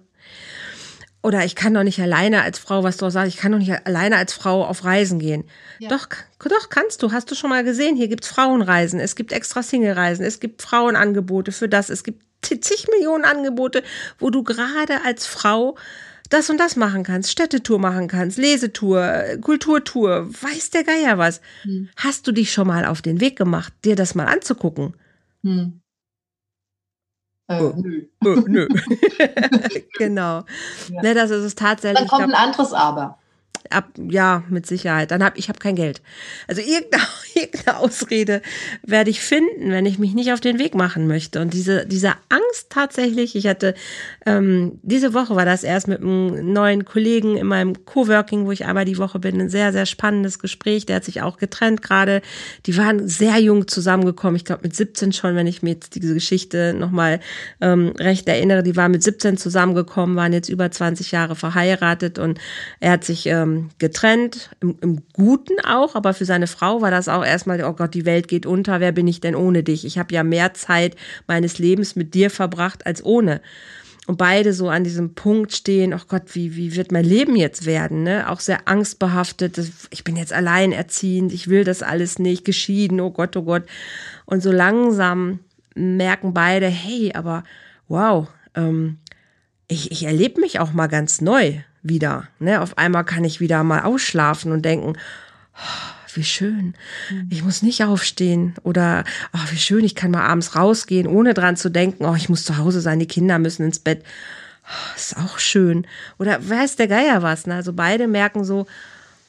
Oder 1.23 1.43
ich 1.43 1.55
kann 1.55 1.73
doch 1.73 1.81
nicht 1.81 1.99
alleine 1.99 2.43
als 2.43 2.59
Frau, 2.59 2.83
was 2.83 2.97
du 2.97 3.07
auch 3.07 3.09
sagst, 3.09 3.33
ich 3.33 3.41
kann 3.41 3.51
doch 3.51 3.57
nicht 3.57 3.87
alleine 3.87 4.17
als 4.17 4.33
Frau 4.33 4.63
auf 4.63 4.83
Reisen 4.83 5.17
gehen. 5.17 5.45
Ja. 5.79 5.89
Doch, 5.89 6.07
doch, 6.37 6.69
kannst 6.69 7.01
du. 7.01 7.11
Hast 7.11 7.31
du 7.31 7.35
schon 7.35 7.49
mal 7.49 7.63
gesehen. 7.63 7.95
Hier 7.95 8.09
gibt 8.09 8.25
es 8.25 8.29
Frauenreisen, 8.29 8.99
es 8.99 9.15
gibt 9.15 9.31
extra 9.31 9.63
Single-Reisen, 9.63 10.23
es 10.23 10.39
gibt 10.39 10.61
Frauenangebote 10.61 11.51
für 11.51 11.67
das, 11.67 11.89
es 11.89 12.03
gibt 12.03 12.23
zig 12.43 12.87
Millionen 12.91 13.25
Angebote, 13.25 13.81
wo 14.19 14.29
du 14.29 14.43
gerade 14.43 15.03
als 15.03 15.25
Frau 15.25 15.77
das 16.29 16.49
und 16.49 16.57
das 16.57 16.75
machen 16.75 17.03
kannst, 17.03 17.31
Städtetour 17.31 17.79
machen 17.79 18.07
kannst, 18.07 18.37
Lesetour, 18.37 19.37
Kulturtour, 19.41 20.27
weiß 20.29 20.71
der 20.71 20.83
Geier 20.83 21.17
was. 21.17 21.41
Hm. 21.63 21.89
Hast 21.95 22.27
du 22.27 22.31
dich 22.31 22.51
schon 22.51 22.67
mal 22.67 22.85
auf 22.85 23.01
den 23.01 23.21
Weg 23.21 23.37
gemacht, 23.37 23.73
dir 23.83 23.95
das 23.95 24.15
mal 24.15 24.27
anzugucken? 24.27 24.95
Hm. 25.43 25.81
Äh, 27.47 27.61
oh. 27.61 27.73
Nö. 27.77 28.05
Oh, 28.23 28.43
nö. 28.47 28.67
genau. 29.97 30.43
Ja. 30.89 31.01
Ne, 31.01 31.13
das 31.13 31.29
ist 31.31 31.43
es 31.43 31.55
tatsächlich. 31.55 31.99
Dann 31.99 32.07
kommt 32.07 32.33
ein 32.33 32.33
anderes 32.33 32.73
Aber. 32.73 33.19
Ab, 33.69 33.89
ja, 33.97 34.43
mit 34.49 34.65
Sicherheit. 34.65 35.11
Dann 35.11 35.23
hab 35.23 35.37
ich 35.37 35.49
habe 35.49 35.59
kein 35.59 35.75
Geld. 35.75 36.01
Also 36.47 36.61
irgendeine, 36.61 37.03
irgendeine 37.35 37.77
Ausrede 37.77 38.41
werde 38.83 39.09
ich 39.09 39.21
finden, 39.21 39.71
wenn 39.71 39.85
ich 39.85 39.99
mich 39.99 40.13
nicht 40.13 40.31
auf 40.31 40.39
den 40.39 40.59
Weg 40.59 40.75
machen 40.75 41.07
möchte. 41.07 41.41
Und 41.41 41.53
diese 41.53 41.85
diese 41.85 42.13
Angst 42.29 42.69
tatsächlich. 42.69 43.35
Ich 43.35 43.47
hatte 43.47 43.73
ähm, 44.25 44.79
diese 44.83 45.13
Woche 45.13 45.35
war 45.35 45.45
das 45.45 45.63
erst 45.63 45.87
mit 45.87 46.01
einem 46.01 46.53
neuen 46.53 46.85
Kollegen 46.85 47.37
in 47.37 47.47
meinem 47.47 47.85
Coworking, 47.85 48.45
wo 48.45 48.51
ich 48.51 48.65
einmal 48.65 48.85
die 48.85 48.97
Woche 48.97 49.19
bin, 49.19 49.41
ein 49.41 49.49
sehr 49.49 49.71
sehr 49.71 49.85
spannendes 49.85 50.39
Gespräch. 50.39 50.85
Der 50.85 50.97
hat 50.97 51.05
sich 51.05 51.21
auch 51.21 51.37
getrennt 51.37 51.81
gerade. 51.81 52.21
Die 52.65 52.77
waren 52.77 53.07
sehr 53.07 53.39
jung 53.39 53.67
zusammengekommen. 53.67 54.35
Ich 54.35 54.45
glaube 54.45 54.63
mit 54.63 54.75
17 54.75 55.13
schon, 55.13 55.35
wenn 55.35 55.47
ich 55.47 55.63
mir 55.63 55.71
jetzt 55.71 55.95
diese 55.95 56.13
Geschichte 56.13 56.73
nochmal 56.73 57.19
ähm, 57.61 57.93
recht 57.97 58.27
erinnere. 58.27 58.63
Die 58.63 58.75
waren 58.75 58.91
mit 58.91 59.03
17 59.03 59.37
zusammengekommen, 59.37 60.15
waren 60.15 60.33
jetzt 60.33 60.49
über 60.49 60.69
20 60.69 61.11
Jahre 61.11 61.35
verheiratet 61.35 62.19
und 62.19 62.39
er 62.79 62.91
hat 62.91 63.03
sich 63.03 63.27
ähm, 63.45 63.69
getrennt, 63.77 64.49
im, 64.59 64.77
im 64.81 65.01
Guten 65.13 65.59
auch, 65.65 65.95
aber 65.95 66.13
für 66.13 66.25
seine 66.25 66.47
Frau 66.47 66.81
war 66.81 66.91
das 66.91 67.07
auch 67.07 67.23
erstmal, 67.23 67.63
oh 67.63 67.73
Gott, 67.73 67.93
die 67.93 68.05
Welt 68.05 68.27
geht 68.27 68.45
unter, 68.45 68.79
wer 68.79 68.91
bin 68.91 69.07
ich 69.07 69.21
denn 69.21 69.35
ohne 69.35 69.63
dich? 69.63 69.85
Ich 69.85 69.97
habe 69.97 70.13
ja 70.13 70.23
mehr 70.23 70.53
Zeit 70.53 70.95
meines 71.27 71.59
Lebens 71.59 71.95
mit 71.95 72.13
dir 72.13 72.29
verbracht 72.29 72.85
als 72.85 73.03
ohne. 73.03 73.41
und 74.07 74.17
beide 74.17 74.53
so 74.53 74.69
an 74.69 74.83
diesem 74.83 75.15
Punkt 75.15 75.53
stehen, 75.53 75.93
oh 75.93 76.05
Gott, 76.07 76.35
wie, 76.35 76.55
wie 76.55 76.75
wird 76.75 76.91
mein 76.91 77.05
Leben 77.05 77.35
jetzt 77.35 77.65
werden, 77.65 78.03
ne? 78.03 78.29
Auch 78.29 78.39
sehr 78.39 78.67
angstbehaftet, 78.67 79.59
ich 79.89 80.03
bin 80.03 80.15
jetzt 80.15 80.33
alleinerziehend, 80.33 81.33
ich 81.33 81.47
will 81.47 81.63
das 81.63 81.81
alles 81.81 82.19
nicht, 82.19 82.45
geschieden, 82.45 82.99
oh 82.99 83.11
Gott, 83.11 83.35
oh 83.35 83.43
Gott. 83.43 83.63
Und 84.25 84.43
so 84.43 84.51
langsam 84.51 85.39
merken 85.75 86.33
beide, 86.33 86.67
hey, 86.67 87.13
aber 87.15 87.43
wow, 87.87 88.27
ähm, 88.55 88.97
ich, 89.67 89.91
ich 89.91 90.03
erlebe 90.03 90.41
mich 90.41 90.59
auch 90.59 90.73
mal 90.73 90.87
ganz 90.87 91.21
neu 91.21 91.61
wieder. 91.87 92.27
Ne? 92.39 92.61
Auf 92.61 92.77
einmal 92.77 93.05
kann 93.05 93.23
ich 93.23 93.39
wieder 93.39 93.63
mal 93.63 93.83
ausschlafen 93.83 94.51
und 94.51 94.63
denken, 94.63 94.93
oh, 95.55 96.15
wie 96.15 96.23
schön. 96.23 96.75
Mhm. 97.09 97.29
Ich 97.29 97.43
muss 97.43 97.61
nicht 97.61 97.83
aufstehen 97.83 98.55
oder 98.63 99.03
oh, 99.33 99.51
wie 99.51 99.57
schön, 99.57 99.83
ich 99.83 99.95
kann 99.95 100.11
mal 100.11 100.25
abends 100.25 100.55
rausgehen, 100.55 101.07
ohne 101.07 101.33
dran 101.33 101.57
zu 101.57 101.69
denken, 101.69 102.05
oh, 102.05 102.15
ich 102.15 102.29
muss 102.29 102.45
zu 102.45 102.57
Hause 102.57 102.81
sein, 102.81 102.99
die 102.99 103.07
Kinder 103.07 103.39
müssen 103.39 103.65
ins 103.65 103.79
Bett. 103.79 104.03
Oh, 104.65 104.95
ist 104.95 105.17
auch 105.17 105.39
schön. 105.39 105.85
Oder 106.17 106.47
weiß 106.47 106.75
der 106.75 106.87
Geier 106.87 107.21
was? 107.21 107.47
Ne? 107.47 107.55
Also 107.55 107.73
beide 107.73 108.07
merken 108.07 108.43
so, 108.43 108.65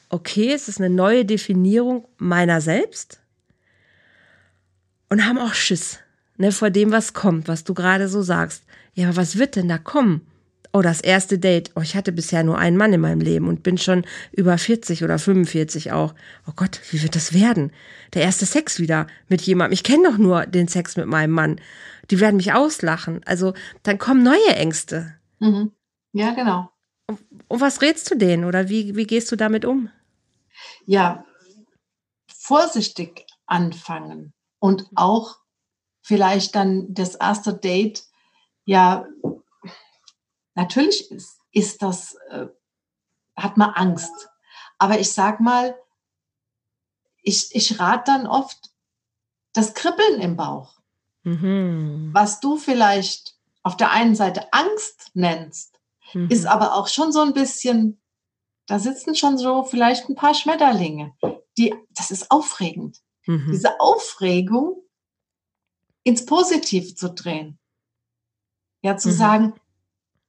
okay, 0.09 0.53
es 0.53 0.69
ist 0.69 0.81
eine 0.81 0.91
neue 0.91 1.25
Definierung 1.25 2.07
meiner 2.19 2.61
selbst 2.61 3.21
und 5.09 5.25
haben 5.25 5.39
auch 5.39 5.55
Schiss 5.55 5.99
ne, 6.37 6.53
vor 6.53 6.71
dem, 6.71 6.93
was 6.93 7.13
kommt, 7.13 7.49
was 7.49 7.65
du 7.65 7.75
gerade 7.75 8.09
so 8.09 8.23
sagst. 8.23 8.65
Ja, 8.95 9.09
aber 9.09 9.17
was 9.17 9.37
wird 9.37 9.57
denn 9.57 9.69
da 9.69 9.79
kommen? 9.79 10.27
Oh, 10.77 10.83
das 10.83 11.01
erste 11.01 11.39
Date. 11.39 11.71
Oh, 11.75 11.81
ich 11.81 11.97
hatte 11.97 12.13
bisher 12.13 12.45
nur 12.45 12.59
einen 12.59 12.77
Mann 12.77 12.93
in 12.93 13.01
meinem 13.01 13.23
Leben 13.23 13.49
und 13.49 13.63
bin 13.63 13.79
schon 13.79 14.05
über 14.33 14.59
40 14.59 15.05
oder 15.05 15.19
45 15.19 15.93
auch. 15.93 16.15
Oh 16.47 16.53
Gott, 16.55 16.83
wie 16.91 17.03
wird 17.03 17.17
das 17.17 17.33
werden? 17.33 17.73
Der 18.13 18.21
erste 18.21 18.45
Sex 18.45 18.79
wieder 18.79 19.07
mit 19.27 19.41
jemandem. 19.41 19.73
Ich 19.73 19.85
kenne 19.85 20.11
doch 20.11 20.19
nur 20.19 20.45
den 20.45 20.69
Sex 20.69 20.99
mit 20.99 21.07
meinem 21.07 21.31
Mann. 21.31 21.63
Die 22.11 22.21
werden 22.21 22.37
mich 22.37 22.53
auslachen. 22.53 23.23
Also 23.25 23.55
dann 23.85 23.97
kommen 23.97 24.23
neue 24.23 24.55
Ängste. 24.55 25.15
Mhm. 25.39 25.73
Ja, 26.13 26.35
genau. 26.35 26.69
Und, 27.07 27.21
und 27.49 27.61
was 27.63 27.81
rätst 27.81 28.11
du 28.11 28.15
denen 28.15 28.45
oder 28.45 28.69
wie, 28.69 28.97
wie 28.97 29.07
gehst 29.07 29.33
du 29.33 29.37
damit 29.37 29.65
um? 29.65 29.89
Ja, 30.85 31.25
vorsichtig 32.29 33.25
anfangen 33.47 34.35
und 34.59 34.91
auch 34.95 35.39
vielleicht 36.03 36.55
dann 36.55 36.93
das 36.93 37.15
erste 37.15 37.55
Date 37.55 38.03
ja 38.67 39.07
Natürlich 40.57 41.11
ist, 41.11 41.39
ist 41.53 41.83
das, 41.83 42.15
äh, 42.31 42.47
hat 43.37 43.57
man 43.57 43.71
Angst. 43.71 44.29
Aber 44.79 44.99
ich 44.99 45.13
sag 45.13 45.39
mal, 45.39 45.79
ich, 47.23 47.55
ich 47.55 47.79
rate 47.79 48.05
dann 48.07 48.27
oft 48.27 48.71
das 49.53 49.75
Kribbeln 49.75 50.21
im 50.21 50.37
Bauch. 50.37 50.79
Mhm. 51.25 52.11
Was 52.13 52.41
du 52.41 52.57
vielleicht 52.57 53.37
auf 53.63 53.77
der 53.77 53.91
einen 53.91 54.15
Seite 54.15 54.53
Angst 54.53 55.11
nennst, 55.15 55.79
mhm. 56.15 56.31
ist 56.31 56.47
aber 56.47 56.75
auch 56.75 56.89
schon 56.89 57.13
so 57.13 57.21
ein 57.21 57.35
bisschen, 57.35 58.01
da 58.67 58.79
sitzen 58.79 59.15
schon 59.15 59.37
so 59.37 59.63
vielleicht 59.63 60.09
ein 60.09 60.15
paar 60.15 60.35
Schmetterlinge. 60.35 61.15
Die, 61.59 61.75
das 61.91 62.11
ist 62.11 62.31
aufregend. 62.31 63.03
Mhm. 63.27 63.51
Diese 63.53 63.79
Aufregung 63.81 64.83
ins 66.03 66.25
Positive 66.25 66.95
zu 66.95 67.13
drehen. 67.13 67.59
Ja, 68.83 68.97
zu 68.97 69.09
mhm. 69.09 69.13
sagen, 69.13 69.61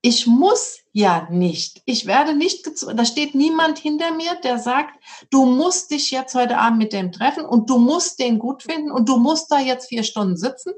ich 0.02 0.28
muss 0.28 0.80
ja 0.93 1.28
nicht. 1.30 1.82
Ich 1.86 2.06
werde 2.06 2.36
nicht 2.36 2.64
gezwungen. 2.64 2.98
Da 2.98 3.06
steht 3.06 3.34
niemand 3.36 3.78
hinter 3.80 4.14
mir, 4.14 4.36
der 4.43 4.60
sagt, 4.60 5.02
du 5.32 5.45
musst 5.45 5.91
dich 5.91 6.12
jetzt 6.12 6.36
heute 6.36 6.58
Abend 6.58 6.78
mit 6.78 6.93
dem 6.93 7.12
treffen 7.12 7.45
und 7.45 7.70
du 7.70 7.78
musst 7.78 8.20
den 8.20 8.39
gut 8.39 8.64
finden 8.64 8.91
und 8.91 9.10
du 9.10 9.18
musst 9.18 9.52
da 9.52 9.60
jetzt 9.60 9.89
vier 9.89 10.04
Stunden 10.04 10.38
sitzen. 10.38 10.72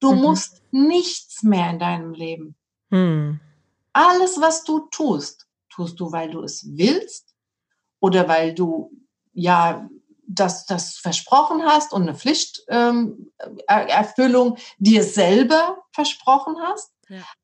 Du 0.00 0.12
mhm. 0.12 0.20
musst 0.20 0.60
nichts 0.72 1.42
mehr 1.42 1.70
in 1.70 1.78
deinem 1.78 2.12
Leben. 2.12 2.54
Mhm. 2.90 3.40
Alles, 3.92 4.40
was 4.40 4.64
du 4.64 4.80
tust, 4.90 5.46
tust 5.70 6.00
du, 6.00 6.10
weil 6.12 6.30
du 6.30 6.42
es 6.42 6.66
willst 6.76 7.34
oder 8.00 8.28
weil 8.28 8.54
du 8.54 8.90
ja 9.32 9.88
das, 10.28 10.66
das 10.66 10.96
versprochen 10.96 11.62
hast 11.64 11.92
und 11.92 12.02
eine 12.02 12.16
Pflichterfüllung 12.16 14.56
ähm, 14.56 14.62
dir 14.78 15.04
selber 15.04 15.78
versprochen 15.92 16.56
hast 16.60 16.95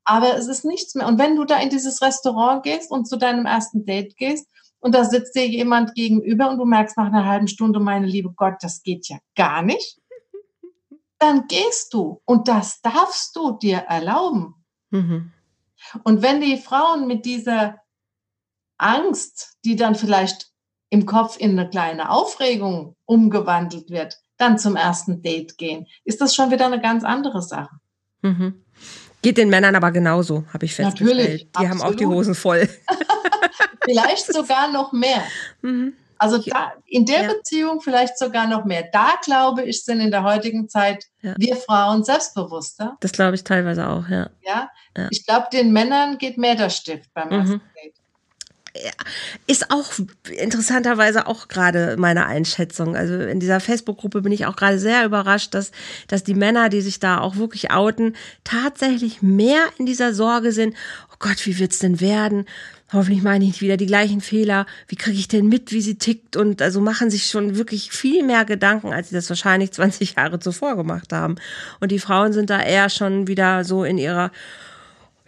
aber 0.05 0.37
es 0.37 0.49
ist 0.49 0.65
nichts 0.65 0.95
mehr. 0.95 1.07
Und 1.07 1.19
wenn 1.19 1.37
du 1.37 1.45
da 1.45 1.59
in 1.59 1.71
dieses 1.71 2.03
Restaurant 2.03 2.63
gehst 2.63 2.91
und 2.91 3.07
zu 3.07 3.17
deinem 3.17 3.47
ersten 3.47 3.85
Date 3.85 4.17
gehst 4.17 4.49
und 4.81 4.95
da 4.95 5.05
sitzt 5.05 5.35
dir 5.35 5.47
jemand 5.47 5.95
gegenüber 5.95 6.51
und 6.51 6.59
du 6.59 6.65
merkst 6.65 6.97
nach 6.97 7.07
einer 7.07 7.27
halben 7.27 7.49
Stunde, 7.49 7.81
meine 7.81 8.07
liebe 8.07 8.33
Gott, 8.33 8.55
das 8.61 8.83
geht 8.83 9.09
ja 9.09 9.19
gar 9.37 9.63
nicht, 9.63 9.99
dann 11.19 11.47
gehst 11.47 11.95
du 11.95 12.21
und 12.25 12.49
das 12.49 12.81
darfst 12.81 13.37
du 13.37 13.53
dir 13.53 13.79
erlauben. 13.79 14.55
Mhm. 14.91 15.33
Und 16.05 16.23
wenn 16.23 16.41
die 16.41 16.57
Frauen 16.57 17.07
mit 17.07 17.25
dieser 17.25 17.79
Angst, 18.79 19.57
die 19.65 19.77
dann 19.77 19.95
vielleicht 19.95 20.53
im 20.91 21.07
Kopf 21.07 21.39
in 21.39 21.59
eine 21.59 21.71
kleine 21.71 22.11
Aufregung 22.11 22.97
umgewandelt 23.05 23.91
wird, 23.91 24.19
dann 24.37 24.59
zum 24.59 24.77
ersten 24.77 25.23
Date 25.23 25.57
gehen, 25.57 25.87
ist 26.05 26.21
das 26.21 26.35
schon 26.35 26.51
wieder 26.51 26.67
eine 26.67 26.81
ganz 26.81 27.05
andere 27.05 27.43
Sache. 27.43 27.77
Mhm. 28.23 28.65
Geht 29.23 29.39
den 29.39 29.49
Männern 29.49 29.75
aber 29.77 29.93
genauso, 29.93 30.45
habe 30.53 30.64
ich 30.64 30.75
festgestellt. 30.75 31.16
Natürlich, 31.16 31.43
die 31.43 31.57
absolut. 31.57 31.70
haben 31.70 31.83
auch 31.83 31.97
die 31.97 32.07
Hosen 32.07 32.35
voll. 32.35 32.68
vielleicht 33.85 34.33
sogar 34.33 34.70
noch 34.70 34.93
mehr. 34.93 35.23
Mhm. 35.62 35.95
Also 36.18 36.39
da, 36.39 36.73
in 36.87 37.05
der 37.05 37.23
ja. 37.23 37.33
Beziehung 37.33 37.81
vielleicht 37.81 38.16
sogar 38.16 38.47
noch 38.47 38.64
mehr. 38.64 38.85
Da 38.93 39.14
glaube 39.25 39.62
ich, 39.62 39.85
sind 39.85 40.01
in 40.01 40.12
der 40.12 40.23
heutigen 40.23 40.68
Zeit 40.68 41.05
ja. 41.20 41.35
wir 41.37 41.57
Frauen 41.57 42.05
selbstbewusster. 42.05 42.97
Das 43.01 43.11
glaube 43.11 43.35
ich 43.35 43.43
teilweise 43.43 43.89
auch, 43.89 44.09
ja. 44.09 44.31
Ja. 44.43 44.70
ja. 44.97 45.09
Ich 45.11 45.27
glaube, 45.27 45.49
den 45.53 45.73
Männern 45.73 46.18
geht 46.18 46.39
mehr 46.39 46.55
der 46.55 46.70
Stift 46.70 47.12
beim 47.12 47.27
mhm. 47.29 47.33
ersten 47.33 47.61
Date 47.75 47.95
ist 49.47 49.70
auch 49.70 49.93
interessanterweise 50.39 51.27
auch 51.27 51.49
gerade 51.49 51.97
meine 51.99 52.27
Einschätzung. 52.27 52.97
Also 52.97 53.14
in 53.18 53.39
dieser 53.39 53.61
Facebook-Gruppe 53.61 54.23
bin 54.23 54.33
ich 54.33 54.47
auch 54.47 54.57
gerade 54.57 54.79
sehr 54.79 55.05
überrascht, 55.05 55.55
dass, 55.55 55.73
dass 56.09 56.25
die 56.25 56.35
Männer, 56.35 56.70
die 56.70 56.81
sich 56.81 56.99
da 56.99 57.20
auch 57.20 57.37
wirklich 57.37 57.70
outen, 57.70 58.16
tatsächlich 58.45 59.20
mehr 59.20 59.64
in 59.79 59.85
dieser 59.85 60.14
Sorge 60.14 60.53
sind. 60.53 60.75
Oh 61.12 61.16
Gott, 61.18 61.45
wie 61.45 61.59
wird's 61.59 61.81
denn 61.81 62.01
werden? 62.01 62.47
Hoffentlich 62.93 63.23
meine 63.23 63.45
ich 63.45 63.53
nicht 63.53 63.62
wieder 63.62 63.77
die 63.77 63.87
gleichen 63.87 64.20
Fehler. 64.20 64.66
Wie 64.89 64.97
kriege 64.97 65.18
ich 65.18 65.29
denn 65.29 65.49
mit, 65.49 65.73
wie 65.73 65.81
sie 65.81 65.97
tickt? 65.97 66.37
Und 66.37 66.61
also 66.61 66.81
machen 66.81 67.11
sich 67.11 67.27
schon 67.27 67.57
wirklich 67.57 67.91
viel 67.91 68.23
mehr 68.23 68.45
Gedanken, 68.45 68.93
als 68.93 69.11
sie 69.11 69.14
das 69.14 69.29
wahrscheinlich 69.29 69.73
20 69.73 70.16
Jahre 70.16 70.39
zuvor 70.41 70.77
gemacht 70.77 71.12
haben. 71.12 71.37
Und 71.81 71.91
die 71.93 71.99
Frauen 71.99 72.33
sind 72.33 72.49
da 72.49 72.61
eher 72.61 72.89
schon 72.89 73.27
wieder 73.29 73.64
so 73.64 73.85
in 73.85 73.99
ihrer 73.99 74.31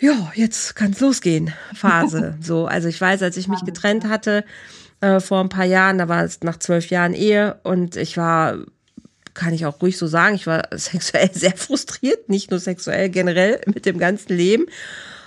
ja, 0.00 0.32
jetzt 0.34 0.74
kann 0.76 0.92
es 0.92 1.00
losgehen, 1.00 1.52
Phase. 1.74 2.36
so, 2.40 2.66
also 2.66 2.88
ich 2.88 3.00
weiß, 3.00 3.22
als 3.22 3.36
ich 3.36 3.48
mich 3.48 3.64
getrennt 3.64 4.08
hatte 4.08 4.44
äh, 5.00 5.20
vor 5.20 5.40
ein 5.40 5.48
paar 5.48 5.64
Jahren, 5.64 5.98
da 5.98 6.08
war 6.08 6.24
es 6.24 6.40
nach 6.42 6.58
zwölf 6.58 6.90
Jahren 6.90 7.14
Ehe 7.14 7.60
und 7.62 7.96
ich 7.96 8.16
war, 8.16 8.58
kann 9.34 9.54
ich 9.54 9.66
auch 9.66 9.80
ruhig 9.80 9.96
so 9.96 10.06
sagen, 10.06 10.34
ich 10.34 10.46
war 10.46 10.68
sexuell 10.72 11.30
sehr 11.32 11.56
frustriert, 11.56 12.28
nicht 12.28 12.50
nur 12.50 12.60
sexuell, 12.60 13.08
generell 13.08 13.60
mit 13.66 13.86
dem 13.86 13.98
ganzen 13.98 14.34
Leben 14.36 14.66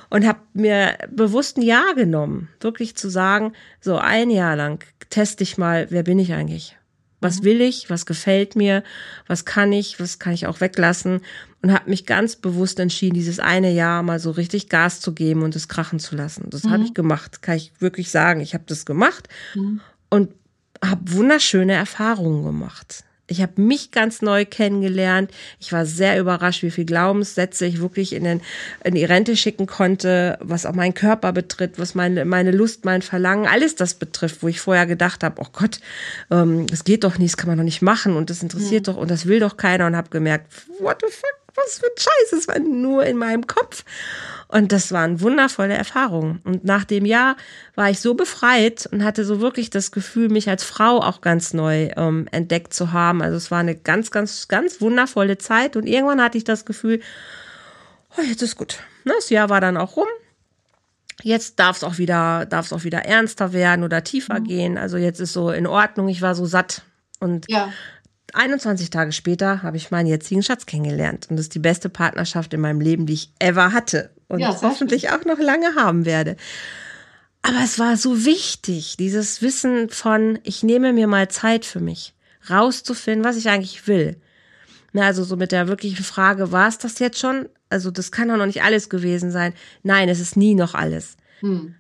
und 0.10 0.26
habe 0.26 0.40
mir 0.54 0.98
bewusst 1.10 1.58
ein 1.58 1.64
Jahr 1.64 1.96
genommen, 1.96 2.50
wirklich 2.60 2.96
zu 2.96 3.10
sagen, 3.10 3.54
so 3.82 3.98
ein 3.98 4.30
Jahr 4.30 4.56
lang 4.56 4.84
teste 5.10 5.44
ich 5.44 5.58
mal, 5.58 5.88
wer 5.90 6.04
bin 6.04 6.20
ich 6.20 6.34
eigentlich? 6.34 6.78
Was 7.20 7.42
mhm. 7.42 7.46
will 7.46 7.62
ich? 7.62 7.90
Was 7.90 8.06
gefällt 8.06 8.56
mir? 8.56 8.84
Was 9.28 9.46
kann 9.46 9.72
ich? 9.72 10.00
Was 10.00 10.20
kann 10.20 10.34
ich 10.34 10.48
auch 10.48 10.62
weglassen? 10.62 11.22
Und 11.62 11.74
habe 11.74 11.90
mich 11.90 12.06
ganz 12.06 12.36
bewusst 12.36 12.80
entschieden, 12.80 13.16
dieses 13.16 13.40
eine 13.40 13.72
Jahr 13.72 14.04
mal 14.04 14.20
so 14.20 14.32
richtig 14.32 14.70
Gas 14.70 15.00
zu 15.00 15.14
geben 15.14 15.42
und 15.42 15.56
es 15.56 15.68
krachen 15.68 16.00
zu 16.00 16.16
lassen. 16.16 16.50
Das 16.50 16.64
mhm. 16.64 16.72
habe 16.72 16.84
ich 16.84 16.94
gemacht, 16.94 17.42
kann 17.42 17.58
ich 17.58 17.72
wirklich 17.80 18.12
sagen. 18.12 18.42
Ich 18.42 18.54
habe 18.54 18.66
das 18.68 18.86
gemacht 18.86 19.28
mhm. 19.56 19.82
und 20.10 20.34
habe 20.84 21.12
wunderschöne 21.12 21.74
Erfahrungen 21.74 22.44
gemacht. 22.44 23.04
Ich 23.30 23.42
habe 23.42 23.62
mich 23.62 23.92
ganz 23.92 24.22
neu 24.22 24.46
kennengelernt. 24.46 25.32
Ich 25.60 25.74
war 25.74 25.86
sehr 25.86 26.18
überrascht, 26.18 26.64
wie 26.64 26.72
viel 26.72 26.86
Glaubenssätze 26.86 27.66
ich 27.66 27.82
wirklich 27.82 28.14
in, 28.14 28.24
den, 28.24 28.42
in 28.86 28.96
die 28.96 29.04
Rente 29.04 29.36
schicken 29.36 29.66
konnte, 29.68 30.38
was 30.40 30.66
auch 30.66 30.74
meinen 30.74 30.94
Körper 30.94 31.34
betrifft, 31.34 31.78
was 31.78 31.94
meine, 31.94 32.24
meine 32.24 32.52
Lust, 32.52 32.86
mein 32.86 33.02
Verlangen, 33.02 33.46
alles 33.46 33.76
das 33.76 33.96
betrifft, 33.96 34.44
wo 34.44 34.48
ich 34.48 34.62
vorher 34.62 34.86
gedacht 34.86 35.24
habe, 35.24 35.42
oh 35.42 35.48
Gott, 35.52 35.82
ähm, 36.32 36.68
das 36.68 36.86
geht 36.86 37.04
doch 37.04 37.18
nicht, 37.18 37.34
das 37.34 37.38
kann 37.38 37.50
man 37.50 37.58
doch 37.58 37.66
nicht 37.66 37.82
machen 37.82 38.16
und 38.16 38.30
das 38.30 38.42
interessiert 38.42 38.88
ja. 38.88 38.94
doch 38.94 39.00
und 39.00 39.12
das 39.12 39.26
will 39.26 39.42
doch 39.42 39.58
keiner 39.58 39.88
und 39.88 39.98
habe 39.98 40.10
gemerkt, 40.10 40.48
what 40.80 40.98
the 41.02 41.12
fuck, 41.12 41.37
was 41.58 41.80
für 41.80 41.88
ein 41.88 41.98
Scheiß, 41.98 42.40
es 42.40 42.48
war 42.48 42.60
nur 42.60 43.06
in 43.06 43.18
meinem 43.18 43.48
Kopf. 43.48 43.84
Und 44.48 44.72
das 44.72 44.92
waren 44.94 45.20
wundervolle 45.20 45.74
Erfahrungen. 45.74 46.42
Und 46.46 46.64
nach 46.64 46.86
dem 46.86 47.06
Jahr 47.06 47.36
war 47.76 47.90
ich 47.90 48.00
so 48.00 48.14
befreit 48.14 48.88
und 48.92 49.04
hatte 49.04 49.26
so 49.26 49.42
wirklich 49.42 49.70
das 49.70 49.92
Gefühl, 49.92 50.30
mich 50.30 50.50
als 50.50 50.64
Frau 50.64 51.02
auch 51.02 51.20
ganz 51.20 51.54
neu 51.54 51.90
ähm, 51.98 52.28
entdeckt 52.32 52.74
zu 52.74 52.94
haben. 52.94 53.22
Also 53.22 53.36
es 53.36 53.52
war 53.52 53.60
eine 53.60 53.76
ganz, 53.76 54.10
ganz, 54.12 54.48
ganz 54.48 54.80
wundervolle 54.80 55.38
Zeit. 55.38 55.76
Und 55.76 55.86
irgendwann 55.86 56.22
hatte 56.22 56.38
ich 56.38 56.46
das 56.46 56.64
Gefühl, 56.64 57.02
oh, 58.18 58.22
jetzt 58.22 58.42
ist 58.42 58.56
gut. 58.56 58.80
Ne, 59.04 59.14
das 59.16 59.30
Jahr 59.30 59.50
war 59.50 59.60
dann 59.60 59.76
auch 59.76 59.98
rum. 59.98 60.08
Jetzt 61.24 61.60
darf 61.60 61.78
es 61.78 61.84
auch 61.84 61.98
wieder, 61.98 62.46
darf 62.46 62.68
es 62.68 62.74
auch 62.74 62.84
wieder 62.84 63.00
ernster 63.00 63.52
werden 63.52 63.84
oder 63.84 64.04
tiefer 64.04 64.40
mhm. 64.40 64.44
gehen. 64.46 64.78
Also 64.78 64.98
jetzt 64.98 65.20
ist 65.20 65.34
so 65.34 65.50
in 65.52 65.68
Ordnung. 65.68 66.08
Ich 66.08 66.22
war 66.22 66.36
so 66.36 66.46
satt 66.46 66.84
und 67.20 67.46
ja. 67.50 67.74
21 68.34 68.90
Tage 68.90 69.12
später 69.12 69.64
habe 69.64 69.78
ich 69.78 69.92
meinen 69.92 70.08
jetzigen 70.08 70.44
Schatz 70.44 70.66
kennengelernt. 70.66 71.28
Und 71.30 71.38
das 71.38 71.46
ist 71.46 71.56
die 71.56 71.60
beste 71.60 71.90
Partnerschaft 71.90 72.54
in 72.54 72.62
meinem 72.62 72.82
Leben, 72.82 73.06
die 73.06 73.14
ich 73.14 73.32
ever 73.40 73.72
hatte. 73.72 74.12
und 74.28 74.40
ja, 74.40 74.62
hoffentlich 74.62 75.10
auch 75.10 75.24
noch 75.26 75.40
lange 75.40 75.76
haben 75.76 76.06
werde. 76.06 76.36
Aber 77.42 77.64
es 77.64 77.80
war 77.80 77.96
so 77.96 78.26
wichtig, 78.26 78.98
dieses 78.98 79.42
Wissen 79.42 79.90
von, 79.90 80.40
ich 80.44 80.64
nehme 80.64 80.92
mir 80.92 81.08
mal 81.08 81.30
Zeit 81.30 81.64
für 81.64 81.80
mich, 81.80 82.14
rauszufinden, 82.50 83.24
was 83.24 83.38
ich 83.38 83.48
eigentlich 83.50 83.88
will. 83.88 84.18
Na, 84.92 85.06
also 85.06 85.24
so 85.24 85.38
mit 85.38 85.52
der 85.52 85.68
wirklichen 85.68 86.04
Frage, 86.04 86.52
war 86.52 86.68
es 86.68 86.78
das 86.78 87.00
jetzt 87.00 87.20
schon? 87.20 87.48
Also 87.70 87.92
das 87.92 88.12
kann 88.12 88.28
doch 88.28 88.38
noch 88.38 88.46
nicht 88.46 88.64
alles 88.64 88.90
gewesen 88.90 89.32
sein. 89.32 89.54
Nein, 89.84 90.10
es 90.10 90.20
ist 90.20 90.36
nie 90.36 90.56
noch 90.56 90.74
alles. 90.74 91.16
Hm. 91.40 91.76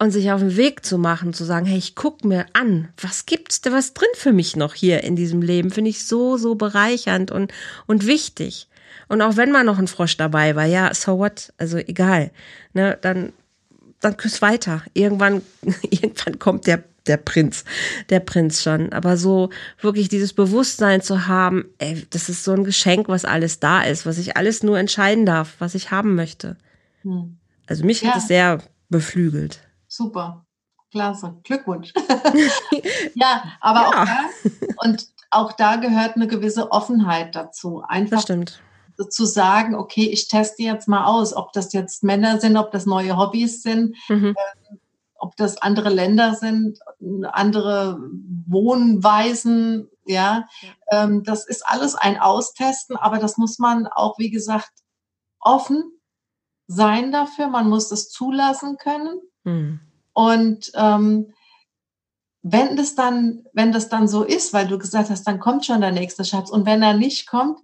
Und 0.00 0.12
sich 0.12 0.30
auf 0.30 0.40
den 0.40 0.56
Weg 0.56 0.84
zu 0.84 0.96
machen, 0.96 1.32
zu 1.32 1.44
sagen, 1.44 1.66
hey, 1.66 1.78
ich 1.78 1.96
guck 1.96 2.24
mir 2.24 2.46
an, 2.52 2.88
was 3.00 3.26
gibt's 3.26 3.60
da 3.60 3.72
was 3.72 3.94
drin 3.94 4.08
für 4.14 4.32
mich 4.32 4.54
noch 4.54 4.74
hier 4.74 5.02
in 5.02 5.16
diesem 5.16 5.42
Leben, 5.42 5.72
finde 5.72 5.90
ich 5.90 6.04
so, 6.04 6.36
so 6.36 6.54
bereichernd 6.54 7.32
und, 7.32 7.52
und 7.86 8.06
wichtig. 8.06 8.68
Und 9.08 9.22
auch 9.22 9.36
wenn 9.36 9.50
mal 9.50 9.64
noch 9.64 9.78
ein 9.78 9.88
Frosch 9.88 10.16
dabei 10.16 10.54
war, 10.54 10.66
ja, 10.66 10.94
so 10.94 11.18
what, 11.18 11.52
also 11.58 11.78
egal, 11.78 12.30
ne, 12.74 12.96
dann 13.00 13.32
dann 14.00 14.16
küss 14.16 14.42
weiter. 14.42 14.82
Irgendwann, 14.94 15.42
irgendwann 15.82 16.38
kommt 16.38 16.66
der, 16.66 16.84
der 17.06 17.16
Prinz, 17.16 17.64
der 18.10 18.20
Prinz 18.20 18.62
schon. 18.62 18.92
Aber 18.92 19.16
so 19.16 19.50
wirklich 19.80 20.08
dieses 20.08 20.32
Bewusstsein 20.32 21.00
zu 21.00 21.26
haben, 21.26 21.66
ey, 21.78 22.06
das 22.10 22.28
ist 22.28 22.44
so 22.44 22.52
ein 22.52 22.64
Geschenk, 22.64 23.08
was 23.08 23.24
alles 23.24 23.60
da 23.60 23.82
ist, 23.82 24.06
was 24.06 24.18
ich 24.18 24.36
alles 24.36 24.62
nur 24.62 24.78
entscheiden 24.78 25.26
darf, 25.26 25.56
was 25.58 25.74
ich 25.74 25.90
haben 25.90 26.14
möchte. 26.14 26.56
Hm. 27.02 27.36
Also 27.66 27.84
mich 27.84 28.02
ja. 28.02 28.10
hat 28.10 28.18
es 28.18 28.28
sehr 28.28 28.58
beflügelt. 28.88 29.60
Super. 29.98 30.46
Klasse. 30.92 31.40
Glückwunsch. 31.42 31.92
ja, 33.14 33.42
aber 33.60 33.80
ja. 33.80 33.88
auch 33.88 34.04
da, 34.04 34.84
und 34.84 35.08
auch 35.30 35.52
da 35.52 35.74
gehört 35.74 36.14
eine 36.14 36.28
gewisse 36.28 36.70
Offenheit 36.70 37.34
dazu. 37.34 37.82
Einfach 37.82 38.24
zu 38.24 39.24
sagen, 39.26 39.74
okay, 39.74 40.08
ich 40.08 40.28
teste 40.28 40.62
jetzt 40.62 40.86
mal 40.86 41.04
aus, 41.04 41.34
ob 41.34 41.52
das 41.52 41.72
jetzt 41.72 42.04
Männer 42.04 42.38
sind, 42.38 42.56
ob 42.56 42.70
das 42.70 42.86
neue 42.86 43.16
Hobbys 43.16 43.60
sind, 43.62 43.96
mhm. 44.08 44.36
äh, 44.36 44.76
ob 45.16 45.34
das 45.34 45.60
andere 45.60 45.88
Länder 45.88 46.36
sind, 46.36 46.78
andere 47.24 47.98
Wohnweisen, 48.46 49.88
ja. 50.06 50.46
Ähm, 50.92 51.24
das 51.24 51.44
ist 51.44 51.66
alles 51.66 51.96
ein 51.96 52.20
Austesten, 52.20 52.96
aber 52.96 53.18
das 53.18 53.36
muss 53.36 53.58
man 53.58 53.88
auch, 53.88 54.16
wie 54.20 54.30
gesagt, 54.30 54.70
offen 55.40 55.90
sein 56.68 57.10
dafür. 57.10 57.48
Man 57.48 57.68
muss 57.68 57.88
das 57.88 58.10
zulassen 58.10 58.76
können. 58.76 59.20
Mhm. 59.42 59.80
Und 60.18 60.72
ähm, 60.74 61.32
wenn 62.42 62.76
das 62.76 62.96
dann, 62.96 63.44
wenn 63.52 63.70
das 63.70 63.88
dann 63.88 64.08
so 64.08 64.24
ist, 64.24 64.52
weil 64.52 64.66
du 64.66 64.76
gesagt 64.76 65.10
hast, 65.10 65.22
dann 65.22 65.38
kommt 65.38 65.64
schon 65.64 65.80
der 65.80 65.92
nächste 65.92 66.24
Schatz. 66.24 66.50
Und 66.50 66.66
wenn 66.66 66.82
er 66.82 66.94
nicht 66.94 67.28
kommt, 67.28 67.60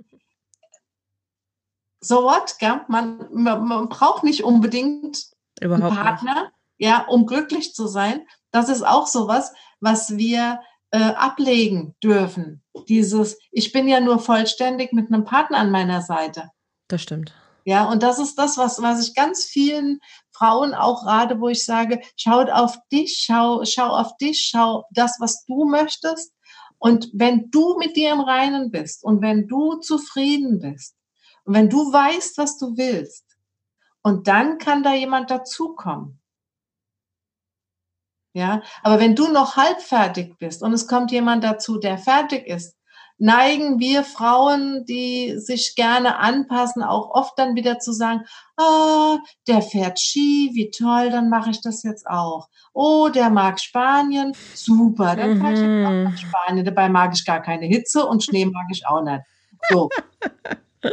so 2.01 2.23
what, 2.23 2.55
gell? 2.61 2.83
Man, 2.87 3.27
man, 3.33 3.65
man 3.67 3.89
braucht 3.89 4.23
nicht 4.23 4.45
unbedingt 4.45 5.31
Überhaupt 5.61 5.83
einen 5.83 5.97
Partner, 5.97 6.43
nicht. 6.43 6.53
ja, 6.79 7.05
um 7.09 7.27
glücklich 7.27 7.75
zu 7.75 7.89
sein. 7.89 8.25
Das 8.53 8.69
ist 8.69 8.87
auch 8.87 9.09
sowas, 9.09 9.53
was 9.81 10.17
wir 10.17 10.61
äh, 10.93 10.99
ablegen 10.99 11.97
dürfen. 12.05 12.63
Dieses, 12.89 13.37
ich 13.51 13.73
bin 13.73 13.89
ja 13.89 13.99
nur 13.99 14.21
vollständig 14.21 14.93
mit 14.93 15.13
einem 15.13 15.25
Partner 15.25 15.59
an 15.59 15.73
meiner 15.73 16.03
Seite. 16.03 16.51
Das 16.87 17.03
stimmt. 17.03 17.35
Ja, 17.65 17.91
und 17.91 18.05
das 18.05 18.21
ist 18.21 18.39
das, 18.39 18.59
was, 18.59 18.81
was 18.81 19.05
ich 19.05 19.17
ganz 19.17 19.45
vielen 19.45 19.99
Frauen 20.35 20.75
auch 20.75 21.07
rate, 21.07 21.41
wo 21.41 21.49
ich 21.49 21.65
sage, 21.65 22.01
schaut 22.17 22.51
auf 22.51 22.77
dich, 22.93 23.23
schau, 23.25 23.65
schau 23.65 23.89
auf 23.89 24.17
dich, 24.17 24.49
schau 24.51 24.85
das, 24.91 25.17
was 25.21 25.45
du 25.47 25.65
möchtest. 25.65 26.33
Und 26.79 27.09
wenn 27.15 27.51
du 27.51 27.77
mit 27.79 27.97
dir 27.97 28.13
im 28.13 28.21
Reinen 28.21 28.71
bist 28.71 29.05
und 29.05 29.23
wenn 29.23 29.47
du 29.49 29.77
zufrieden 29.77 30.59
bist, 30.59 30.97
und 31.45 31.55
wenn 31.55 31.69
du 31.69 31.93
weißt, 31.93 32.39
was 32.39 32.59
du 32.59 32.77
willst, 32.77 33.25
und 34.03 34.29
dann 34.29 34.59
kann 34.59 34.83
da 34.83 34.93
jemand 34.95 35.31
dazukommen. 35.31 36.21
Ja, 38.35 38.63
aber 38.83 39.01
wenn 39.01 39.15
du 39.15 39.29
noch 39.29 39.57
halb 39.57 39.81
fertig 39.81 40.37
bist 40.39 40.63
und 40.63 40.73
es 40.73 40.89
kommt 40.89 41.13
jemand 41.13 41.45
dazu, 41.45 41.79
der 41.79 41.99
fertig 41.99 42.47
ist, 42.47 42.77
neigen 43.19 43.79
wir 43.79 44.05
Frauen, 44.05 44.85
die 44.87 45.39
sich 45.39 45.75
gerne 45.77 46.19
anpassen, 46.19 46.83
auch 46.83 47.11
oft 47.11 47.39
dann 47.39 47.55
wieder 47.55 47.79
zu 47.79 47.93
sagen, 47.93 48.23
ah, 48.57 49.19
der 49.47 49.63
fährt 49.63 50.01
Ski, 50.01 50.51
wie 50.55 50.71
toll, 50.71 51.11
dann 51.11 51.29
mache 51.29 51.51
ich 51.51 51.61
das 51.61 51.83
jetzt 51.83 52.07
auch. 52.07 52.49
Oh, 52.73 53.09
der 53.09 53.31
mag 53.31 53.61
Spanien, 53.61 54.33
super, 54.55 55.17
dann 55.17 55.41
fahre 55.41 55.53
ich 55.55 55.61
jetzt 55.61 55.87
auch 55.87 55.91
nach 55.91 56.11
mhm. 56.11 56.17
Spanien. 56.17 56.65
Dabei 56.65 56.89
mag 56.89 57.13
ich 57.15 57.25
gar 57.25 57.41
keine 57.41 57.67
Hitze 57.67 58.05
und 58.05 58.25
Schnee 58.25 58.47
mag 58.47 58.67
ich 58.71 58.87
auch 58.87 59.03
nicht. 59.03 59.23
So. 59.71 59.89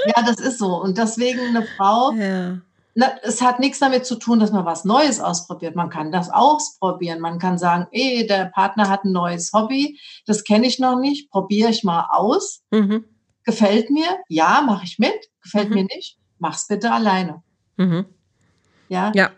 Ja, 0.06 0.24
das 0.26 0.40
ist 0.40 0.58
so. 0.58 0.82
Und 0.82 0.98
deswegen 0.98 1.42
eine 1.48 1.64
Frau, 1.64 2.12
ja. 2.14 2.60
Na, 2.94 3.16
es 3.24 3.42
hat 3.42 3.60
nichts 3.60 3.80
damit 3.80 4.06
zu 4.06 4.16
tun, 4.16 4.40
dass 4.40 4.52
man 4.52 4.66
was 4.66 4.84
Neues 4.84 5.20
ausprobiert. 5.20 5.76
Man 5.76 5.90
kann 5.90 6.12
das 6.12 6.30
ausprobieren. 6.30 7.22
Man 7.22 7.40
kann 7.40 7.58
sagen, 7.58 7.88
ey, 7.92 8.28
der 8.28 8.46
Partner 8.46 8.90
hat 8.90 9.06
ein 9.06 9.12
neues 9.12 9.54
Hobby, 9.54 10.00
das 10.26 10.44
kenne 10.44 10.68
ich 10.68 10.80
noch 10.80 11.00
nicht, 11.00 11.30
probiere 11.30 11.70
ich 11.70 11.84
mal 11.84 12.08
aus. 12.12 12.64
Mhm. 12.72 13.06
Gefällt 13.44 13.90
mir? 13.90 14.20
Ja, 14.28 14.62
mache 14.62 14.84
ich 14.84 15.00
mit. 15.00 15.30
Gefällt 15.42 15.70
mhm. 15.70 15.76
mir 15.76 15.84
nicht? 15.84 16.18
Mach's 16.38 16.68
bitte 16.68 16.92
alleine. 16.92 17.42
Mhm. 17.78 18.06
Ja? 18.90 19.12
ja. 19.16 19.32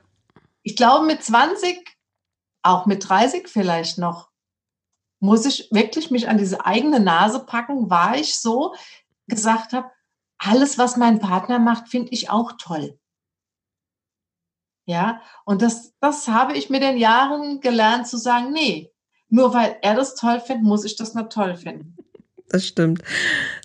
Ich 0.64 0.76
glaube, 0.76 1.06
mit 1.06 1.24
20, 1.24 1.80
auch 2.64 2.86
mit 2.86 3.08
30 3.08 3.48
vielleicht 3.48 3.98
noch, 3.98 4.30
muss 5.20 5.46
ich 5.46 5.70
wirklich 5.72 6.12
mich 6.12 6.28
an 6.28 6.38
diese 6.38 6.66
eigene 6.66 7.00
Nase 7.00 7.40
packen, 7.40 7.90
war 7.90 8.18
ich 8.18 8.36
so 8.36 8.74
gesagt 9.28 9.74
habe, 9.74 9.90
alles, 10.38 10.78
was 10.78 10.98
mein 10.98 11.20
Partner 11.20 11.60
macht, 11.60 11.88
finde 11.88 12.12
ich 12.12 12.30
auch 12.30 12.54
toll. 12.58 13.00
Ja, 14.86 15.22
und 15.46 15.62
das, 15.62 15.94
das 16.00 16.28
habe 16.28 16.54
ich 16.54 16.70
mit 16.70 16.84
den 16.84 16.98
Jahren 16.98 17.62
gelernt 17.62 18.08
zu 18.08 18.18
sagen, 18.18 18.52
nee, 18.52 18.92
nur 19.30 19.54
weil 19.54 19.78
er 19.82 19.96
das 19.96 20.16
toll 20.16 20.40
findet, 20.40 20.66
muss 20.66 20.86
ich 20.86 20.96
das 20.96 21.16
nicht 21.16 21.30
toll 21.32 21.56
finden. 21.56 21.96
Das 22.50 22.68
stimmt. 22.68 23.02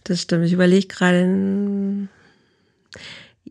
Das 0.05 0.23
stimmt. 0.23 0.47
Ich 0.47 0.53
überlege 0.53 0.87
gerade. 0.87 2.09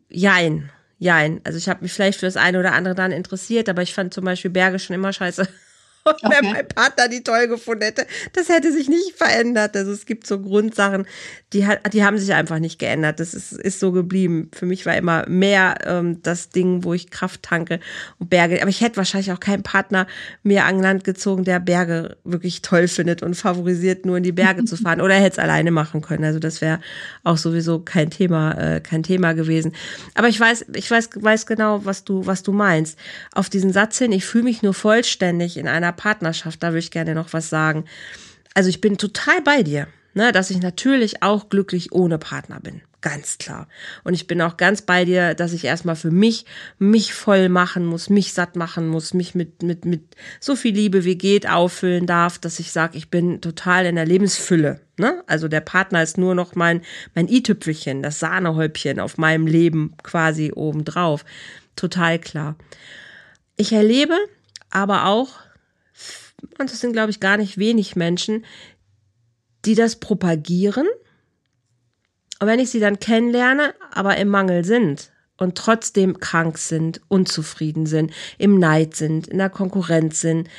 Jein. 0.09 0.71
Jein. 0.97 1.41
Also 1.43 1.59
ich 1.59 1.69
habe 1.69 1.83
mich 1.83 1.93
vielleicht 1.93 2.19
für 2.19 2.25
das 2.25 2.37
eine 2.37 2.59
oder 2.59 2.73
andere 2.73 2.95
dann 2.95 3.11
interessiert, 3.11 3.69
aber 3.69 3.83
ich 3.83 3.93
fand 3.93 4.13
zum 4.13 4.25
Beispiel 4.25 4.49
Berge 4.49 4.79
schon 4.79 4.95
immer 4.95 5.13
scheiße. 5.13 5.47
Und 6.23 6.23
okay. 6.23 6.37
wenn 6.39 6.51
mein 6.51 6.67
Partner 6.67 7.07
die 7.07 7.21
toll 7.21 7.47
gefunden 7.47 7.83
hätte, 7.83 8.07
das 8.33 8.49
hätte 8.49 8.71
sich 8.71 8.87
nicht 8.87 9.17
verändert. 9.17 9.75
Also 9.75 9.91
es 9.91 10.05
gibt 10.05 10.25
so 10.25 10.39
Grundsachen, 10.39 11.05
die, 11.53 11.67
die 11.91 12.03
haben 12.03 12.17
sich 12.17 12.33
einfach 12.33 12.59
nicht 12.59 12.79
geändert. 12.79 13.19
Das 13.19 13.33
ist, 13.33 13.51
ist 13.51 13.79
so 13.79 13.91
geblieben. 13.91 14.49
Für 14.53 14.65
mich 14.65 14.85
war 14.85 14.95
immer 14.95 15.27
mehr 15.27 15.77
ähm, 15.85 16.21
das 16.21 16.49
Ding, 16.49 16.83
wo 16.83 16.93
ich 16.93 17.09
Kraft 17.09 17.43
tanke 17.43 17.79
und 18.19 18.29
Berge. 18.29 18.61
Aber 18.61 18.69
ich 18.69 18.81
hätte 18.81 18.97
wahrscheinlich 18.97 19.31
auch 19.31 19.39
keinen 19.39 19.63
Partner 19.63 20.07
mir 20.43 20.65
an 20.65 20.79
Land 20.79 21.03
gezogen, 21.03 21.43
der 21.43 21.59
Berge 21.59 22.17
wirklich 22.23 22.61
toll 22.61 22.87
findet 22.87 23.21
und 23.21 23.35
favorisiert, 23.35 24.05
nur 24.05 24.17
in 24.17 24.23
die 24.23 24.31
Berge 24.31 24.63
zu 24.65 24.77
fahren. 24.77 25.01
Oder 25.01 25.15
hätte 25.15 25.33
es 25.33 25.39
alleine 25.39 25.71
machen 25.71 26.01
können. 26.01 26.23
Also 26.23 26.39
das 26.39 26.61
wäre 26.61 26.79
auch 27.23 27.37
sowieso 27.37 27.79
kein 27.79 28.09
Thema, 28.09 28.51
äh, 28.53 28.79
kein 28.79 29.03
Thema 29.03 29.33
gewesen. 29.33 29.73
Aber 30.13 30.29
ich 30.29 30.39
weiß, 30.39 30.65
ich 30.73 30.89
weiß, 30.89 31.09
weiß 31.15 31.45
genau, 31.45 31.85
was 31.85 32.03
du, 32.03 32.25
was 32.25 32.43
du 32.43 32.53
meinst. 32.53 32.97
Auf 33.33 33.49
diesen 33.49 33.73
Satz 33.73 33.97
hin, 33.97 34.11
ich 34.11 34.25
fühle 34.25 34.45
mich 34.45 34.61
nur 34.61 34.73
vollständig 34.73 35.57
in 35.57 35.67
einer 35.67 35.91
Partnerschaft, 35.97 36.63
da 36.63 36.69
würde 36.69 36.79
ich 36.79 36.91
gerne 36.91 37.15
noch 37.15 37.33
was 37.33 37.49
sagen. 37.49 37.83
Also 38.53 38.69
ich 38.69 38.79
bin 38.79 38.97
total 38.97 39.41
bei 39.41 39.63
dir 39.63 39.87
ne, 40.17 40.31
dass 40.31 40.49
ich 40.49 40.59
natürlich 40.59 41.23
auch 41.23 41.47
glücklich 41.47 41.93
ohne 41.93 42.17
Partner 42.17 42.59
bin. 42.59 42.81
Ganz 43.01 43.37
klar. 43.37 43.67
Und 44.03 44.15
ich 44.15 44.25
bin 44.25 44.41
auch 44.41 44.57
ganz 44.57 44.81
bei 44.81 45.05
dir, 45.05 45.35
dass 45.35 45.53
ich 45.53 45.63
erstmal 45.63 45.95
für 45.95 46.09
mich, 46.09 46.45
mich 46.79 47.13
voll 47.13 47.47
machen 47.47 47.85
muss, 47.85 48.09
mich 48.09 48.33
satt 48.33 48.55
machen 48.55 48.87
muss, 48.87 49.13
mich 49.13 49.35
mit, 49.35 49.61
mit, 49.61 49.85
mit 49.85 50.15
so 50.39 50.55
viel 50.55 50.73
Liebe 50.73 51.05
wie 51.05 51.17
geht 51.17 51.47
auffüllen 51.47 52.07
darf, 52.07 52.39
dass 52.39 52.59
ich 52.59 52.71
sage, 52.71 52.97
ich 52.97 53.09
bin 53.09 53.39
total 53.39 53.85
in 53.85 53.95
der 53.95 54.07
Lebensfülle. 54.07 54.81
Ne? 54.97 55.23
Also 55.27 55.47
der 55.47 55.61
Partner 55.61 56.01
ist 56.01 56.17
nur 56.17 56.33
noch 56.33 56.55
mein, 56.55 56.81
mein 57.13 57.27
i-Tüpfelchen, 57.27 58.01
das 58.01 58.19
Sahnehäubchen 58.19 58.99
auf 58.99 59.19
meinem 59.19 59.45
Leben 59.45 59.93
quasi 60.01 60.51
obendrauf. 60.53 61.23
Total 61.75 62.17
klar. 62.17 62.55
Ich 63.55 63.71
erlebe 63.71 64.17
aber 64.71 65.05
auch, 65.05 65.29
und 66.41 66.71
das 66.71 66.79
sind, 66.79 66.93
glaube 66.93 67.11
ich, 67.11 67.19
gar 67.19 67.37
nicht 67.37 67.57
wenig 67.57 67.95
Menschen, 67.95 68.45
die 69.65 69.75
das 69.75 69.97
propagieren. 69.97 70.87
Und 72.39 72.47
wenn 72.47 72.59
ich 72.59 72.69
sie 72.69 72.79
dann 72.79 72.99
kennenlerne, 72.99 73.73
aber 73.91 74.17
im 74.17 74.27
Mangel 74.27 74.63
sind 74.63 75.11
und 75.37 75.55
trotzdem 75.55 76.19
krank 76.19 76.57
sind, 76.57 77.01
unzufrieden 77.07 77.85
sind, 77.85 78.11
im 78.37 78.59
Neid 78.59 78.95
sind, 78.95 79.27
in 79.27 79.37
der 79.37 79.49
Konkurrenz 79.49 80.21
sind, 80.21 80.49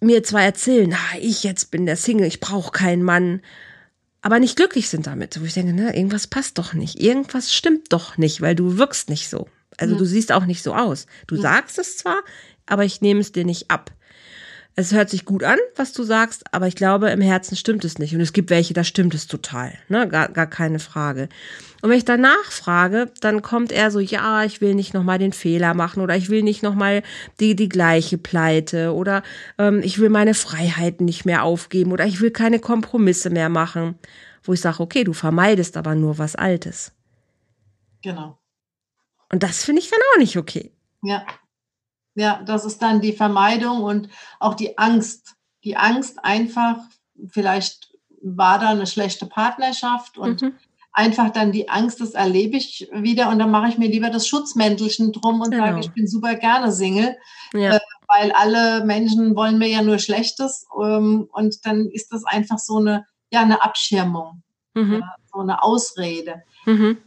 mir 0.00 0.22
zwar 0.22 0.42
erzählen, 0.42 0.92
ah, 0.92 1.18
ich 1.20 1.44
jetzt 1.44 1.70
bin 1.70 1.86
der 1.86 1.96
Single, 1.96 2.26
ich 2.26 2.40
brauche 2.40 2.72
keinen 2.72 3.02
Mann, 3.02 3.42
aber 4.22 4.38
nicht 4.38 4.56
glücklich 4.56 4.88
sind 4.88 5.06
damit. 5.06 5.40
Wo 5.40 5.44
ich 5.44 5.54
denke, 5.54 5.72
ne, 5.72 5.94
irgendwas 5.94 6.26
passt 6.26 6.58
doch 6.58 6.72
nicht, 6.72 7.00
irgendwas 7.00 7.52
stimmt 7.54 7.92
doch 7.92 8.16
nicht, 8.16 8.40
weil 8.40 8.54
du 8.54 8.78
wirkst 8.78 9.08
nicht 9.08 9.28
so. 9.28 9.48
Also 9.76 9.94
ja. 9.94 9.98
du 9.98 10.04
siehst 10.04 10.32
auch 10.32 10.46
nicht 10.46 10.62
so 10.62 10.74
aus. 10.74 11.06
Du 11.26 11.36
ja. 11.36 11.42
sagst 11.42 11.78
es 11.78 11.96
zwar, 11.96 12.22
aber 12.66 12.84
ich 12.84 13.00
nehme 13.00 13.20
es 13.20 13.32
dir 13.32 13.44
nicht 13.44 13.70
ab. 13.70 13.92
Es 14.80 14.92
hört 14.92 15.10
sich 15.10 15.24
gut 15.24 15.44
an, 15.44 15.58
was 15.76 15.92
du 15.92 16.02
sagst, 16.02 16.42
aber 16.52 16.66
ich 16.66 16.74
glaube, 16.74 17.10
im 17.10 17.20
Herzen 17.20 17.56
stimmt 17.56 17.84
es 17.84 17.98
nicht. 17.98 18.14
Und 18.14 18.20
es 18.20 18.32
gibt 18.32 18.50
welche, 18.50 18.74
da 18.74 18.84
stimmt 18.84 19.14
es 19.14 19.26
total, 19.26 19.74
ne? 19.88 20.08
Gar, 20.08 20.28
gar 20.28 20.46
keine 20.46 20.78
Frage. 20.78 21.28
Und 21.82 21.90
wenn 21.90 21.98
ich 21.98 22.04
danach 22.04 22.50
frage, 22.50 23.10
dann 23.20 23.42
kommt 23.42 23.72
er 23.72 23.90
so, 23.90 24.00
ja, 24.00 24.44
ich 24.44 24.60
will 24.60 24.74
nicht 24.74 24.92
nochmal 24.92 25.18
den 25.18 25.32
Fehler 25.32 25.74
machen 25.74 26.02
oder 26.02 26.16
ich 26.16 26.28
will 26.28 26.42
nicht 26.42 26.62
nochmal 26.62 27.02
die, 27.40 27.56
die 27.56 27.68
gleiche 27.68 28.18
Pleite 28.18 28.92
oder 28.92 29.22
ähm, 29.58 29.80
ich 29.82 29.98
will 29.98 30.10
meine 30.10 30.34
Freiheiten 30.34 31.04
nicht 31.04 31.24
mehr 31.24 31.44
aufgeben 31.44 31.92
oder 31.92 32.06
ich 32.06 32.20
will 32.20 32.30
keine 32.30 32.58
Kompromisse 32.58 33.30
mehr 33.30 33.48
machen. 33.48 33.98
Wo 34.42 34.52
ich 34.52 34.60
sage, 34.60 34.80
okay, 34.80 35.04
du 35.04 35.12
vermeidest 35.12 35.76
aber 35.76 35.94
nur 35.94 36.18
was 36.18 36.36
Altes. 36.36 36.92
Genau. 38.02 38.38
Und 39.30 39.42
das 39.42 39.64
finde 39.64 39.80
ich 39.80 39.90
dann 39.90 40.00
auch 40.12 40.18
nicht 40.18 40.36
okay. 40.36 40.72
Ja. 41.02 41.24
Ja, 42.14 42.42
das 42.44 42.64
ist 42.64 42.82
dann 42.82 43.00
die 43.00 43.12
Vermeidung 43.12 43.82
und 43.82 44.08
auch 44.38 44.54
die 44.54 44.78
Angst. 44.78 45.36
Die 45.64 45.76
Angst 45.76 46.24
einfach, 46.24 46.78
vielleicht 47.28 47.90
war 48.22 48.58
da 48.58 48.70
eine 48.70 48.86
schlechte 48.86 49.26
Partnerschaft 49.26 50.18
und 50.18 50.42
mhm. 50.42 50.54
einfach 50.92 51.30
dann 51.30 51.52
die 51.52 51.68
Angst, 51.68 52.00
das 52.00 52.12
erlebe 52.12 52.56
ich 52.56 52.88
wieder 52.92 53.30
und 53.30 53.38
dann 53.38 53.50
mache 53.50 53.68
ich 53.68 53.78
mir 53.78 53.88
lieber 53.88 54.10
das 54.10 54.26
Schutzmäntelchen 54.26 55.12
drum 55.12 55.40
und 55.40 55.50
genau. 55.50 55.66
sage, 55.66 55.80
ich 55.80 55.92
bin 55.92 56.06
super 56.06 56.34
gerne 56.34 56.72
Single, 56.72 57.16
ja. 57.54 57.76
äh, 57.76 57.80
weil 58.08 58.32
alle 58.32 58.84
Menschen 58.84 59.36
wollen 59.36 59.58
mir 59.58 59.68
ja 59.68 59.82
nur 59.82 59.98
Schlechtes 59.98 60.66
ähm, 60.82 61.28
und 61.32 61.64
dann 61.64 61.86
ist 61.86 62.12
das 62.12 62.24
einfach 62.24 62.58
so 62.58 62.78
eine, 62.78 63.06
ja, 63.32 63.42
eine 63.42 63.62
Abschirmung, 63.62 64.42
mhm. 64.74 65.00
ja, 65.00 65.14
so 65.32 65.40
eine 65.40 65.62
Ausrede. 65.62 66.42
Mhm. 66.66 66.98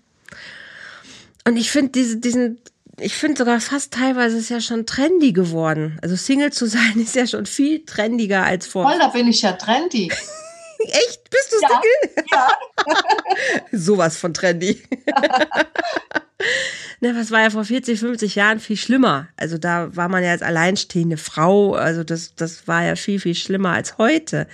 Und 1.46 1.58
ich 1.58 1.72
finde 1.72 1.92
diese, 1.92 2.18
diesen 2.18 2.60
ich 3.00 3.16
finde 3.16 3.38
sogar 3.40 3.60
fast 3.60 3.94
teilweise 3.94 4.38
ist 4.38 4.50
ja 4.50 4.62
schon 4.62 4.86
trendy 4.86 5.34
geworden. 5.34 5.98
Also 6.02 6.16
Single 6.16 6.52
zu 6.52 6.68
sein 6.68 6.94
ist 7.02 7.16
ja 7.16 7.28
schon 7.28 7.46
viel 7.46 7.86
trendiger 7.86 8.44
als 8.44 8.68
vor. 8.68 8.84
Voll, 8.88 9.00
da 9.00 9.08
bin 9.08 9.28
ich 9.28 9.42
ja 9.42 9.54
trendy. 9.54 10.12
Echt? 10.80 11.30
Bist 11.30 11.52
du 11.52 11.58
ja, 11.62 11.70
Single? 11.70 12.26
Ja. 12.32 12.48
Sowas 13.72 14.18
von 14.18 14.34
trendy. 14.34 14.84
ne, 17.00 17.16
was 17.16 17.32
war 17.32 17.42
ja 17.42 17.50
vor 17.50 17.64
40, 17.64 18.00
50 18.00 18.36
Jahren 18.36 18.60
viel 18.60 18.76
schlimmer. 18.76 19.30
Also 19.38 19.58
da 19.58 19.96
war 19.96 20.10
man 20.10 20.24
ja 20.24 20.32
als 20.32 20.42
alleinstehende 20.42 21.16
Frau, 21.16 21.74
also 21.74 22.04
das, 22.04 22.36
das 22.36 22.68
war 22.68 22.84
ja 22.84 22.98
viel, 22.98 23.20
viel 23.22 23.36
schlimmer 23.36 23.72
als 23.72 23.98
heute. 23.98 24.48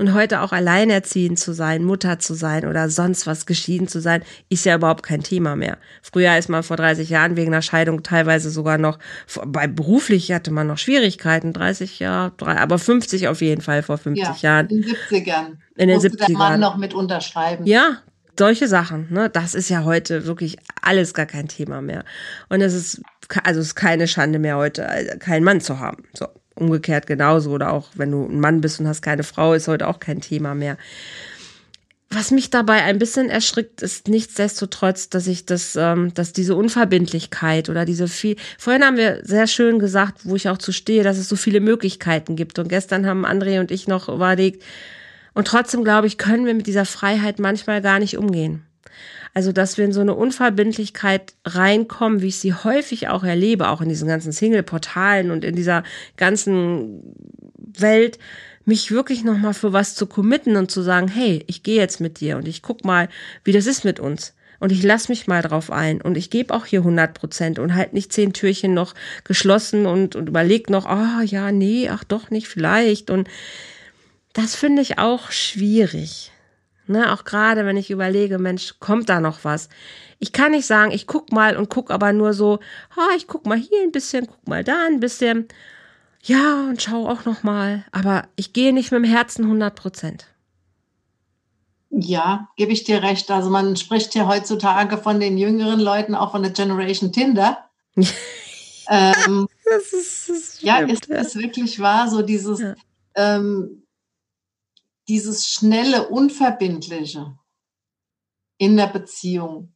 Und 0.00 0.14
heute 0.14 0.40
auch 0.40 0.52
alleinerziehend 0.52 1.38
zu 1.38 1.52
sein, 1.52 1.84
Mutter 1.84 2.18
zu 2.18 2.32
sein 2.32 2.66
oder 2.66 2.88
sonst 2.88 3.26
was 3.26 3.44
geschieden 3.44 3.86
zu 3.86 4.00
sein, 4.00 4.22
ist 4.48 4.64
ja 4.64 4.76
überhaupt 4.76 5.02
kein 5.02 5.22
Thema 5.22 5.56
mehr. 5.56 5.76
Früher 6.00 6.38
ist 6.38 6.48
man 6.48 6.62
vor 6.62 6.78
30 6.78 7.10
Jahren 7.10 7.36
wegen 7.36 7.52
einer 7.52 7.60
Scheidung 7.60 8.02
teilweise 8.02 8.48
sogar 8.48 8.78
noch, 8.78 8.98
bei 9.44 9.66
beruflich 9.66 10.32
hatte 10.32 10.52
man 10.52 10.68
noch 10.68 10.78
Schwierigkeiten, 10.78 11.52
30 11.52 11.98
Jahre, 11.98 12.32
aber 12.40 12.78
50 12.78 13.28
auf 13.28 13.42
jeden 13.42 13.60
Fall 13.60 13.82
vor 13.82 13.98
50 13.98 14.24
ja, 14.24 14.36
Jahren. 14.40 14.68
In 14.70 14.80
den 14.80 14.90
70ern. 14.90 15.46
In 15.76 15.88
den 15.88 16.00
70ern. 16.00 16.26
der 16.28 16.38
Mann 16.38 16.60
noch 16.60 16.78
mit 16.78 16.94
unterschreiben. 16.94 17.66
Ja, 17.66 17.98
solche 18.38 18.68
Sachen, 18.68 19.06
ne, 19.10 19.28
das 19.28 19.54
ist 19.54 19.68
ja 19.68 19.84
heute 19.84 20.24
wirklich 20.24 20.56
alles 20.80 21.12
gar 21.12 21.26
kein 21.26 21.46
Thema 21.46 21.82
mehr. 21.82 22.06
Und 22.48 22.62
es 22.62 22.72
ist, 22.72 23.02
also 23.44 23.60
es 23.60 23.66
ist 23.66 23.74
keine 23.74 24.08
Schande 24.08 24.38
mehr 24.38 24.56
heute, 24.56 24.82
äh, 24.82 25.18
keinen 25.18 25.44
Mann 25.44 25.60
zu 25.60 25.78
haben. 25.78 26.04
So 26.14 26.26
umgekehrt 26.60 27.06
genauso. 27.06 27.50
Oder 27.50 27.72
auch 27.72 27.88
wenn 27.94 28.10
du 28.10 28.26
ein 28.26 28.40
Mann 28.40 28.60
bist 28.60 28.80
und 28.80 28.86
hast 28.86 29.02
keine 29.02 29.22
Frau, 29.22 29.54
ist 29.54 29.68
heute 29.68 29.88
auch 29.88 29.98
kein 29.98 30.20
Thema 30.20 30.54
mehr. 30.54 30.76
Was 32.12 32.32
mich 32.32 32.50
dabei 32.50 32.82
ein 32.82 32.98
bisschen 32.98 33.30
erschrickt, 33.30 33.82
ist 33.82 34.08
nichtsdestotrotz, 34.08 35.10
dass 35.10 35.28
ich 35.28 35.46
das, 35.46 35.76
ähm, 35.76 36.12
dass 36.12 36.32
diese 36.32 36.56
Unverbindlichkeit 36.56 37.68
oder 37.68 37.84
diese 37.84 38.08
viel. 38.08 38.34
Vorhin 38.58 38.82
haben 38.82 38.96
wir 38.96 39.20
sehr 39.22 39.46
schön 39.46 39.78
gesagt, 39.78 40.22
wo 40.24 40.34
ich 40.34 40.48
auch 40.48 40.58
zu 40.58 40.72
stehe, 40.72 41.04
dass 41.04 41.18
es 41.18 41.28
so 41.28 41.36
viele 41.36 41.60
Möglichkeiten 41.60 42.34
gibt. 42.34 42.58
Und 42.58 42.68
gestern 42.68 43.06
haben 43.06 43.24
André 43.24 43.60
und 43.60 43.70
ich 43.70 43.86
noch 43.86 44.08
überlegt. 44.08 44.64
Und 45.34 45.46
trotzdem 45.46 45.84
glaube 45.84 46.08
ich, 46.08 46.18
können 46.18 46.46
wir 46.46 46.54
mit 46.54 46.66
dieser 46.66 46.84
Freiheit 46.84 47.38
manchmal 47.38 47.80
gar 47.80 48.00
nicht 48.00 48.18
umgehen. 48.18 48.66
Also, 49.32 49.52
dass 49.52 49.78
wir 49.78 49.84
in 49.84 49.92
so 49.92 50.00
eine 50.00 50.14
Unverbindlichkeit 50.14 51.34
reinkommen, 51.44 52.20
wie 52.20 52.28
ich 52.28 52.38
sie 52.38 52.52
häufig 52.52 53.08
auch 53.08 53.22
erlebe, 53.22 53.68
auch 53.68 53.80
in 53.80 53.88
diesen 53.88 54.08
ganzen 54.08 54.32
Single-Portalen 54.32 55.30
und 55.30 55.44
in 55.44 55.54
dieser 55.54 55.84
ganzen 56.16 57.14
Welt, 57.56 58.18
mich 58.64 58.90
wirklich 58.90 59.24
nochmal 59.24 59.54
für 59.54 59.72
was 59.72 59.94
zu 59.94 60.06
committen 60.06 60.56
und 60.56 60.70
zu 60.70 60.82
sagen, 60.82 61.08
hey, 61.08 61.44
ich 61.46 61.62
gehe 61.62 61.80
jetzt 61.80 62.00
mit 62.00 62.20
dir 62.20 62.36
und 62.36 62.46
ich 62.46 62.62
guck 62.62 62.84
mal, 62.84 63.08
wie 63.44 63.52
das 63.52 63.66
ist 63.66 63.84
mit 63.84 64.00
uns. 64.00 64.34
Und 64.58 64.72
ich 64.72 64.82
lass 64.82 65.08
mich 65.08 65.26
mal 65.26 65.40
drauf 65.40 65.70
ein 65.70 66.02
und 66.02 66.18
ich 66.18 66.28
gebe 66.28 66.52
auch 66.52 66.66
hier 66.66 66.80
100 66.80 67.14
Prozent 67.14 67.58
und 67.58 67.74
halt 67.74 67.94
nicht 67.94 68.12
zehn 68.12 68.34
Türchen 68.34 68.74
noch 68.74 68.94
geschlossen 69.24 69.86
und, 69.86 70.16
und 70.16 70.28
überleg 70.28 70.68
noch, 70.68 70.84
ah 70.84 71.20
oh, 71.20 71.22
ja, 71.22 71.50
nee, 71.50 71.88
ach 71.88 72.04
doch 72.04 72.30
nicht, 72.30 72.46
vielleicht. 72.46 73.10
Und 73.10 73.28
das 74.34 74.54
finde 74.54 74.82
ich 74.82 74.98
auch 74.98 75.30
schwierig. 75.30 76.29
Ne, 76.90 77.12
auch 77.12 77.22
gerade 77.22 77.64
wenn 77.66 77.76
ich 77.76 77.92
überlege, 77.92 78.40
Mensch, 78.40 78.74
kommt 78.80 79.08
da 79.08 79.20
noch 79.20 79.44
was? 79.44 79.68
Ich 80.18 80.32
kann 80.32 80.50
nicht 80.50 80.66
sagen, 80.66 80.90
ich 80.90 81.06
guck 81.06 81.30
mal 81.30 81.56
und 81.56 81.70
guck 81.70 81.92
aber 81.92 82.12
nur 82.12 82.32
so, 82.32 82.58
ha, 82.96 83.02
ich 83.16 83.28
guck 83.28 83.46
mal 83.46 83.56
hier 83.56 83.82
ein 83.84 83.92
bisschen, 83.92 84.26
guck 84.26 84.48
mal 84.48 84.64
da 84.64 84.86
ein 84.86 84.98
bisschen. 84.98 85.46
Ja, 86.20 86.68
und 86.68 86.82
schau 86.82 87.08
auch 87.08 87.24
noch 87.26 87.44
mal, 87.44 87.84
aber 87.92 88.24
ich 88.34 88.52
gehe 88.52 88.72
nicht 88.72 88.90
mit 88.90 89.04
dem 89.04 89.08
Herzen 89.08 89.44
100 89.44 89.72
Prozent. 89.76 90.26
Ja, 91.90 92.48
gebe 92.56 92.72
ich 92.72 92.82
dir 92.82 93.04
recht. 93.04 93.30
Also 93.30 93.50
man 93.50 93.76
spricht 93.76 94.16
ja 94.16 94.26
heutzutage 94.26 94.98
von 94.98 95.20
den 95.20 95.38
jüngeren 95.38 95.78
Leuten, 95.78 96.16
auch 96.16 96.32
von 96.32 96.42
der 96.42 96.50
Generation 96.50 97.12
Tinder. 97.12 97.70
ähm, 98.88 99.48
das 99.64 99.92
ist, 99.92 100.28
das 100.28 100.36
ist 100.36 100.62
ja, 100.62 100.80
ist 100.80 101.08
es 101.08 101.36
wirklich 101.36 101.78
wahr, 101.78 102.10
so 102.10 102.22
dieses, 102.22 102.58
ja. 102.58 102.74
ähm, 103.14 103.84
dieses 105.10 105.48
schnelle, 105.48 106.08
unverbindliche 106.08 107.36
in 108.58 108.76
der 108.76 108.86
Beziehung. 108.86 109.74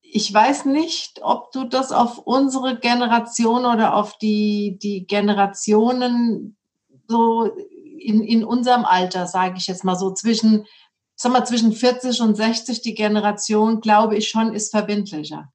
Ich 0.00 0.32
weiß 0.32 0.64
nicht, 0.64 1.20
ob 1.22 1.52
du 1.52 1.64
das 1.64 1.92
auf 1.92 2.16
unsere 2.18 2.78
Generation 2.78 3.66
oder 3.66 3.94
auf 3.94 4.16
die, 4.16 4.78
die 4.80 5.06
Generationen 5.06 6.56
so 7.06 7.44
in, 7.44 8.22
in 8.22 8.42
unserem 8.42 8.86
Alter, 8.86 9.26
sage 9.26 9.56
ich 9.58 9.66
jetzt 9.66 9.84
mal 9.84 9.96
so, 9.96 10.14
zwischen, 10.14 10.64
sag 11.14 11.32
mal, 11.32 11.44
zwischen 11.44 11.72
40 11.72 12.22
und 12.22 12.36
60, 12.36 12.80
die 12.80 12.94
Generation, 12.94 13.82
glaube 13.82 14.16
ich 14.16 14.30
schon, 14.30 14.54
ist 14.54 14.70
verbindlicher. 14.70 15.52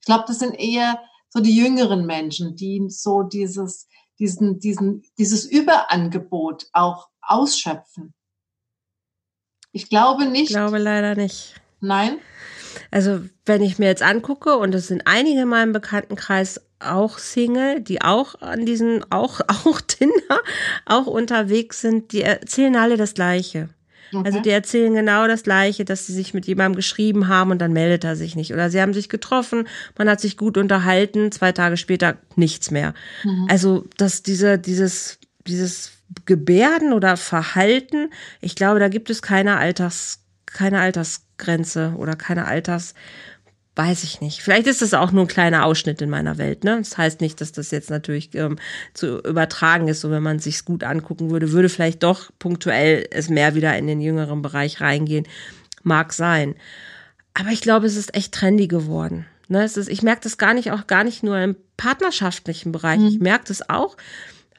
Ich 0.00 0.06
glaube, 0.06 0.24
das 0.26 0.40
sind 0.40 0.58
eher 0.58 1.00
so 1.28 1.38
die 1.38 1.54
jüngeren 1.54 2.04
Menschen, 2.04 2.56
die 2.56 2.84
so 2.88 3.22
dieses, 3.22 3.86
diesen, 4.22 4.60
diesen, 4.60 5.02
dieses 5.18 5.44
Überangebot 5.44 6.68
auch 6.72 7.08
ausschöpfen? 7.20 8.14
Ich 9.72 9.88
glaube 9.88 10.26
nicht. 10.26 10.50
Ich 10.50 10.56
glaube 10.56 10.78
leider 10.78 11.16
nicht. 11.16 11.54
Nein? 11.80 12.18
Also, 12.92 13.20
wenn 13.44 13.62
ich 13.62 13.80
mir 13.80 13.86
jetzt 13.86 14.02
angucke, 14.02 14.56
und 14.56 14.74
es 14.74 14.86
sind 14.86 15.02
einige 15.06 15.42
in 15.42 15.48
meinem 15.48 15.72
Bekanntenkreis 15.72 16.60
auch 16.78 17.18
Single, 17.18 17.80
die 17.80 18.00
auch 18.00 18.40
an 18.40 18.64
diesen, 18.64 19.04
auch, 19.10 19.40
auch 19.48 19.80
Tinder, 19.80 20.40
auch 20.86 21.06
unterwegs 21.06 21.80
sind, 21.80 22.12
die 22.12 22.22
erzählen 22.22 22.76
alle 22.76 22.96
das 22.96 23.14
Gleiche. 23.14 23.70
Okay. 24.12 24.26
Also 24.26 24.40
die 24.40 24.50
erzählen 24.50 24.94
genau 24.94 25.26
das 25.26 25.42
Gleiche, 25.42 25.84
dass 25.84 26.06
sie 26.06 26.12
sich 26.12 26.34
mit 26.34 26.46
jemandem 26.46 26.76
geschrieben 26.76 27.28
haben 27.28 27.50
und 27.50 27.58
dann 27.58 27.72
meldet 27.72 28.04
er 28.04 28.16
sich 28.16 28.36
nicht. 28.36 28.52
Oder 28.52 28.70
sie 28.70 28.80
haben 28.80 28.94
sich 28.94 29.08
getroffen, 29.08 29.66
man 29.96 30.08
hat 30.08 30.20
sich 30.20 30.36
gut 30.36 30.58
unterhalten, 30.58 31.32
zwei 31.32 31.52
Tage 31.52 31.76
später 31.76 32.18
nichts 32.36 32.70
mehr. 32.70 32.94
Mhm. 33.24 33.46
Also, 33.50 33.84
dass 33.96 34.22
diese, 34.22 34.58
dieses, 34.58 35.18
dieses 35.46 35.92
Gebärden 36.26 36.92
oder 36.92 37.16
Verhalten, 37.16 38.10
ich 38.40 38.54
glaube, 38.54 38.80
da 38.80 38.88
gibt 38.88 39.08
es 39.10 39.22
keine 39.22 39.56
Alters, 39.56 40.20
keine 40.46 40.80
Altersgrenze 40.80 41.94
oder 41.96 42.14
keine 42.14 42.46
Alters, 42.46 42.94
weiß 43.74 44.04
ich 44.04 44.20
nicht. 44.20 44.42
Vielleicht 44.42 44.66
ist 44.66 44.82
das 44.82 44.92
auch 44.92 45.12
nur 45.12 45.24
ein 45.24 45.28
kleiner 45.28 45.64
Ausschnitt 45.64 46.02
in 46.02 46.10
meiner 46.10 46.36
Welt. 46.36 46.62
Ne? 46.62 46.76
Das 46.78 46.98
heißt 46.98 47.20
nicht, 47.20 47.40
dass 47.40 47.52
das 47.52 47.70
jetzt 47.70 47.88
natürlich 47.88 48.34
ähm, 48.34 48.58
zu 48.92 49.20
übertragen 49.20 49.88
ist. 49.88 50.02
So, 50.02 50.10
wenn 50.10 50.22
man 50.22 50.38
sich's 50.38 50.64
gut 50.64 50.84
angucken 50.84 51.30
würde, 51.30 51.52
würde 51.52 51.68
vielleicht 51.68 52.02
doch 52.02 52.30
punktuell 52.38 53.06
es 53.10 53.30
mehr 53.30 53.54
wieder 53.54 53.76
in 53.78 53.86
den 53.86 54.00
jüngeren 54.00 54.42
Bereich 54.42 54.80
reingehen. 54.80 55.26
Mag 55.82 56.12
sein. 56.12 56.54
Aber 57.34 57.48
ich 57.48 57.62
glaube, 57.62 57.86
es 57.86 57.96
ist 57.96 58.14
echt 58.14 58.34
trendy 58.34 58.68
geworden. 58.68 59.26
Ne? 59.48 59.64
Es 59.64 59.78
ist, 59.78 59.88
ich 59.88 60.02
merke 60.02 60.22
das 60.22 60.36
gar 60.36 60.52
nicht, 60.52 60.70
auch 60.70 60.86
gar 60.86 61.02
nicht 61.02 61.22
nur 61.22 61.38
im 61.38 61.56
partnerschaftlichen 61.78 62.72
Bereich. 62.72 63.00
Mhm. 63.00 63.08
Ich 63.08 63.20
merke 63.20 63.46
das 63.48 63.68
auch 63.70 63.96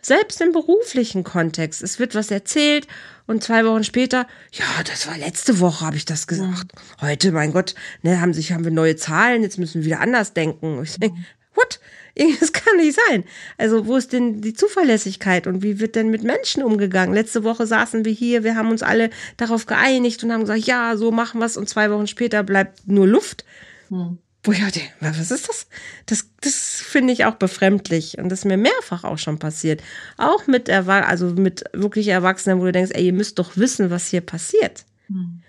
selbst 0.06 0.42
im 0.42 0.52
beruflichen 0.52 1.24
Kontext. 1.24 1.82
Es 1.82 2.00
wird 2.00 2.16
was 2.16 2.32
erzählt 2.32 2.88
und 3.26 3.44
zwei 3.44 3.66
Wochen 3.66 3.84
später, 3.84 4.28
ja, 4.52 4.66
das 4.86 5.08
war 5.08 5.18
letzte 5.18 5.60
Woche, 5.60 5.86
habe 5.86 5.96
ich 5.96 6.06
das 6.06 6.28
gesagt. 6.28 6.72
Heute, 7.02 7.32
mein 7.32 7.54
Gott, 7.54 7.76
ne, 8.02 8.20
haben 8.20 8.34
sich, 8.34 8.52
haben 8.52 8.64
wir 8.64 8.72
neue 8.72 8.96
Zahlen, 8.96 9.44
jetzt 9.44 9.60
müssen 9.60 9.82
wir 9.82 9.86
wieder 9.86 10.00
anders 10.02 10.34
denken. 10.34 10.78
Und 10.78 10.84
ich 10.84 11.00
denke, 11.00 11.18
what? 11.56 11.80
Das 12.40 12.54
kann 12.54 12.78
nicht 12.78 13.00
sein. 13.08 13.24
Also, 13.58 13.88
wo 13.88 13.98
ist 13.98 14.14
denn 14.14 14.42
die 14.42 14.54
Zuverlässigkeit 14.54 15.48
und 15.48 15.64
wie 15.64 15.80
wird 15.80 15.96
denn 15.96 16.10
mit 16.10 16.24
Menschen 16.24 16.62
umgegangen? 16.62 17.16
Letzte 17.16 17.44
Woche 17.44 17.66
saßen 17.66 18.06
wir 18.06 18.12
hier, 18.12 18.44
wir 18.44 18.56
haben 18.56 18.70
uns 18.70 18.84
alle 18.84 19.10
darauf 19.38 19.66
geeinigt 19.66 20.24
und 20.24 20.32
haben 20.32 20.42
gesagt, 20.42 20.66
ja, 20.66 20.96
so 20.96 21.12
machen 21.12 21.40
wir 21.40 21.46
es 21.46 21.58
und 21.58 21.68
zwei 21.68 21.90
Wochen 21.90 22.06
später 22.06 22.44
bleibt 22.44 22.88
nur 22.88 23.08
Luft. 23.08 23.46
Hm. 23.90 24.20
Wo 24.44 24.52
ich 24.52 24.60
dachte, 24.60 24.82
was 25.00 25.32
ist 25.32 25.48
das? 25.48 25.68
Das, 26.06 26.30
das 26.42 26.56
finde 26.56 27.14
ich 27.14 27.24
auch 27.26 27.36
befremdlich. 27.36 28.18
Und 28.18 28.30
das 28.30 28.40
ist 28.40 28.46
mir 28.46 28.58
mehrfach 28.58 29.06
auch 29.06 29.18
schon 29.18 29.40
passiert. 29.40 29.82
Auch 30.18 30.48
mit, 30.48 30.68
Erwach 30.68 31.08
also 31.08 31.28
mit 31.28 31.64
wirklich 31.72 32.10
Erwachsenen, 32.10 32.60
wo 32.60 32.66
du 32.66 32.74
denkst, 32.74 32.92
ey, 32.94 33.06
ihr 33.06 33.14
müsst 33.14 33.40
doch 33.40 33.56
wissen, 33.56 33.90
was 33.90 34.08
hier 34.08 34.22
passiert. 34.22 34.84
Hm. 35.08 35.42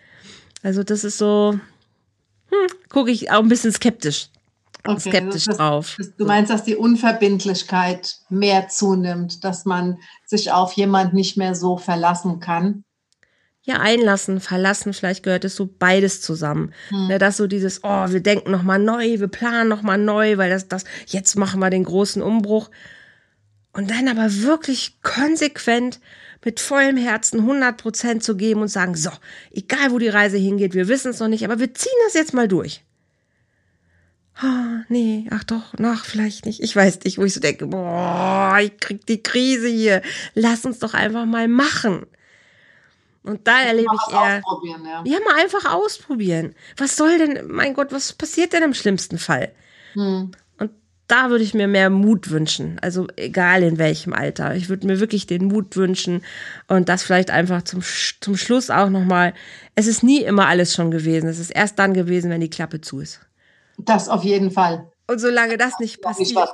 Also 0.63 0.85
das 0.85 1.03
ist 1.03 1.19
so, 1.19 1.59
hm, 2.51 2.69
gucke 2.89 3.11
ich 3.11 3.33
auch 3.33 3.41
ein 3.41 3.49
bisschen 3.49 3.73
skeptisch. 3.73 4.29
Okay, 4.87 5.11
skeptisch 5.11 5.47
das, 5.47 5.57
drauf. 5.57 5.95
Das, 5.99 6.15
du 6.17 6.27
meinst, 6.27 6.51
dass 6.51 6.63
die 6.63 6.77
Unverbindlichkeit 6.77 8.19
mehr 8.29 8.69
zunimmt, 8.69 9.43
dass 9.43 9.65
man 9.65 9.99
sich 10.27 10.53
auf 10.53 10.73
jemand 10.75 11.15
nicht 11.15 11.37
mehr 11.37 11.55
so 11.55 11.79
verlassen 11.79 12.39
kann? 12.39 12.85
Ja, 13.67 13.81
einlassen, 13.81 14.41
verlassen, 14.41 14.93
vielleicht 14.93 15.23
gehört 15.23 15.45
es 15.45 15.57
so 15.57 15.67
beides 15.79 16.21
zusammen. 16.21 16.73
Hm. 16.91 17.09
Ne, 17.09 17.19
dass 17.19 17.39
so 17.39 17.47
dieses, 17.47 17.83
oh, 17.83 18.11
wir 18.11 18.21
denken 18.21 18.51
nochmal 18.51 18.79
neu, 18.79 19.19
wir 19.19 19.29
planen 19.29 19.71
nochmal 19.71 19.97
neu, 19.97 20.37
weil 20.37 20.51
das, 20.51 20.69
das, 20.69 20.85
jetzt 21.07 21.37
machen 21.37 21.61
wir 21.61 21.71
den 21.71 21.85
großen 21.85 22.23
Umbruch. 22.23 22.71
Und 23.73 23.91
dann 23.91 24.07
aber 24.07 24.43
wirklich 24.43 25.01
konsequent 25.03 25.99
mit 26.45 26.61
vollem 26.61 26.99
Herzen 26.99 27.41
100 27.41 27.77
Prozent 27.79 28.23
zu 28.23 28.37
geben 28.37 28.61
und 28.61 28.69
sagen, 28.69 28.95
so, 28.95 29.11
egal 29.51 29.91
wo 29.91 29.99
die 29.99 30.09
Reise 30.09 30.37
hingeht, 30.37 30.75
wir 30.75 30.89
wissen 30.89 31.11
es 31.11 31.19
noch 31.19 31.29
nicht, 31.29 31.45
aber 31.45 31.59
wir 31.59 31.73
ziehen 31.73 31.93
das 32.05 32.15
jetzt 32.15 32.35
mal 32.35 32.47
durch. 32.47 32.85
Oh, 34.43 34.83
nee, 34.89 35.27
ach 35.31 35.45
doch, 35.45 35.73
nach 35.79 36.05
vielleicht 36.05 36.45
nicht. 36.45 36.61
Ich 36.61 36.77
weiß 36.77 37.01
nicht, 37.05 37.19
wo 37.19 37.25
ich 37.25 37.33
so 37.33 37.41
denke, 37.41 37.67
boah, 37.67 38.59
ich 38.61 38.77
krieg 38.79 39.07
die 39.07 39.23
Krise 39.23 39.69
hier. 39.69 40.03
Lass 40.35 40.67
uns 40.67 40.81
doch 40.81 40.93
einfach 40.93 41.25
mal 41.25 41.49
machen. 41.49 42.05
Und 43.25 43.49
da 43.49 43.63
erlebe 43.63 43.89
ich 43.95 44.13
eher. 44.13 44.43
Ja. 44.85 45.03
ja, 45.05 45.19
mal 45.25 45.43
einfach 45.43 45.73
ausprobieren. 45.73 46.55
Was 46.77 46.97
soll 46.97 47.19
denn, 47.19 47.49
mein 47.49 47.73
Gott, 47.73 47.91
was 47.91 48.13
passiert 48.13 48.53
denn 48.53 48.63
im 48.63 48.75
schlimmsten 48.75 49.19
Fall? 49.19 49.51
Hm. 49.95 50.33
Und 50.59 50.71
da 51.09 51.31
würde 51.31 51.43
ich 51.43 51.55
mir 51.55 51.67
mehr 51.67 51.89
Mut 51.89 52.31
wünschen. 52.31 52.79
Also 52.83 53.07
egal 53.17 53.63
in 53.63 53.79
welchem 53.79 54.13
Alter. 54.13 54.55
Ich 54.55 54.69
würde 54.69 54.87
mir 54.87 55.01
wirklich 55.01 55.27
den 55.27 55.47
Mut 55.47 55.75
wünschen 55.75 56.23
und 56.69 56.91
das 56.91 57.03
vielleicht 57.03 57.31
einfach 57.31 57.63
zum, 57.63 57.81
zum 58.21 58.37
Schluss 58.37 58.69
auch 58.69 58.91
nochmal. 58.91 59.33
Es 59.75 59.87
ist 59.87 60.03
nie 60.03 60.21
immer 60.21 60.47
alles 60.47 60.75
schon 60.75 60.91
gewesen. 60.91 61.27
Es 61.27 61.39
ist 61.39 61.51
erst 61.51 61.79
dann 61.79 61.95
gewesen, 61.95 62.31
wenn 62.31 62.43
die 62.43 62.51
Klappe 62.51 62.83
zu 62.83 63.01
ist. 63.01 63.21
Das 63.79 64.11
auf 64.11 64.23
jeden 64.23 64.51
Fall. 64.51 64.93
Und 65.07 65.19
solange 65.19 65.59
das 65.59 65.79
nicht 65.81 66.01
passiert, 66.01 66.29
nicht, 66.29 66.47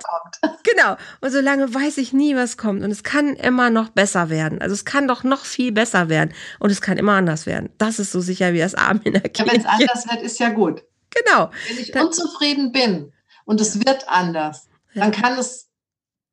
genau. 0.65 0.97
Und 1.21 1.31
solange 1.31 1.73
weiß 1.73 1.99
ich 1.99 2.13
nie, 2.13 2.35
was 2.35 2.57
kommt. 2.57 2.83
Und 2.83 2.91
es 2.91 3.05
kann 3.05 3.37
immer 3.37 3.71
noch 3.71 3.91
besser 3.91 4.29
werden. 4.29 4.61
Also 4.61 4.75
es 4.75 4.85
kann 4.85 5.07
doch 5.07 5.23
noch 5.23 5.45
viel 5.45 5.71
besser 5.71 6.09
werden. 6.09 6.35
Und 6.59 6.71
es 6.71 6.81
kann 6.81 6.99
immer 6.99 7.13
anders 7.13 7.47
werden. 7.47 7.71
Das 7.79 8.01
ist 8.01 8.11
so 8.11 8.21
sicher 8.21 8.53
wie 8.53 8.59
das 8.59 8.75
Arm 8.75 9.01
in 9.05 9.13
der 9.13 9.23
Kirche. 9.23 9.47
Ja, 9.47 9.53
wenn 9.53 9.61
es 9.61 9.67
anders 9.67 10.11
wird, 10.11 10.23
ist 10.23 10.41
ja 10.41 10.49
gut. 10.49 10.83
Genau. 11.11 11.51
Wenn 11.69 11.79
ich 11.79 11.93
dann, 11.93 12.07
unzufrieden 12.07 12.73
bin 12.73 13.13
und 13.45 13.61
es 13.61 13.85
wird 13.87 14.09
anders, 14.09 14.69
ja. 14.95 15.03
dann 15.03 15.13
kann 15.13 15.39
es 15.39 15.69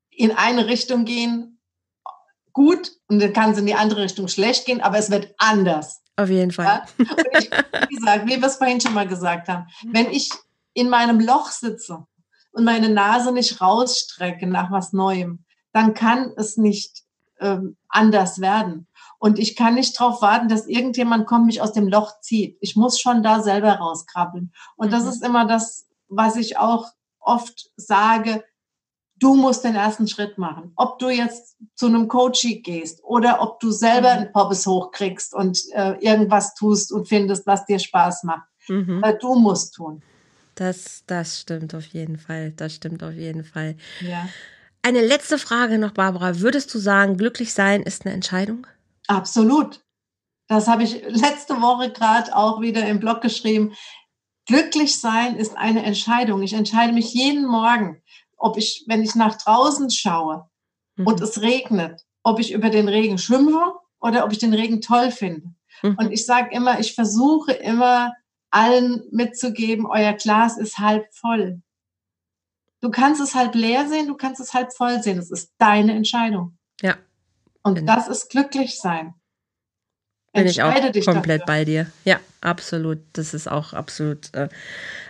in 0.10 0.32
eine 0.32 0.66
Richtung 0.68 1.06
gehen, 1.06 1.60
gut, 2.52 2.94
und 3.08 3.22
dann 3.22 3.34
kann 3.34 3.52
es 3.52 3.60
in 3.60 3.68
die 3.68 3.76
andere 3.76 4.02
Richtung 4.02 4.28
schlecht 4.28 4.66
gehen, 4.66 4.82
aber 4.82 4.98
es 4.98 5.12
wird 5.12 5.36
anders. 5.38 6.02
Auf 6.16 6.30
jeden 6.30 6.52
Fall. 6.52 6.66
Ja? 6.66 6.86
Ich, 7.38 7.52
wie 7.90 7.96
gesagt, 7.96 8.26
wie 8.26 8.42
wir 8.42 8.48
es 8.48 8.56
vorhin 8.56 8.82
schon 8.82 8.96
mal 8.96 9.08
gesagt 9.08 9.48
haben, 9.48 9.68
wenn 9.92 10.10
ich 10.10 10.32
in 10.78 10.90
meinem 10.90 11.20
Loch 11.20 11.50
sitze 11.50 12.06
und 12.52 12.64
meine 12.64 12.90
Nase 12.90 13.32
nicht 13.32 13.60
rausstrecke 13.60 14.46
nach 14.46 14.70
was 14.70 14.94
Neuem, 14.94 15.44
dann 15.74 15.96
kann 15.96 16.34
es 16.38 16.56
nicht 16.56 17.02
ähm, 17.40 17.78
anders 17.90 18.40
werden. 18.42 18.88
Und 19.18 19.40
ich 19.40 19.56
kann 19.56 19.74
nicht 19.74 20.00
darauf 20.00 20.22
warten, 20.22 20.50
dass 20.50 20.68
irgendjemand 20.68 21.26
kommt, 21.26 21.48
mich 21.48 21.64
aus 21.64 21.74
dem 21.74 21.88
Loch 21.88 22.20
zieht. 22.22 22.60
Ich 22.62 22.76
muss 22.76 23.00
schon 23.00 23.24
da 23.24 23.42
selber 23.42 23.74
rauskrabbeln. 23.74 24.54
Und 24.76 24.88
mhm. 24.90 24.92
das 24.92 25.06
ist 25.06 25.26
immer 25.26 25.48
das, 25.48 25.88
was 26.10 26.36
ich 26.36 26.60
auch 26.60 26.86
oft 27.20 27.72
sage. 27.76 28.44
Du 29.16 29.34
musst 29.34 29.64
den 29.64 29.74
ersten 29.74 30.08
Schritt 30.08 30.38
machen. 30.38 30.74
Ob 30.76 31.00
du 31.00 31.10
jetzt 31.10 31.58
zu 31.74 31.88
einem 31.88 32.08
Coaching 32.08 32.62
gehst 32.62 33.04
oder 33.04 33.42
ob 33.42 33.60
du 33.60 33.72
selber 33.72 34.14
mhm. 34.14 34.20
einen 34.20 34.32
Poppes 34.32 34.68
hochkriegst 34.68 35.34
und 35.34 35.60
äh, 35.74 35.94
irgendwas 36.02 36.54
tust 36.54 36.92
und 36.92 37.08
findest, 37.08 37.48
was 37.48 37.66
dir 37.66 37.80
Spaß 37.80 38.26
macht. 38.26 38.48
Mhm. 38.68 39.02
Äh, 39.04 39.18
du 39.18 39.34
musst 39.34 39.74
tun. 39.74 40.04
Das, 40.58 41.04
das 41.06 41.40
stimmt 41.40 41.76
auf 41.76 41.86
jeden 41.86 42.18
Fall. 42.18 42.52
Das 42.52 42.74
stimmt 42.74 43.04
auf 43.04 43.14
jeden 43.14 43.44
Fall. 43.44 43.78
Ja. 44.02 44.28
Eine 44.82 45.06
letzte 45.06 45.38
Frage 45.38 45.78
noch, 45.78 45.92
Barbara. 45.92 46.40
Würdest 46.40 46.74
du 46.74 46.80
sagen, 46.80 47.16
glücklich 47.16 47.54
sein 47.54 47.84
ist 47.84 48.06
eine 48.06 48.16
Entscheidung? 48.16 48.66
Absolut. 49.08 49.82
Das 50.48 50.68
habe 50.68 50.82
ich 50.82 51.04
letzte 51.08 51.62
Woche 51.62 51.92
gerade 51.92 52.36
auch 52.36 52.60
wieder 52.60 52.88
im 52.88 53.00
Blog 53.00 53.22
geschrieben. 53.22 53.76
Glücklich 54.48 55.00
sein 55.00 55.36
ist 55.36 55.56
eine 55.56 55.84
Entscheidung. 55.84 56.42
Ich 56.42 56.54
entscheide 56.54 56.94
mich 56.94 57.14
jeden 57.14 57.46
Morgen, 57.46 58.02
ob 58.36 58.58
ich, 58.58 58.84
wenn 58.88 59.04
ich 59.04 59.14
nach 59.14 59.38
draußen 59.38 59.92
schaue 59.92 60.50
mhm. 60.96 61.06
und 61.06 61.22
es 61.22 61.40
regnet, 61.42 62.02
ob 62.24 62.40
ich 62.40 62.52
über 62.52 62.72
den 62.72 62.88
Regen 62.88 63.20
schimpfe 63.20 63.76
oder 64.00 64.26
ob 64.26 64.32
ich 64.32 64.40
den 64.40 64.54
Regen 64.54 64.82
toll 64.82 65.12
finde. 65.12 65.54
Mhm. 65.84 65.98
Und 66.00 66.12
ich 66.12 66.26
sage 66.26 66.50
immer, 66.52 66.80
ich 66.80 66.96
versuche 66.96 67.52
immer 67.52 68.14
allen 68.50 69.04
mitzugeben, 69.12 69.86
euer 69.86 70.14
Glas 70.14 70.58
ist 70.58 70.80
halb 70.80 71.06
voll. 71.14 71.62
Du 72.80 72.92
kannst 72.92 73.22
es 73.22 73.36
halb 73.36 73.56
leer 73.56 73.88
sehen, 73.88 74.08
du 74.08 74.16
kannst 74.16 74.40
es 74.40 74.54
halb 74.54 74.74
voll 74.74 75.02
sehen. 75.02 75.18
Das 75.18 75.32
ist 75.32 75.52
deine 75.58 75.94
Entscheidung. 75.94 76.58
Ja. 76.82 76.96
Und 77.64 77.88
das 77.88 78.08
ist 78.08 78.30
glücklich 78.30 78.80
sein. 78.80 79.16
Bin 80.34 80.46
ich 80.46 80.62
auch 80.62 80.74
komplett 80.74 81.42
dafür. 81.42 81.46
bei 81.46 81.66
dir. 81.66 81.92
Ja, 82.06 82.20
absolut. 82.42 83.00
Das 83.14 83.34
ist 83.34 83.50
auch 83.50 83.74
absolut, 83.74 84.34
äh, 84.34 84.50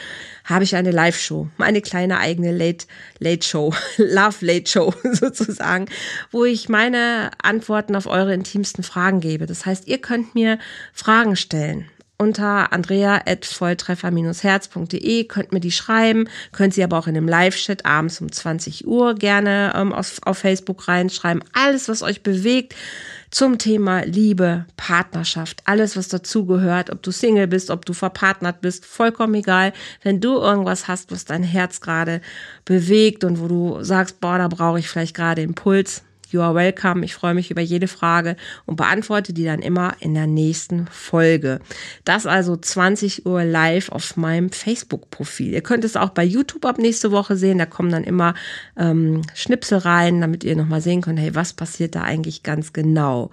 habe 0.44 0.64
ich 0.64 0.76
eine 0.76 0.90
Live-Show, 0.90 1.48
meine 1.56 1.80
kleine 1.80 2.18
eigene 2.18 2.52
Late, 2.52 2.86
Late 3.18 3.46
Show, 3.46 3.72
Love 3.96 4.44
Late 4.44 4.70
Show 4.70 4.92
sozusagen, 5.12 5.86
wo 6.30 6.44
ich 6.44 6.68
meine 6.68 7.30
Antworten 7.42 7.96
auf 7.96 8.06
eure 8.06 8.34
intimsten 8.34 8.84
Fragen 8.84 9.20
gebe. 9.20 9.46
Das 9.46 9.64
heißt, 9.64 9.86
ihr 9.86 9.98
könnt 9.98 10.34
mir 10.34 10.58
Fragen 10.92 11.36
stellen 11.36 11.86
unter 12.22 12.72
andrea.volltreffer-herz.de, 12.72 15.24
könnt 15.24 15.52
mir 15.52 15.60
die 15.60 15.72
schreiben, 15.72 16.28
könnt 16.52 16.72
sie 16.72 16.84
aber 16.84 16.98
auch 16.98 17.08
in 17.08 17.16
einem 17.16 17.26
Live-Chat 17.26 17.84
abends 17.84 18.20
um 18.20 18.30
20 18.30 18.86
Uhr 18.86 19.16
gerne 19.16 19.72
ähm, 19.74 19.92
auf, 19.92 20.18
auf 20.22 20.38
Facebook 20.38 20.86
reinschreiben. 20.86 21.42
Alles, 21.52 21.88
was 21.88 22.02
euch 22.02 22.22
bewegt, 22.22 22.76
zum 23.32 23.56
Thema 23.56 24.04
Liebe, 24.04 24.66
Partnerschaft, 24.76 25.62
alles, 25.64 25.96
was 25.96 26.08
dazugehört, 26.08 26.90
ob 26.90 27.02
du 27.02 27.10
Single 27.10 27.48
bist, 27.48 27.70
ob 27.70 27.86
du 27.86 27.94
verpartnert 27.94 28.60
bist, 28.60 28.84
vollkommen 28.84 29.34
egal. 29.34 29.72
Wenn 30.02 30.20
du 30.20 30.34
irgendwas 30.34 30.86
hast, 30.86 31.10
was 31.10 31.24
dein 31.24 31.42
Herz 31.42 31.80
gerade 31.80 32.20
bewegt 32.66 33.24
und 33.24 33.40
wo 33.40 33.48
du 33.48 33.82
sagst, 33.82 34.20
boah, 34.20 34.36
da 34.36 34.48
brauche 34.48 34.78
ich 34.78 34.88
vielleicht 34.88 35.16
gerade 35.16 35.40
Impuls, 35.40 36.02
You 36.32 36.40
are 36.40 36.54
welcome. 36.54 37.04
Ich 37.04 37.14
freue 37.14 37.34
mich 37.34 37.50
über 37.50 37.60
jede 37.60 37.88
Frage 37.88 38.36
und 38.64 38.76
beantworte 38.76 39.32
die 39.32 39.44
dann 39.44 39.60
immer 39.60 39.94
in 40.00 40.14
der 40.14 40.26
nächsten 40.26 40.86
Folge. 40.86 41.60
Das 42.04 42.26
also 42.26 42.56
20 42.56 43.26
Uhr 43.26 43.44
live 43.44 43.90
auf 43.90 44.16
meinem 44.16 44.50
Facebook-Profil. 44.50 45.52
Ihr 45.52 45.62
könnt 45.62 45.84
es 45.84 45.96
auch 45.96 46.10
bei 46.10 46.24
YouTube 46.24 46.64
ab 46.64 46.78
nächste 46.78 47.10
Woche 47.10 47.36
sehen. 47.36 47.58
Da 47.58 47.66
kommen 47.66 47.90
dann 47.90 48.04
immer 48.04 48.34
ähm, 48.76 49.22
Schnipsel 49.34 49.78
rein, 49.78 50.20
damit 50.20 50.44
ihr 50.44 50.56
nochmal 50.56 50.80
sehen 50.80 51.02
könnt, 51.02 51.18
hey, 51.18 51.34
was 51.34 51.52
passiert 51.52 51.94
da 51.94 52.02
eigentlich 52.02 52.42
ganz 52.42 52.72
genau. 52.72 53.30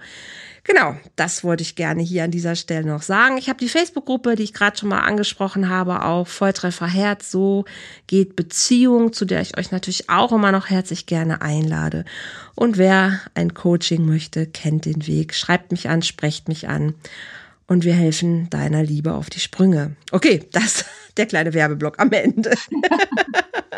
Genau, 0.64 0.94
das 1.16 1.42
wollte 1.42 1.62
ich 1.62 1.74
gerne 1.74 2.02
hier 2.02 2.24
an 2.24 2.30
dieser 2.30 2.54
Stelle 2.54 2.86
noch 2.86 3.02
sagen. 3.02 3.38
Ich 3.38 3.48
habe 3.48 3.58
die 3.58 3.68
Facebook-Gruppe, 3.68 4.36
die 4.36 4.42
ich 4.42 4.52
gerade 4.52 4.76
schon 4.76 4.90
mal 4.90 5.00
angesprochen 5.00 5.68
habe, 5.68 6.04
auch 6.04 6.26
Volltreffer 6.26 6.86
Herz. 6.86 7.30
So 7.30 7.64
geht 8.06 8.36
Beziehung, 8.36 9.12
zu 9.12 9.24
der 9.24 9.40
ich 9.40 9.56
euch 9.56 9.70
natürlich 9.70 10.10
auch 10.10 10.32
immer 10.32 10.52
noch 10.52 10.68
herzlich 10.68 11.06
gerne 11.06 11.40
einlade. 11.40 12.04
Und 12.54 12.76
wer 12.76 13.20
ein 13.34 13.54
Coaching 13.54 14.04
möchte, 14.04 14.46
kennt 14.46 14.84
den 14.84 15.06
Weg. 15.06 15.34
Schreibt 15.34 15.72
mich 15.72 15.88
an, 15.88 16.02
sprecht 16.02 16.48
mich 16.48 16.68
an. 16.68 16.94
Und 17.66 17.84
wir 17.84 17.94
helfen 17.94 18.50
deiner 18.50 18.82
Liebe 18.82 19.14
auf 19.14 19.30
die 19.30 19.40
Sprünge. 19.40 19.96
Okay, 20.10 20.48
das 20.52 20.84
der 21.16 21.26
kleine 21.26 21.54
Werbeblock 21.54 21.98
am 21.98 22.12
Ende. 22.12 22.52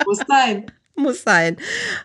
Muss 0.07 0.21
sein. 0.27 0.67
Muss 0.95 1.23
sein. 1.23 1.57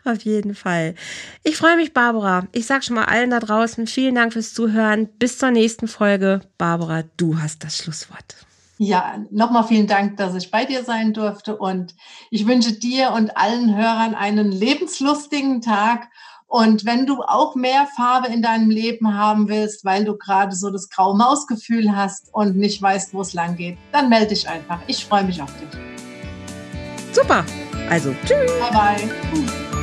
Auf 0.06 0.22
jeden 0.22 0.56
Fall. 0.56 0.96
Ich 1.44 1.58
freue 1.58 1.76
mich, 1.76 1.94
Barbara. 1.94 2.48
Ich 2.54 2.66
sage 2.66 2.84
schon 2.84 2.96
mal 2.96 3.06
allen 3.06 3.32
da 3.32 3.40
draußen 3.40 3.86
vielen 3.86 4.16
Dank 4.16 4.34
fürs 4.34 4.54
Zuhören. 4.54 5.08
Bis 5.20 5.38
zur 5.38 5.52
nächsten 5.52 5.88
Folge. 5.88 6.42
Barbara, 6.58 7.04
du 7.18 7.40
hast 7.40 7.64
das 7.64 7.78
Schlusswort. 7.78 8.36
Ja, 8.78 9.26
nochmal 9.32 9.66
vielen 9.66 9.88
Dank, 9.88 10.18
dass 10.18 10.36
ich 10.36 10.52
bei 10.52 10.64
dir 10.64 10.84
sein 10.84 11.14
durfte. 11.14 11.58
Und 11.58 11.96
ich 12.30 12.48
wünsche 12.48 12.74
dir 12.74 13.12
und 13.12 13.36
allen 13.36 13.76
Hörern 13.76 14.16
einen 14.16 14.52
lebenslustigen 14.52 15.62
Tag. 15.62 16.08
Und 16.46 16.86
wenn 16.86 17.06
du 17.06 17.24
auch 17.24 17.56
mehr 17.56 17.88
Farbe 17.98 18.28
in 18.28 18.42
deinem 18.42 18.70
Leben 18.70 19.16
haben 19.16 19.50
willst, 19.50 19.84
weil 19.84 20.06
du 20.06 20.16
gerade 20.16 20.56
so 20.56 20.70
das 20.70 20.90
graue 20.90 21.18
Mausgefühl 21.18 21.94
hast 21.94 22.34
und 22.34 22.56
nicht 22.56 22.82
weißt, 22.82 23.14
wo 23.14 23.22
es 23.22 23.34
lang 23.34 23.58
geht, 23.58 23.78
dann 23.92 24.08
melde 24.08 24.28
dich 24.28 24.48
einfach. 24.48 24.80
Ich 24.88 25.04
freue 25.04 25.26
mich 25.26 25.42
auf 25.42 25.52
dich. 25.60 25.78
Super. 27.12 27.44
Also, 27.90 28.14
tschüss. 28.26 28.52
Bye 28.60 28.72
bye. 28.72 29.77